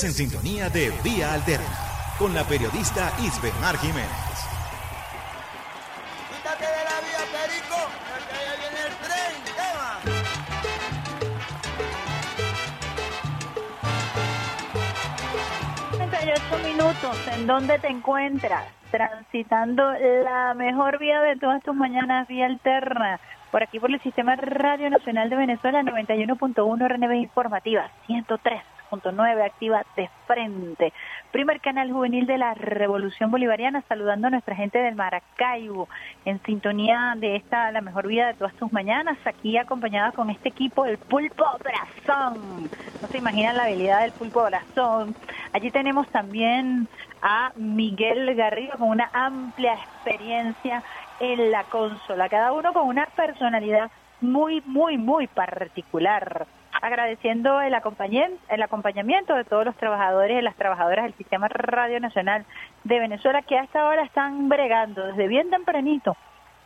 Estás 0.00 0.18
en 0.18 0.30
sintonía 0.30 0.70
de 0.70 0.90
Vía 1.04 1.34
Alterna 1.34 1.66
con 2.18 2.32
la 2.32 2.42
periodista 2.44 3.12
Isbemar 3.20 3.76
Jiménez. 3.76 4.08
Quítate 6.30 6.64
de 6.64 6.84
la 6.88 7.00
vía, 7.04 7.18
Perico, 7.30 7.76
porque 8.08 8.32
allá 8.34 8.54
viene 8.56 8.80
el 8.86 8.94
tren. 9.04 9.34
¿Qué 9.44 9.66
va? 9.76 10.00
38 16.08 16.58
minutos, 16.66 17.14
¿en 17.34 17.46
dónde 17.46 17.78
te 17.78 17.88
encuentras? 17.88 18.64
Transitando 18.90 19.92
la 19.92 20.54
mejor 20.54 20.98
vía 20.98 21.20
de 21.20 21.36
todas 21.36 21.62
tus 21.62 21.74
mañanas, 21.74 22.26
vía 22.26 22.46
alterna. 22.46 23.20
Por 23.50 23.62
aquí 23.62 23.78
por 23.78 23.90
el 23.90 24.00
Sistema 24.00 24.34
Radio 24.36 24.88
Nacional 24.88 25.28
de 25.28 25.36
Venezuela, 25.36 25.82
91.1 25.82 26.88
RNB 26.88 27.12
Informativa, 27.16 27.90
103.9 28.90 29.44
activa 29.44 29.84
de 29.96 30.10
frente. 30.26 30.92
Primer 31.32 31.60
canal 31.60 31.92
juvenil 31.92 32.26
de 32.26 32.38
la 32.38 32.54
Revolución 32.54 33.30
Bolivariana, 33.30 33.82
saludando 33.88 34.26
a 34.26 34.30
nuestra 34.30 34.56
gente 34.56 34.78
del 34.78 34.94
Maracaibo, 34.94 35.88
en 36.24 36.42
sintonía 36.42 37.14
de 37.16 37.36
esta, 37.36 37.70
la 37.72 37.80
mejor 37.80 38.06
vida 38.06 38.28
de 38.28 38.34
todas 38.34 38.54
tus 38.54 38.72
mañanas, 38.72 39.18
aquí 39.24 39.56
acompañada 39.56 40.12
con 40.12 40.30
este 40.30 40.48
equipo, 40.48 40.84
el 40.86 40.98
Pulpo 40.98 41.44
Brazón. 41.60 42.68
No 43.00 43.08
se 43.08 43.18
imaginan 43.18 43.56
la 43.56 43.64
habilidad 43.64 44.02
del 44.02 44.12
Pulpo 44.12 44.44
Brazón. 44.44 45.14
Allí 45.52 45.70
tenemos 45.70 46.08
también 46.08 46.88
a 47.22 47.52
Miguel 47.56 48.34
Garrido 48.34 48.78
con 48.78 48.88
una 48.88 49.10
amplia 49.12 49.74
experiencia 49.74 50.82
en 51.20 51.50
la 51.50 51.64
consola, 51.64 52.28
cada 52.28 52.52
uno 52.52 52.72
con 52.72 52.86
una 52.86 53.06
personalidad 53.06 53.90
muy, 54.20 54.62
muy, 54.66 54.98
muy 54.98 55.26
particular. 55.26 56.46
Agradeciendo 56.82 57.60
el, 57.60 57.74
acompañen- 57.74 58.38
el 58.48 58.62
acompañamiento 58.62 59.34
de 59.34 59.44
todos 59.44 59.66
los 59.66 59.76
trabajadores 59.76 60.38
y 60.38 60.42
las 60.42 60.56
trabajadoras 60.56 61.04
del 61.04 61.14
Sistema 61.14 61.46
Radio 61.48 62.00
Nacional 62.00 62.46
de 62.84 62.98
Venezuela 62.98 63.42
que 63.42 63.58
a 63.58 63.64
esta 63.64 63.86
hora 63.86 64.02
están 64.02 64.48
bregando 64.48 65.06
desde 65.08 65.28
bien 65.28 65.50
tempranito, 65.50 66.16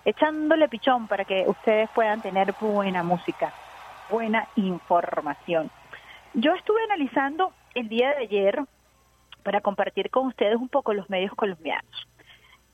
echándole 0.05 0.69
pichón 0.69 1.09
para 1.09 1.25
que 1.25 1.45
ustedes 1.49 1.91
puedan 1.91 2.23
tener 2.23 2.55
buena 2.61 3.03
música, 3.03 3.53
buena 4.09 4.47
información. 4.55 5.71
Yo 6.33 6.55
estuve 6.55 6.83
analizando 6.85 7.53
el 7.75 7.89
día 7.89 8.11
de 8.11 8.19
ayer 8.19 8.63
para 9.43 9.61
compartir 9.61 10.11
con 10.11 10.29
ustedes 10.29 10.57
un 10.57 10.69
poco 10.69 10.95
los 10.95 11.11
medios 11.11 11.35
colombianos. 11.35 12.09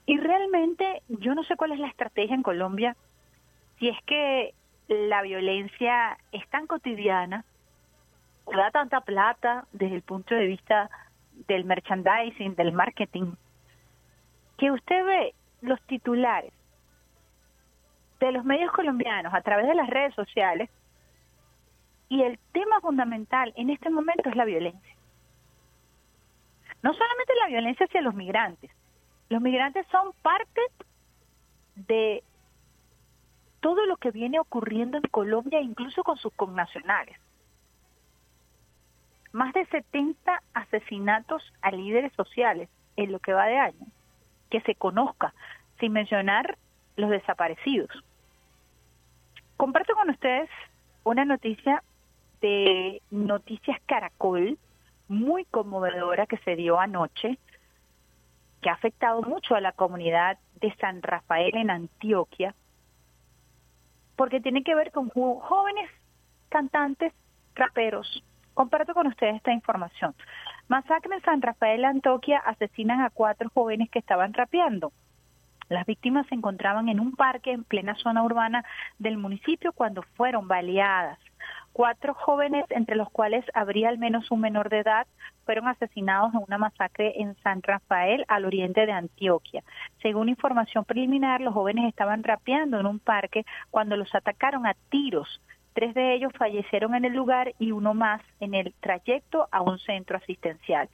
Y 0.05 0.19
realmente 0.19 1.03
yo 1.09 1.35
no 1.35 1.43
sé 1.45 1.57
cuál 1.57 1.73
es 1.73 1.79
la 1.79 1.89
estrategia 1.89 2.35
en 2.35 2.43
Colombia, 2.43 2.97
si 3.79 3.89
es 3.89 3.97
que 4.05 4.53
la 4.91 5.23
violencia 5.23 6.19
es 6.33 6.47
tan 6.49 6.67
cotidiana, 6.67 7.45
da 8.47 8.71
tanta 8.73 9.01
plata 9.01 9.67
desde 9.73 9.95
el 9.95 10.03
punto 10.03 10.35
de 10.35 10.47
vista 10.47 10.91
del 11.47 11.65
merchandising, 11.65 12.57
del 12.57 12.73
marketing, 12.73 13.35
que 14.59 14.73
usted 14.73 15.05
ve 15.05 15.35
los 15.62 15.81
titulares 15.83 16.53
de 18.19 18.33
los 18.33 18.45
medios 18.45 18.73
colombianos 18.73 19.33
a 19.33 19.41
través 19.43 19.67
de 19.67 19.75
las 19.75 19.89
redes 19.89 20.15
sociales 20.15 20.69
y 22.09 22.23
el 22.23 22.39
tema 22.53 22.81
fundamental 22.81 23.53
en 23.57 23.71
este 23.71 23.89
momento 23.89 24.29
es 24.29 24.37
la 24.37 24.45
violencia. 24.45 24.97
No 26.83 26.93
solamente 26.93 27.35
la 27.41 27.47
violencia 27.47 27.87
hacia 27.87 28.03
los 28.03 28.15
migrantes, 28.15 28.71
los 29.29 29.41
migrantes 29.41 29.87
son 29.93 30.12
parte 30.23 30.61
de 31.77 32.25
todo 33.61 33.87
lo 33.87 33.97
que 33.97 34.11
viene 34.11 34.41
ocurriendo 34.41 34.97
en 34.97 35.05
Colombia, 35.05 35.61
incluso 35.61 36.03
con 36.03 36.16
sus 36.16 36.32
connacionales. 36.35 37.19
Más 39.32 39.53
de 39.53 39.65
70 39.66 40.43
asesinatos 40.55 41.43
a 41.62 41.70
líderes 41.70 42.12
sociales 42.15 42.69
en 42.97 43.12
lo 43.12 43.20
que 43.20 43.32
va 43.32 43.47
de 43.47 43.59
año, 43.59 43.87
que 44.51 44.61
se 44.62 44.74
conozca, 44.74 45.32
sin 45.78 45.93
mencionar 45.93 46.59
los 46.97 47.11
desaparecidos. 47.11 47.91
Comparto 49.57 49.95
con 49.95 50.11
ustedes 50.11 50.51
una 51.05 51.24
noticia 51.24 51.82
de 52.41 53.03
Noticias 53.11 53.78
Caracol, 53.87 54.59
muy 55.09 55.45
conmovedora 55.45 56.27
que 56.27 56.39
se 56.39 56.57
dio 56.57 56.81
anoche, 56.81 57.39
que 58.62 58.70
ha 58.70 58.74
afectado 58.74 59.23
mucho 59.23 59.55
a 59.55 59.61
la 59.61 59.73
comunidad 59.73 60.39
de 60.61 60.74
San 60.77 61.03
Rafael 61.03 61.55
en 61.57 61.70
Antioquia, 61.70 62.55
porque 64.21 64.43
tiene 64.43 64.63
que 64.63 64.75
ver 64.75 64.93
con 64.93 65.09
jóvenes 65.09 65.91
cantantes, 66.51 67.15
raperos. 67.55 68.23
Comparto 68.53 68.93
con 68.93 69.07
ustedes 69.07 69.37
esta 69.37 69.51
información. 69.51 70.15
Masacre 70.69 71.15
en 71.15 71.23
San 71.23 71.41
Rafael, 71.41 71.87
Antioquia, 71.87 72.37
asesinan 72.41 73.01
a 73.01 73.09
cuatro 73.09 73.49
jóvenes 73.55 73.89
que 73.89 73.99
estaban 73.99 74.35
rapeando. 74.35 74.93
Las 75.71 75.87
víctimas 75.87 76.27
se 76.27 76.35
encontraban 76.35 76.91
en 76.91 77.01
un 77.01 77.17
parque 77.17 77.51
en 77.51 77.65
plena 77.65 77.95
zona 77.95 78.23
urbana 78.23 78.63
del 78.99 79.17
municipio 79.17 79.73
cuando 79.73 80.03
fueron 80.03 80.49
baleadas. 80.49 81.19
Cuatro 81.73 82.15
jóvenes, 82.15 82.65
entre 82.71 82.97
los 82.97 83.11
cuales 83.11 83.45
habría 83.55 83.89
al 83.89 83.99
menos 83.99 84.31
un 84.31 84.41
menor 84.41 84.69
de 84.71 84.81
edad, 84.81 85.07
fueron 85.45 85.69
asesinados 85.69 86.35
en 86.35 86.41
una 86.47 86.59
masacre 86.59 87.15
en 87.21 87.37
San 87.43 87.63
Rafael, 87.63 88.25
al 88.29 88.45
oriente 88.45 88.87
de 88.87 88.93
Antioquia. 88.93 89.63
Según 90.03 90.29
información 90.29 90.85
preliminar, 90.85 91.41
los 91.41 91.55
jóvenes 91.55 91.89
estaban 91.89 92.25
rapeando 92.25 92.81
en 92.81 92.87
un 92.87 92.99
parque 92.99 93.45
cuando 93.71 93.97
los 93.97 94.13
atacaron 94.15 94.67
a 94.67 94.75
tiros. 94.91 95.41
Tres 95.73 95.95
de 95.95 96.15
ellos 96.15 96.33
fallecieron 96.37 96.95
en 96.97 97.05
el 97.05 97.15
lugar 97.15 97.55
y 97.59 97.71
uno 97.71 97.95
más 97.95 98.21
en 98.41 98.55
el 98.55 98.75
trayecto 98.81 99.49
a 99.53 99.63
un 99.63 99.79
centro 99.79 100.17
asistencial. 100.17 100.89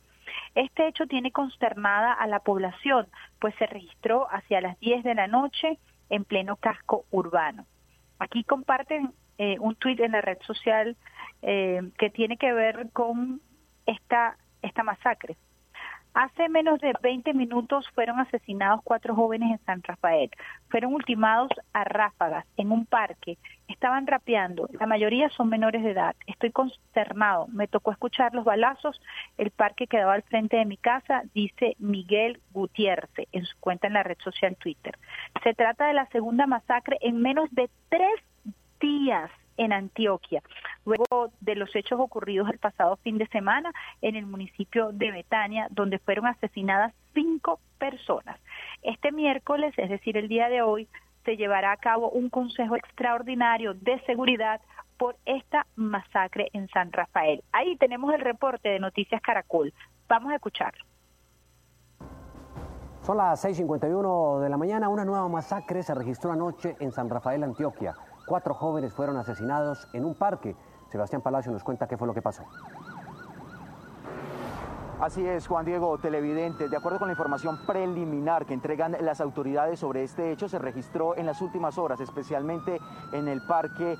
Este 0.54 0.86
hecho 0.86 1.06
tiene 1.06 1.32
consternada 1.32 2.12
a 2.12 2.26
la 2.26 2.40
población, 2.40 3.06
pues 3.40 3.54
se 3.56 3.66
registró 3.66 4.26
hacia 4.30 4.60
las 4.60 4.78
10 4.80 5.04
de 5.04 5.14
la 5.14 5.26
noche 5.26 5.78
en 6.10 6.24
pleno 6.24 6.56
casco 6.56 7.04
urbano. 7.10 7.64
Aquí 8.18 8.44
comparten 8.44 9.12
eh, 9.38 9.56
un 9.60 9.74
tuit 9.76 10.00
en 10.00 10.12
la 10.12 10.20
red 10.20 10.38
social 10.46 10.96
eh, 11.42 11.82
que 11.98 12.10
tiene 12.10 12.36
que 12.36 12.52
ver 12.52 12.88
con 12.92 13.40
esta, 13.86 14.36
esta 14.62 14.82
masacre. 14.82 15.36
Hace 16.16 16.48
menos 16.48 16.80
de 16.80 16.94
20 17.02 17.34
minutos 17.34 17.86
fueron 17.94 18.18
asesinados 18.18 18.80
cuatro 18.82 19.14
jóvenes 19.14 19.50
en 19.50 19.66
San 19.66 19.82
Rafael. 19.82 20.30
Fueron 20.70 20.94
ultimados 20.94 21.50
a 21.74 21.84
ráfagas 21.84 22.46
en 22.56 22.72
un 22.72 22.86
parque. 22.86 23.36
Estaban 23.68 24.06
rapeando. 24.06 24.66
La 24.80 24.86
mayoría 24.86 25.28
son 25.28 25.50
menores 25.50 25.82
de 25.82 25.90
edad. 25.90 26.16
Estoy 26.26 26.52
consternado. 26.52 27.48
Me 27.48 27.68
tocó 27.68 27.92
escuchar 27.92 28.34
los 28.34 28.46
balazos. 28.46 28.98
El 29.36 29.50
parque 29.50 29.88
quedaba 29.88 30.14
al 30.14 30.22
frente 30.22 30.56
de 30.56 30.64
mi 30.64 30.78
casa, 30.78 31.22
dice 31.34 31.76
Miguel 31.80 32.40
Gutiérrez 32.54 33.10
en 33.32 33.44
su 33.44 33.54
cuenta 33.60 33.86
en 33.86 33.92
la 33.92 34.02
red 34.02 34.16
social 34.24 34.56
Twitter. 34.56 34.96
Se 35.42 35.52
trata 35.52 35.86
de 35.86 35.92
la 35.92 36.06
segunda 36.06 36.46
masacre 36.46 36.96
en 37.02 37.20
menos 37.20 37.54
de 37.54 37.68
tres 37.90 38.22
días 38.86 39.30
en 39.56 39.72
Antioquia, 39.72 40.42
luego 40.84 41.32
de 41.40 41.54
los 41.56 41.74
hechos 41.74 41.98
ocurridos 41.98 42.48
el 42.50 42.58
pasado 42.58 42.96
fin 42.96 43.18
de 43.18 43.26
semana 43.28 43.72
en 44.02 44.14
el 44.14 44.26
municipio 44.26 44.92
de 44.92 45.10
Betania, 45.10 45.66
donde 45.70 45.98
fueron 45.98 46.26
asesinadas 46.26 46.92
cinco 47.14 47.58
personas. 47.78 48.38
Este 48.82 49.12
miércoles, 49.12 49.74
es 49.76 49.88
decir, 49.88 50.16
el 50.16 50.28
día 50.28 50.48
de 50.48 50.62
hoy, 50.62 50.88
se 51.24 51.36
llevará 51.36 51.72
a 51.72 51.76
cabo 51.76 52.10
un 52.10 52.28
consejo 52.28 52.76
extraordinario 52.76 53.74
de 53.74 53.98
seguridad 54.06 54.60
por 54.98 55.16
esta 55.24 55.66
masacre 55.74 56.48
en 56.52 56.68
San 56.68 56.92
Rafael. 56.92 57.42
Ahí 57.52 57.76
tenemos 57.76 58.14
el 58.14 58.20
reporte 58.20 58.68
de 58.68 58.78
Noticias 58.78 59.20
Caracol. 59.20 59.72
Vamos 60.08 60.30
a 60.32 60.36
escucharlo. 60.36 60.84
Son 63.02 63.16
las 63.16 63.44
6.51 63.44 64.40
de 64.40 64.48
la 64.48 64.56
mañana. 64.56 64.88
Una 64.88 65.04
nueva 65.04 65.28
masacre 65.28 65.82
se 65.82 65.94
registró 65.94 66.32
anoche 66.32 66.76
en 66.80 66.92
San 66.92 67.08
Rafael, 67.08 67.42
Antioquia. 67.42 67.94
Cuatro 68.26 68.54
jóvenes 68.54 68.92
fueron 68.92 69.16
asesinados 69.16 69.86
en 69.92 70.04
un 70.04 70.16
parque. 70.16 70.56
Sebastián 70.88 71.22
Palacio 71.22 71.52
nos 71.52 71.62
cuenta 71.62 71.86
qué 71.86 71.96
fue 71.96 72.08
lo 72.08 72.14
que 72.14 72.22
pasó. 72.22 72.42
Así 75.00 75.24
es, 75.26 75.46
Juan 75.46 75.64
Diego, 75.64 75.98
televidente. 75.98 76.68
De 76.68 76.76
acuerdo 76.76 76.98
con 76.98 77.06
la 77.06 77.12
información 77.12 77.58
preliminar 77.66 78.46
que 78.46 78.54
entregan 78.54 78.96
las 79.00 79.20
autoridades 79.20 79.78
sobre 79.78 80.02
este 80.02 80.32
hecho, 80.32 80.48
se 80.48 80.58
registró 80.58 81.14
en 81.16 81.26
las 81.26 81.40
últimas 81.42 81.78
horas, 81.78 82.00
especialmente 82.00 82.80
en 83.12 83.28
el 83.28 83.42
Parque 83.46 83.96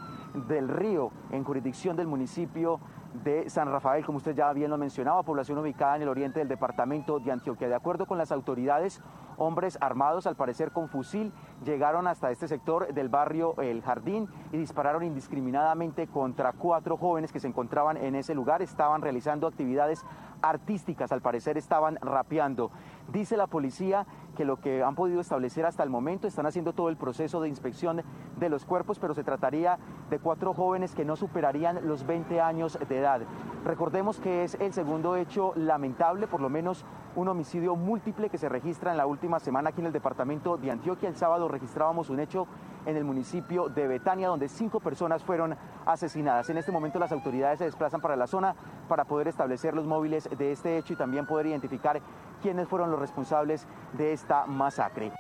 del 0.48 0.69
Río, 0.69 1.12
en 1.31 1.44
jurisdicción 1.44 1.97
del 1.97 2.07
municipio 2.07 2.81
de 3.23 3.48
San 3.48 3.70
Rafael, 3.70 4.05
como 4.05 4.19
usted 4.19 4.35
ya 4.35 4.53
bien 4.53 4.70
lo 4.70 4.78
mencionaba, 4.78 5.23
población 5.23 5.59
ubicada 5.59 5.97
en 5.97 6.03
el 6.03 6.09
oriente 6.09 6.40
del 6.40 6.48
departamento 6.48 7.19
de 7.20 7.31
Antioquia. 7.31 7.69
De 7.69 7.74
acuerdo 7.74 8.07
con 8.07 8.19
las 8.19 8.32
autoridades, 8.32 9.03
hombres 9.36 9.78
armados, 9.80 10.26
al 10.26 10.36
parecer 10.36 10.72
con 10.72 10.88
fusil, 10.88 11.32
llegaron 11.64 12.06
hasta 12.06 12.30
este 12.30 12.48
sector 12.48 12.92
del 12.92 13.08
barrio 13.08 13.54
El 13.60 13.82
Jardín 13.82 14.28
y 14.52 14.58
dispararon 14.58 15.02
indiscriminadamente 15.02 16.06
contra 16.06 16.52
cuatro 16.52 16.96
jóvenes 16.96 17.32
que 17.32 17.40
se 17.40 17.48
encontraban 17.48 17.96
en 17.96 18.14
ese 18.14 18.34
lugar. 18.34 18.62
Estaban 18.62 19.02
realizando 19.02 19.46
actividades 19.46 20.04
artísticas, 20.42 21.12
al 21.12 21.22
parecer 21.22 21.56
estaban 21.56 21.96
rapeando. 22.00 22.70
Dice 23.12 23.36
la 23.36 23.46
policía 23.46 24.06
que 24.36 24.44
lo 24.44 24.60
que 24.60 24.84
han 24.84 24.94
podido 24.94 25.20
establecer 25.20 25.66
hasta 25.66 25.82
el 25.82 25.90
momento 25.90 26.28
están 26.28 26.46
haciendo 26.46 26.72
todo 26.72 26.88
el 26.88 26.96
proceso 26.96 27.40
de 27.40 27.48
inspección 27.48 28.02
de 28.38 28.48
los 28.48 28.64
cuerpos, 28.64 29.00
pero 29.00 29.14
se 29.14 29.24
trataría 29.24 29.78
de 30.10 30.20
cuatro 30.20 30.54
jóvenes 30.54 30.94
que 30.94 31.04
no 31.04 31.16
superarían 31.16 31.88
los 31.88 32.06
20 32.06 32.40
años 32.40 32.78
de 32.88 32.98
edad. 32.98 33.22
Recordemos 33.64 34.20
que 34.20 34.44
es 34.44 34.54
el 34.60 34.72
segundo 34.72 35.16
hecho 35.16 35.52
lamentable, 35.56 36.28
por 36.28 36.40
lo 36.40 36.48
menos 36.48 36.84
un 37.16 37.28
homicidio 37.28 37.74
múltiple 37.74 38.28
que 38.28 38.38
se 38.38 38.48
registra 38.48 38.92
en 38.92 38.98
la 38.98 39.06
última 39.06 39.40
semana 39.40 39.70
aquí 39.70 39.80
en 39.80 39.86
el 39.86 39.92
departamento 39.92 40.56
de 40.56 40.70
Antioquia. 40.70 41.08
El 41.08 41.16
sábado 41.16 41.48
registrábamos 41.48 42.10
un 42.10 42.20
hecho 42.20 42.46
en 42.86 42.96
el 42.96 43.04
municipio 43.04 43.68
de 43.68 43.86
Betania, 43.86 44.28
donde 44.28 44.48
cinco 44.48 44.80
personas 44.80 45.22
fueron 45.22 45.56
asesinadas. 45.84 46.48
En 46.48 46.56
este 46.56 46.72
momento 46.72 46.98
las 46.98 47.12
autoridades 47.12 47.58
se 47.58 47.64
desplazan 47.64 48.00
para 48.00 48.16
la 48.16 48.26
zona 48.26 48.54
para 48.88 49.04
poder 49.04 49.28
establecer 49.28 49.74
los 49.74 49.84
móviles 49.84 50.28
de 50.38 50.52
este 50.52 50.78
hecho 50.78 50.92
y 50.92 50.96
también 50.96 51.26
poder 51.26 51.46
identificar 51.46 52.00
quiénes 52.40 52.68
fueron 52.68 52.90
los 52.90 53.00
responsables 53.00 53.66
de 53.92 54.12
esta 54.12 54.46
masacre. 54.46 55.12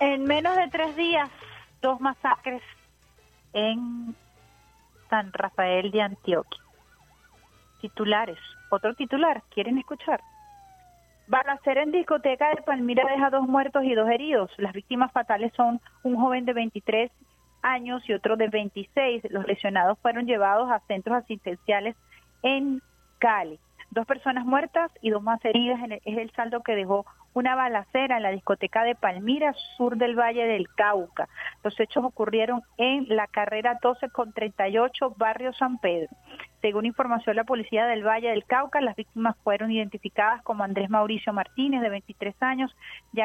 En 0.00 0.24
menos 0.24 0.56
de 0.56 0.68
tres 0.68 0.96
días, 0.96 1.30
dos 1.80 2.00
masacres 2.00 2.60
en 3.52 4.16
San 5.08 5.32
Rafael 5.32 5.92
de 5.92 6.02
Antioquia. 6.02 6.60
Titulares. 7.80 8.38
Otro 8.72 8.94
titular. 8.94 9.42
¿Quieren 9.50 9.76
escuchar? 9.76 10.22
Balacera 11.26 11.82
en 11.82 11.92
discoteca 11.92 12.48
de 12.48 12.62
Palmira 12.62 13.04
deja 13.06 13.28
dos 13.28 13.46
muertos 13.46 13.84
y 13.84 13.94
dos 13.94 14.08
heridos. 14.08 14.50
Las 14.56 14.72
víctimas 14.72 15.12
fatales 15.12 15.52
son 15.54 15.78
un 16.04 16.16
joven 16.16 16.46
de 16.46 16.54
23 16.54 17.12
años 17.60 18.02
y 18.08 18.14
otro 18.14 18.38
de 18.38 18.48
26. 18.48 19.24
Los 19.28 19.46
lesionados 19.46 19.98
fueron 19.98 20.24
llevados 20.24 20.70
a 20.70 20.80
centros 20.86 21.18
asistenciales 21.18 21.96
en 22.42 22.80
Cali. 23.18 23.60
Dos 23.90 24.06
personas 24.06 24.46
muertas 24.46 24.90
y 25.02 25.10
dos 25.10 25.22
más 25.22 25.44
heridas 25.44 25.78
es 26.06 26.16
el 26.16 26.30
saldo 26.30 26.62
que 26.62 26.74
dejó 26.74 27.04
una 27.34 27.54
balacera 27.54 28.16
en 28.16 28.22
la 28.22 28.30
discoteca 28.30 28.84
de 28.84 28.94
Palmira, 28.94 29.54
sur 29.76 29.96
del 29.96 30.18
Valle 30.18 30.46
del 30.46 30.68
Cauca. 30.74 31.28
Los 31.62 31.78
hechos 31.80 32.04
ocurrieron 32.04 32.62
en 32.76 33.06
la 33.08 33.26
carrera 33.26 33.78
12 33.82 34.10
con 34.10 34.32
38, 34.32 35.14
barrio 35.16 35.52
San 35.52 35.78
Pedro. 35.78 36.08
Según 36.62 36.86
información 36.86 37.34
la 37.34 37.42
policía 37.42 37.86
del 37.86 38.06
Valle 38.06 38.28
del 38.28 38.44
Cauca, 38.44 38.80
las 38.80 38.94
víctimas 38.94 39.36
fueron 39.42 39.72
identificadas 39.72 40.42
como 40.44 40.62
Andrés 40.62 40.88
Mauricio 40.88 41.32
Martínez, 41.32 41.82
de 41.82 41.88
23 41.88 42.40
años, 42.40 42.72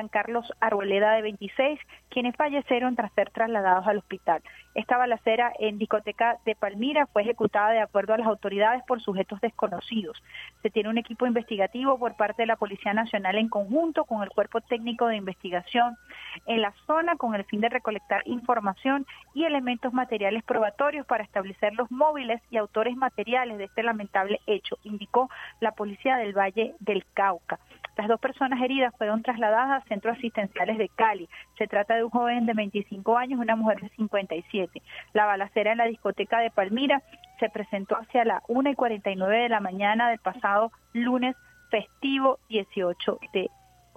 Carlos 0.10 0.52
Arboleda, 0.60 1.12
de 1.12 1.22
26, 1.22 1.80
quienes 2.10 2.36
fallecieron 2.36 2.96
tras 2.96 3.14
ser 3.14 3.30
trasladados 3.30 3.86
al 3.86 4.00
hospital. 4.00 4.42
Esta 4.74 4.98
balacera 4.98 5.54
en 5.60 5.78
discoteca 5.78 6.38
de 6.46 6.56
Palmira 6.56 7.06
fue 7.08 7.22
ejecutada 7.22 7.72
de 7.72 7.82
acuerdo 7.82 8.14
a 8.14 8.18
las 8.18 8.28
autoridades 8.28 8.82
por 8.88 9.02
sujetos 9.02 9.40
desconocidos. 9.42 10.22
Se 10.64 10.72
tiene 10.72 10.90
un 10.90 10.98
equipo 10.98 11.28
investigativo 11.28 12.00
por 12.00 12.16
parte 12.16 12.42
de 12.42 12.48
la 12.48 12.56
Policía 12.56 12.94
Nacional 12.94 13.38
en 13.38 13.50
conjunto 13.50 13.97
con 14.06 14.24
el 14.24 14.30
Cuerpo 14.30 14.62
Técnico 14.62 15.08
de 15.08 15.16
Investigación 15.16 15.98
en 16.46 16.62
la 16.62 16.74
zona 16.86 17.16
con 17.16 17.36
el 17.36 17.46
fin 17.46 17.62
de 17.62 17.70
recolectar 17.70 18.22
información 18.26 19.06
y 19.34 19.46
elementos 19.46 19.94
materiales 19.94 20.44
probatorios 20.44 21.06
para 21.06 21.24
establecer 21.24 21.74
los 21.74 21.90
móviles 21.92 22.42
y 22.50 22.58
autores 22.58 22.96
materiales 22.96 23.58
de 23.58 23.66
este 23.66 23.84
lamentable 23.84 24.40
hecho, 24.48 24.78
indicó 24.84 25.30
la 25.60 25.72
policía 25.72 26.18
del 26.18 26.38
Valle 26.38 26.76
del 26.80 27.06
Cauca. 27.14 27.60
Las 27.98 28.08
dos 28.08 28.20
personas 28.20 28.62
heridas 28.62 28.94
fueron 28.96 29.24
trasladadas 29.24 29.82
a 29.82 29.88
centros 29.88 30.18
asistenciales 30.18 30.78
de 30.78 30.90
Cali. 30.90 31.28
Se 31.58 31.68
trata 31.68 31.96
de 31.96 32.04
un 32.04 32.12
joven 32.12 32.46
de 32.46 32.54
25 32.54 33.18
años 33.18 33.40
y 33.40 33.42
una 33.42 33.56
mujer 33.56 33.82
de 33.82 33.90
57. 33.90 34.82
La 35.14 35.26
balacera 35.26 35.72
en 35.72 35.80
la 35.80 35.86
discoteca 35.86 36.40
de 36.40 36.52
Palmira 36.52 37.02
se 37.40 37.50
presentó 37.50 37.96
hacia 37.96 38.24
la 38.24 38.44
1 38.48 38.70
y 38.70 38.76
49 38.76 39.38
de 39.38 39.50
la 39.50 39.60
mañana 39.60 40.10
del 40.10 40.20
pasado 40.20 40.72
lunes 40.94 41.36
festivo 41.70 42.40
18 42.50 43.20
de 43.34 43.50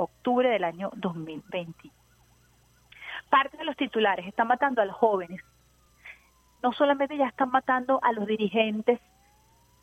octubre 0.03 0.49
del 0.49 0.65
año 0.65 0.91
2020. 0.97 1.91
Parte 3.29 3.57
de 3.57 3.65
los 3.65 3.77
titulares 3.77 4.27
están 4.27 4.49
matando 4.49 4.83
a 4.83 4.85
los 4.85 4.97
jóvenes. 4.97 5.41
No 6.63 6.73
solamente 6.73 7.17
ya 7.17 7.27
están 7.27 7.51
matando 7.51 8.01
a 8.03 8.13
los 8.13 8.27
dirigentes 8.27 9.01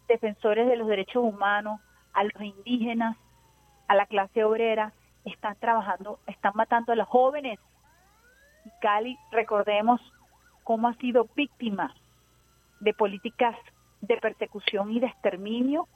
defensores 0.08 0.68
de 0.68 0.76
los 0.76 0.88
derechos 0.88 1.24
humanos, 1.24 1.82
a 2.14 2.24
los 2.24 2.42
indígenas, 2.42 3.18
a 3.88 3.96
la 3.96 4.06
clase 4.06 4.44
obrera, 4.44 4.94
están 5.26 5.56
trabajando, 5.56 6.20
están 6.28 6.54
matando 6.56 6.94
a 6.94 6.96
los 6.96 7.08
jóvenes. 7.08 7.60
Y 8.66 8.70
Cali, 8.82 9.18
recordemos 9.32 10.02
cómo 10.64 10.88
ha 10.88 10.94
sido 10.96 11.28
víctima 11.36 11.94
de 12.80 12.94
políticas 12.94 13.56
de 14.02 14.18
persecución 14.18 14.92
y 14.92 15.00
de 15.00 15.08
exterminio 15.08 15.88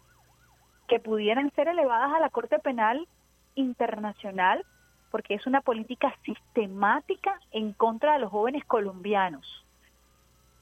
que 0.88 1.00
pudieran 1.00 1.52
ser 1.52 1.68
elevadas 1.68 2.14
a 2.14 2.20
la 2.20 2.30
Corte 2.30 2.60
Penal 2.60 3.08
Internacional, 3.56 4.66
porque 5.12 5.34
es 5.34 5.46
una 5.46 5.62
política 5.62 6.16
sistemática 6.24 7.40
en 7.52 7.74
contra 7.74 8.14
de 8.14 8.20
los 8.20 8.32
jóvenes 8.32 8.64
colombianos, 8.66 9.66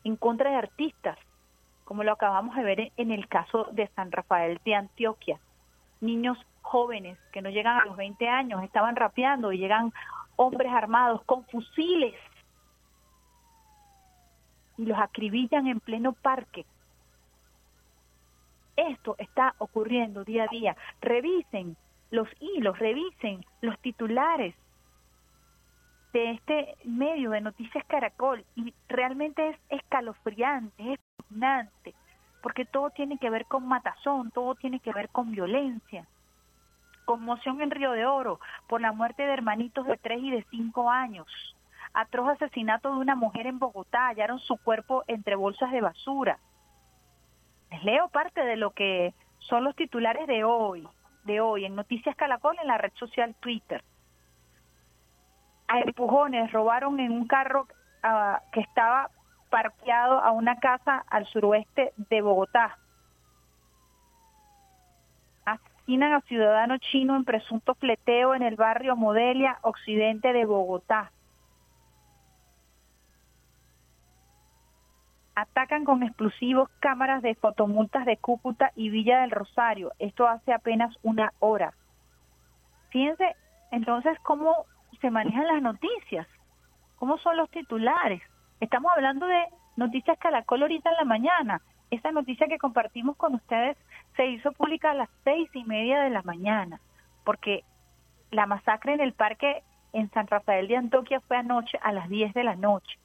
en 0.03 0.15
contra 0.15 0.49
de 0.49 0.57
artistas, 0.57 1.17
como 1.85 2.03
lo 2.03 2.11
acabamos 2.11 2.55
de 2.55 2.63
ver 2.63 2.91
en 2.97 3.11
el 3.11 3.27
caso 3.27 3.67
de 3.71 3.87
San 3.95 4.11
Rafael 4.11 4.59
de 4.65 4.75
Antioquia. 4.75 5.39
Niños 6.01 6.37
jóvenes 6.61 7.17
que 7.31 7.41
no 7.41 7.49
llegan 7.49 7.77
a 7.77 7.85
los 7.85 7.97
20 7.97 8.27
años, 8.27 8.63
estaban 8.63 8.95
rapeando 8.95 9.51
y 9.51 9.57
llegan 9.57 9.93
hombres 10.35 10.71
armados 10.71 11.21
con 11.23 11.43
fusiles 11.45 12.15
y 14.77 14.85
los 14.85 14.97
acribillan 14.97 15.67
en 15.67 15.79
pleno 15.79 16.13
parque. 16.13 16.65
Esto 18.77 19.15
está 19.17 19.55
ocurriendo 19.57 20.23
día 20.23 20.45
a 20.45 20.47
día. 20.47 20.77
Revisen 21.01 21.75
los 22.11 22.27
hilos, 22.39 22.77
revisen 22.79 23.45
los 23.61 23.77
titulares 23.79 24.55
de 26.13 26.31
este 26.31 26.75
medio 26.85 27.31
de 27.31 27.41
Noticias 27.41 27.85
Caracol 27.85 28.43
y 28.55 28.73
realmente 28.87 29.49
es 29.49 29.57
escalofriante, 29.69 30.93
es 30.93 30.99
porque 32.41 32.65
todo 32.65 32.89
tiene 32.89 33.17
que 33.17 33.29
ver 33.29 33.45
con 33.45 33.67
matazón, 33.67 34.31
todo 34.31 34.55
tiene 34.55 34.79
que 34.79 34.93
ver 34.93 35.09
con 35.09 35.31
violencia. 35.31 36.07
Conmoción 37.05 37.61
en 37.61 37.71
Río 37.71 37.91
de 37.91 38.05
Oro 38.05 38.39
por 38.67 38.81
la 38.81 38.91
muerte 38.91 39.23
de 39.23 39.33
hermanitos 39.33 39.85
de 39.85 39.97
3 39.97 40.19
y 40.23 40.31
de 40.31 40.45
5 40.49 40.89
años. 40.89 41.27
Atroz 41.93 42.29
asesinato 42.29 42.93
de 42.93 42.99
una 42.99 43.15
mujer 43.15 43.47
en 43.47 43.59
Bogotá, 43.59 44.07
hallaron 44.07 44.39
su 44.39 44.57
cuerpo 44.57 45.03
entre 45.07 45.35
bolsas 45.35 45.71
de 45.71 45.81
basura. 45.81 46.39
Les 47.71 47.83
leo 47.83 48.09
parte 48.09 48.43
de 48.43 48.55
lo 48.55 48.71
que 48.71 49.13
son 49.39 49.63
los 49.63 49.75
titulares 49.75 50.27
de 50.27 50.43
hoy, 50.43 50.87
de 51.29 51.39
hoy 51.41 51.63
en 51.63 51.75
Noticias 51.75 52.15
Calacol 52.15 52.57
en 52.59 52.67
la 52.67 52.79
red 52.79 52.91
social 52.95 53.35
Twitter. 53.39 53.83
A 55.67 55.79
empujones 55.79 56.51
robaron 56.51 56.99
en 56.99 57.11
un 57.11 57.27
carro 57.27 57.67
ah, 58.01 58.41
que 58.51 58.61
estaba 58.61 59.11
parqueado 59.51 60.19
a 60.19 60.31
una 60.31 60.55
casa 60.55 61.05
al 61.07 61.27
suroeste 61.27 61.93
de 62.09 62.21
Bogotá. 62.21 62.79
Asesinan 65.45 66.13
a 66.13 66.21
ciudadano 66.21 66.79
chino 66.79 67.15
en 67.15 67.25
presunto 67.25 67.75
fleteo 67.75 68.33
en 68.33 68.41
el 68.41 68.55
barrio 68.55 68.95
Modelia, 68.95 69.59
occidente 69.61 70.33
de 70.33 70.45
Bogotá. 70.45 71.11
Atacan 75.39 75.85
con 75.85 76.03
explosivos 76.03 76.67
cámaras 76.81 77.21
de 77.21 77.33
fotomultas 77.33 78.05
de 78.05 78.17
Cúcuta 78.17 78.71
y 78.75 78.89
Villa 78.89 79.21
del 79.21 79.31
Rosario. 79.31 79.93
Esto 79.97 80.27
hace 80.27 80.51
apenas 80.51 80.93
una 81.01 81.31
hora. 81.39 81.73
Fíjense 82.89 83.37
entonces 83.71 84.19
cómo 84.19 84.65
se 84.99 85.09
manejan 85.09 85.47
las 85.47 85.61
noticias, 85.61 86.27
cómo 86.97 87.17
son 87.19 87.37
los 87.37 87.49
titulares. 87.51 88.21
Estamos 88.59 88.91
hablando 88.93 89.27
de 89.27 89.45
Noticias 89.77 90.19
Calacol 90.19 90.61
ahorita 90.63 90.89
en 90.89 90.97
la 90.97 91.05
mañana. 91.05 91.61
Esta 91.89 92.11
noticia 92.11 92.47
que 92.47 92.57
compartimos 92.57 93.15
con 93.15 93.35
ustedes 93.35 93.77
se 94.17 94.25
hizo 94.25 94.51
pública 94.51 94.91
a 94.91 94.95
las 94.95 95.09
seis 95.23 95.49
y 95.53 95.63
media 95.63 96.01
de 96.01 96.09
la 96.09 96.21
mañana, 96.21 96.81
porque 97.23 97.63
la 98.29 98.45
masacre 98.45 98.93
en 98.93 98.99
el 98.99 99.13
parque 99.13 99.63
en 99.93 100.11
San 100.11 100.27
Rafael 100.27 100.67
de 100.67 100.75
Antoquia 100.75 101.21
fue 101.21 101.37
anoche 101.37 101.79
a 101.81 101.93
las 101.93 102.09
diez 102.09 102.33
de 102.33 102.43
la 102.43 102.57
noche. 102.57 102.99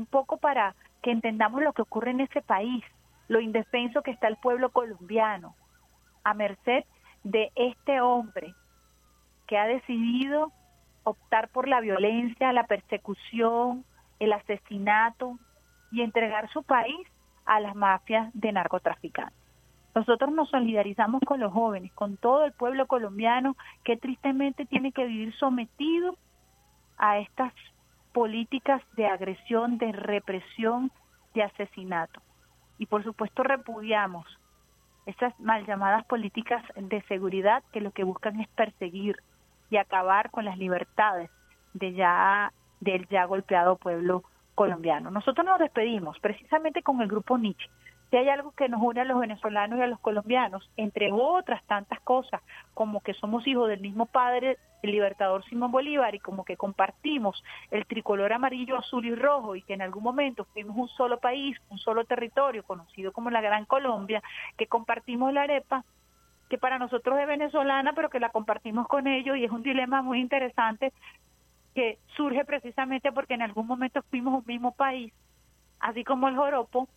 Un 0.00 0.06
poco 0.06 0.38
para 0.38 0.74
que 1.02 1.10
entendamos 1.10 1.60
lo 1.62 1.74
que 1.74 1.82
ocurre 1.82 2.12
en 2.12 2.20
ese 2.20 2.40
país, 2.40 2.82
lo 3.28 3.38
indefenso 3.38 4.00
que 4.00 4.10
está 4.10 4.28
el 4.28 4.38
pueblo 4.38 4.70
colombiano, 4.70 5.54
a 6.24 6.32
merced 6.32 6.84
de 7.22 7.52
este 7.54 8.00
hombre 8.00 8.54
que 9.46 9.58
ha 9.58 9.66
decidido 9.66 10.52
optar 11.04 11.50
por 11.50 11.68
la 11.68 11.82
violencia, 11.82 12.54
la 12.54 12.64
persecución, 12.64 13.84
el 14.20 14.32
asesinato 14.32 15.38
y 15.92 16.00
entregar 16.00 16.50
su 16.50 16.62
país 16.62 17.06
a 17.44 17.60
las 17.60 17.74
mafias 17.74 18.30
de 18.32 18.52
narcotraficantes. 18.52 19.36
Nosotros 19.94 20.32
nos 20.32 20.48
solidarizamos 20.48 21.20
con 21.26 21.40
los 21.40 21.52
jóvenes, 21.52 21.92
con 21.92 22.16
todo 22.16 22.46
el 22.46 22.52
pueblo 22.52 22.86
colombiano 22.86 23.54
que 23.84 23.98
tristemente 23.98 24.64
tiene 24.64 24.92
que 24.92 25.04
vivir 25.04 25.36
sometido 25.36 26.16
a 26.96 27.18
estas 27.18 27.52
políticas 28.12 28.82
de 28.96 29.06
agresión, 29.06 29.78
de 29.78 29.92
represión, 29.92 30.90
de 31.34 31.42
asesinato. 31.42 32.20
Y 32.78 32.86
por 32.86 33.04
supuesto 33.04 33.42
repudiamos 33.42 34.26
esas 35.06 35.38
mal 35.40 35.66
llamadas 35.66 36.04
políticas 36.06 36.62
de 36.76 37.02
seguridad 37.02 37.62
que 37.72 37.80
lo 37.80 37.90
que 37.90 38.04
buscan 38.04 38.40
es 38.40 38.48
perseguir, 38.48 39.16
y 39.70 39.76
acabar 39.76 40.30
con 40.30 40.44
las 40.44 40.58
libertades 40.58 41.30
de 41.72 41.92
ya 41.94 42.52
del 42.80 43.06
ya 43.08 43.24
golpeado 43.24 43.76
pueblo 43.76 44.24
colombiano. 44.54 45.10
Nosotros 45.10 45.46
nos 45.46 45.58
despedimos 45.58 46.18
precisamente 46.18 46.82
con 46.82 47.00
el 47.00 47.08
grupo 47.08 47.38
Nietzsche. 47.38 47.70
Si 48.10 48.16
hay 48.16 48.28
algo 48.28 48.50
que 48.52 48.68
nos 48.68 48.82
une 48.82 49.00
a 49.00 49.04
los 49.04 49.20
venezolanos 49.20 49.78
y 49.78 49.82
a 49.82 49.86
los 49.86 50.00
colombianos, 50.00 50.68
entre 50.76 51.12
otras 51.12 51.62
tantas 51.64 52.00
cosas, 52.00 52.42
como 52.74 53.00
que 53.00 53.14
somos 53.14 53.46
hijos 53.46 53.68
del 53.68 53.80
mismo 53.80 54.06
padre, 54.06 54.58
el 54.82 54.90
libertador 54.90 55.44
Simón 55.44 55.70
Bolívar, 55.70 56.12
y 56.14 56.18
como 56.18 56.44
que 56.44 56.56
compartimos 56.56 57.44
el 57.70 57.86
tricolor 57.86 58.32
amarillo, 58.32 58.76
azul 58.76 59.06
y 59.06 59.14
rojo, 59.14 59.54
y 59.54 59.62
que 59.62 59.74
en 59.74 59.82
algún 59.82 60.02
momento 60.02 60.44
fuimos 60.46 60.76
un 60.76 60.88
solo 60.88 61.20
país, 61.20 61.56
un 61.68 61.78
solo 61.78 62.04
territorio, 62.04 62.64
conocido 62.64 63.12
como 63.12 63.30
la 63.30 63.40
Gran 63.40 63.64
Colombia, 63.64 64.22
que 64.56 64.66
compartimos 64.66 65.32
la 65.32 65.42
arepa, 65.42 65.84
que 66.48 66.58
para 66.58 66.80
nosotros 66.80 67.16
es 67.20 67.28
venezolana, 67.28 67.92
pero 67.92 68.10
que 68.10 68.18
la 68.18 68.30
compartimos 68.30 68.88
con 68.88 69.06
ellos, 69.06 69.36
y 69.36 69.44
es 69.44 69.52
un 69.52 69.62
dilema 69.62 70.02
muy 70.02 70.18
interesante 70.18 70.92
que 71.76 71.98
surge 72.16 72.44
precisamente 72.44 73.12
porque 73.12 73.34
en 73.34 73.42
algún 73.42 73.68
momento 73.68 74.02
fuimos 74.10 74.34
un 74.34 74.44
mismo 74.46 74.72
país, 74.72 75.12
así 75.78 76.02
como 76.02 76.26
el 76.26 76.34
joropo, 76.34 76.88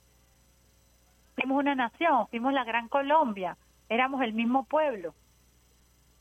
fuimos 1.35 1.57
una 1.57 1.75
nación, 1.75 2.27
fuimos 2.29 2.53
la 2.53 2.63
Gran 2.63 2.87
Colombia, 2.87 3.57
éramos 3.89 4.21
el 4.21 4.33
mismo 4.33 4.65
pueblo, 4.65 5.13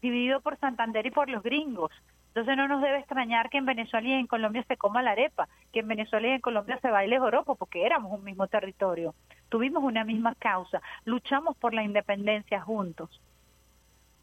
dividido 0.00 0.40
por 0.40 0.58
Santander 0.58 1.06
y 1.06 1.10
por 1.10 1.28
los 1.28 1.42
gringos. 1.42 1.90
Entonces 2.28 2.56
no 2.56 2.66
nos 2.66 2.80
debe 2.80 2.98
extrañar 2.98 3.50
que 3.50 3.58
en 3.58 3.66
Venezuela 3.66 4.08
y 4.08 4.12
en 4.12 4.26
Colombia 4.26 4.64
se 4.66 4.78
coma 4.78 5.02
la 5.02 5.10
arepa, 5.10 5.48
que 5.70 5.80
en 5.80 5.88
Venezuela 5.88 6.28
y 6.28 6.30
en 6.30 6.40
Colombia 6.40 6.78
se 6.80 6.90
baile 6.90 7.18
joropo, 7.18 7.56
porque 7.56 7.84
éramos 7.84 8.10
un 8.10 8.24
mismo 8.24 8.46
territorio, 8.46 9.14
tuvimos 9.50 9.84
una 9.84 10.02
misma 10.02 10.34
causa, 10.36 10.80
luchamos 11.04 11.56
por 11.58 11.74
la 11.74 11.82
independencia 11.82 12.62
juntos. 12.62 13.20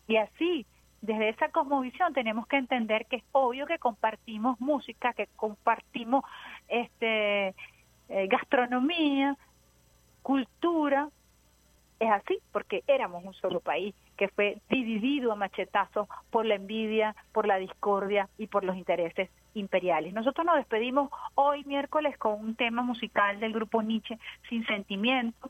Y 0.07 0.18
así, 0.18 0.66
desde 1.02 1.30
esa 1.30 1.49
cosmovisión 1.49 2.14
tenemos 2.14 2.48
que 2.48 2.57
entender 2.57 3.06
que 3.06 3.18
es 3.18 3.24
obvio 3.32 3.68
que 3.68 3.78
compartimos 3.78 4.60
música, 4.60 5.14
que 5.14 5.28
compartimos 5.36 6.24
este 6.68 7.53
eh, 8.10 8.28
gastronomía, 8.28 9.38
cultura, 10.21 11.09
es 11.99 12.09
así, 12.11 12.39
porque 12.51 12.83
éramos 12.87 13.23
un 13.25 13.33
solo 13.33 13.59
país 13.59 13.93
que 14.17 14.29
fue 14.29 14.61
dividido 14.69 15.31
a 15.31 15.35
machetazos 15.35 16.07
por 16.29 16.45
la 16.45 16.55
envidia, 16.55 17.15
por 17.31 17.45
la 17.45 17.57
discordia 17.57 18.29
y 18.37 18.47
por 18.47 18.63
los 18.63 18.75
intereses 18.75 19.29
imperiales. 19.53 20.13
Nosotros 20.13 20.45
nos 20.45 20.57
despedimos 20.57 21.09
hoy 21.35 21.63
miércoles 21.65 22.17
con 22.17 22.39
un 22.39 22.55
tema 22.55 22.81
musical 22.81 23.39
del 23.39 23.53
grupo 23.53 23.81
Nietzsche, 23.81 24.17
Sin 24.47 24.65
Sentimiento, 24.65 25.49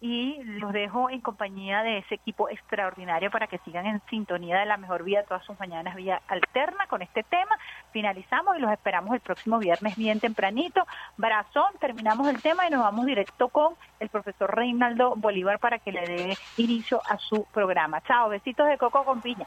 y 0.00 0.42
los 0.44 0.72
dejo 0.72 1.10
en 1.10 1.20
compañía 1.20 1.82
de 1.82 1.98
ese 1.98 2.14
equipo 2.14 2.48
extraordinario 2.48 3.30
para 3.30 3.46
que 3.46 3.58
sigan 3.58 3.86
en 3.86 4.00
sintonía 4.08 4.58
de 4.58 4.66
la 4.66 4.76
mejor 4.76 5.04
vida 5.04 5.24
todas 5.24 5.44
sus 5.44 5.58
mañanas 5.60 5.94
vía 5.94 6.22
alterna 6.28 6.86
con 6.86 7.02
este 7.02 7.22
tema. 7.22 7.56
Finalizamos 7.92 8.56
y 8.56 8.60
los 8.60 8.72
esperamos 8.72 9.14
el 9.14 9.20
próximo 9.20 9.58
viernes 9.58 9.96
bien 9.96 10.20
tempranito. 10.20 10.86
Brazón, 11.16 11.72
terminamos 11.80 12.28
el 12.28 12.40
tema 12.40 12.66
y 12.66 12.70
nos 12.70 12.82
vamos 12.82 13.04
directo 13.04 13.48
con 13.48 13.74
el 13.98 14.08
profesor 14.08 14.54
Reinaldo 14.54 15.14
Bolívar 15.16 15.58
para 15.58 15.78
que 15.78 15.92
le 15.92 16.06
dé 16.06 16.38
inicio 16.56 17.02
a 17.08 17.18
su 17.18 17.46
programa. 17.52 18.00
Chao, 18.02 18.28
besitos 18.30 18.66
de 18.68 18.78
coco 18.78 19.04
con 19.04 19.20
piña. 19.20 19.46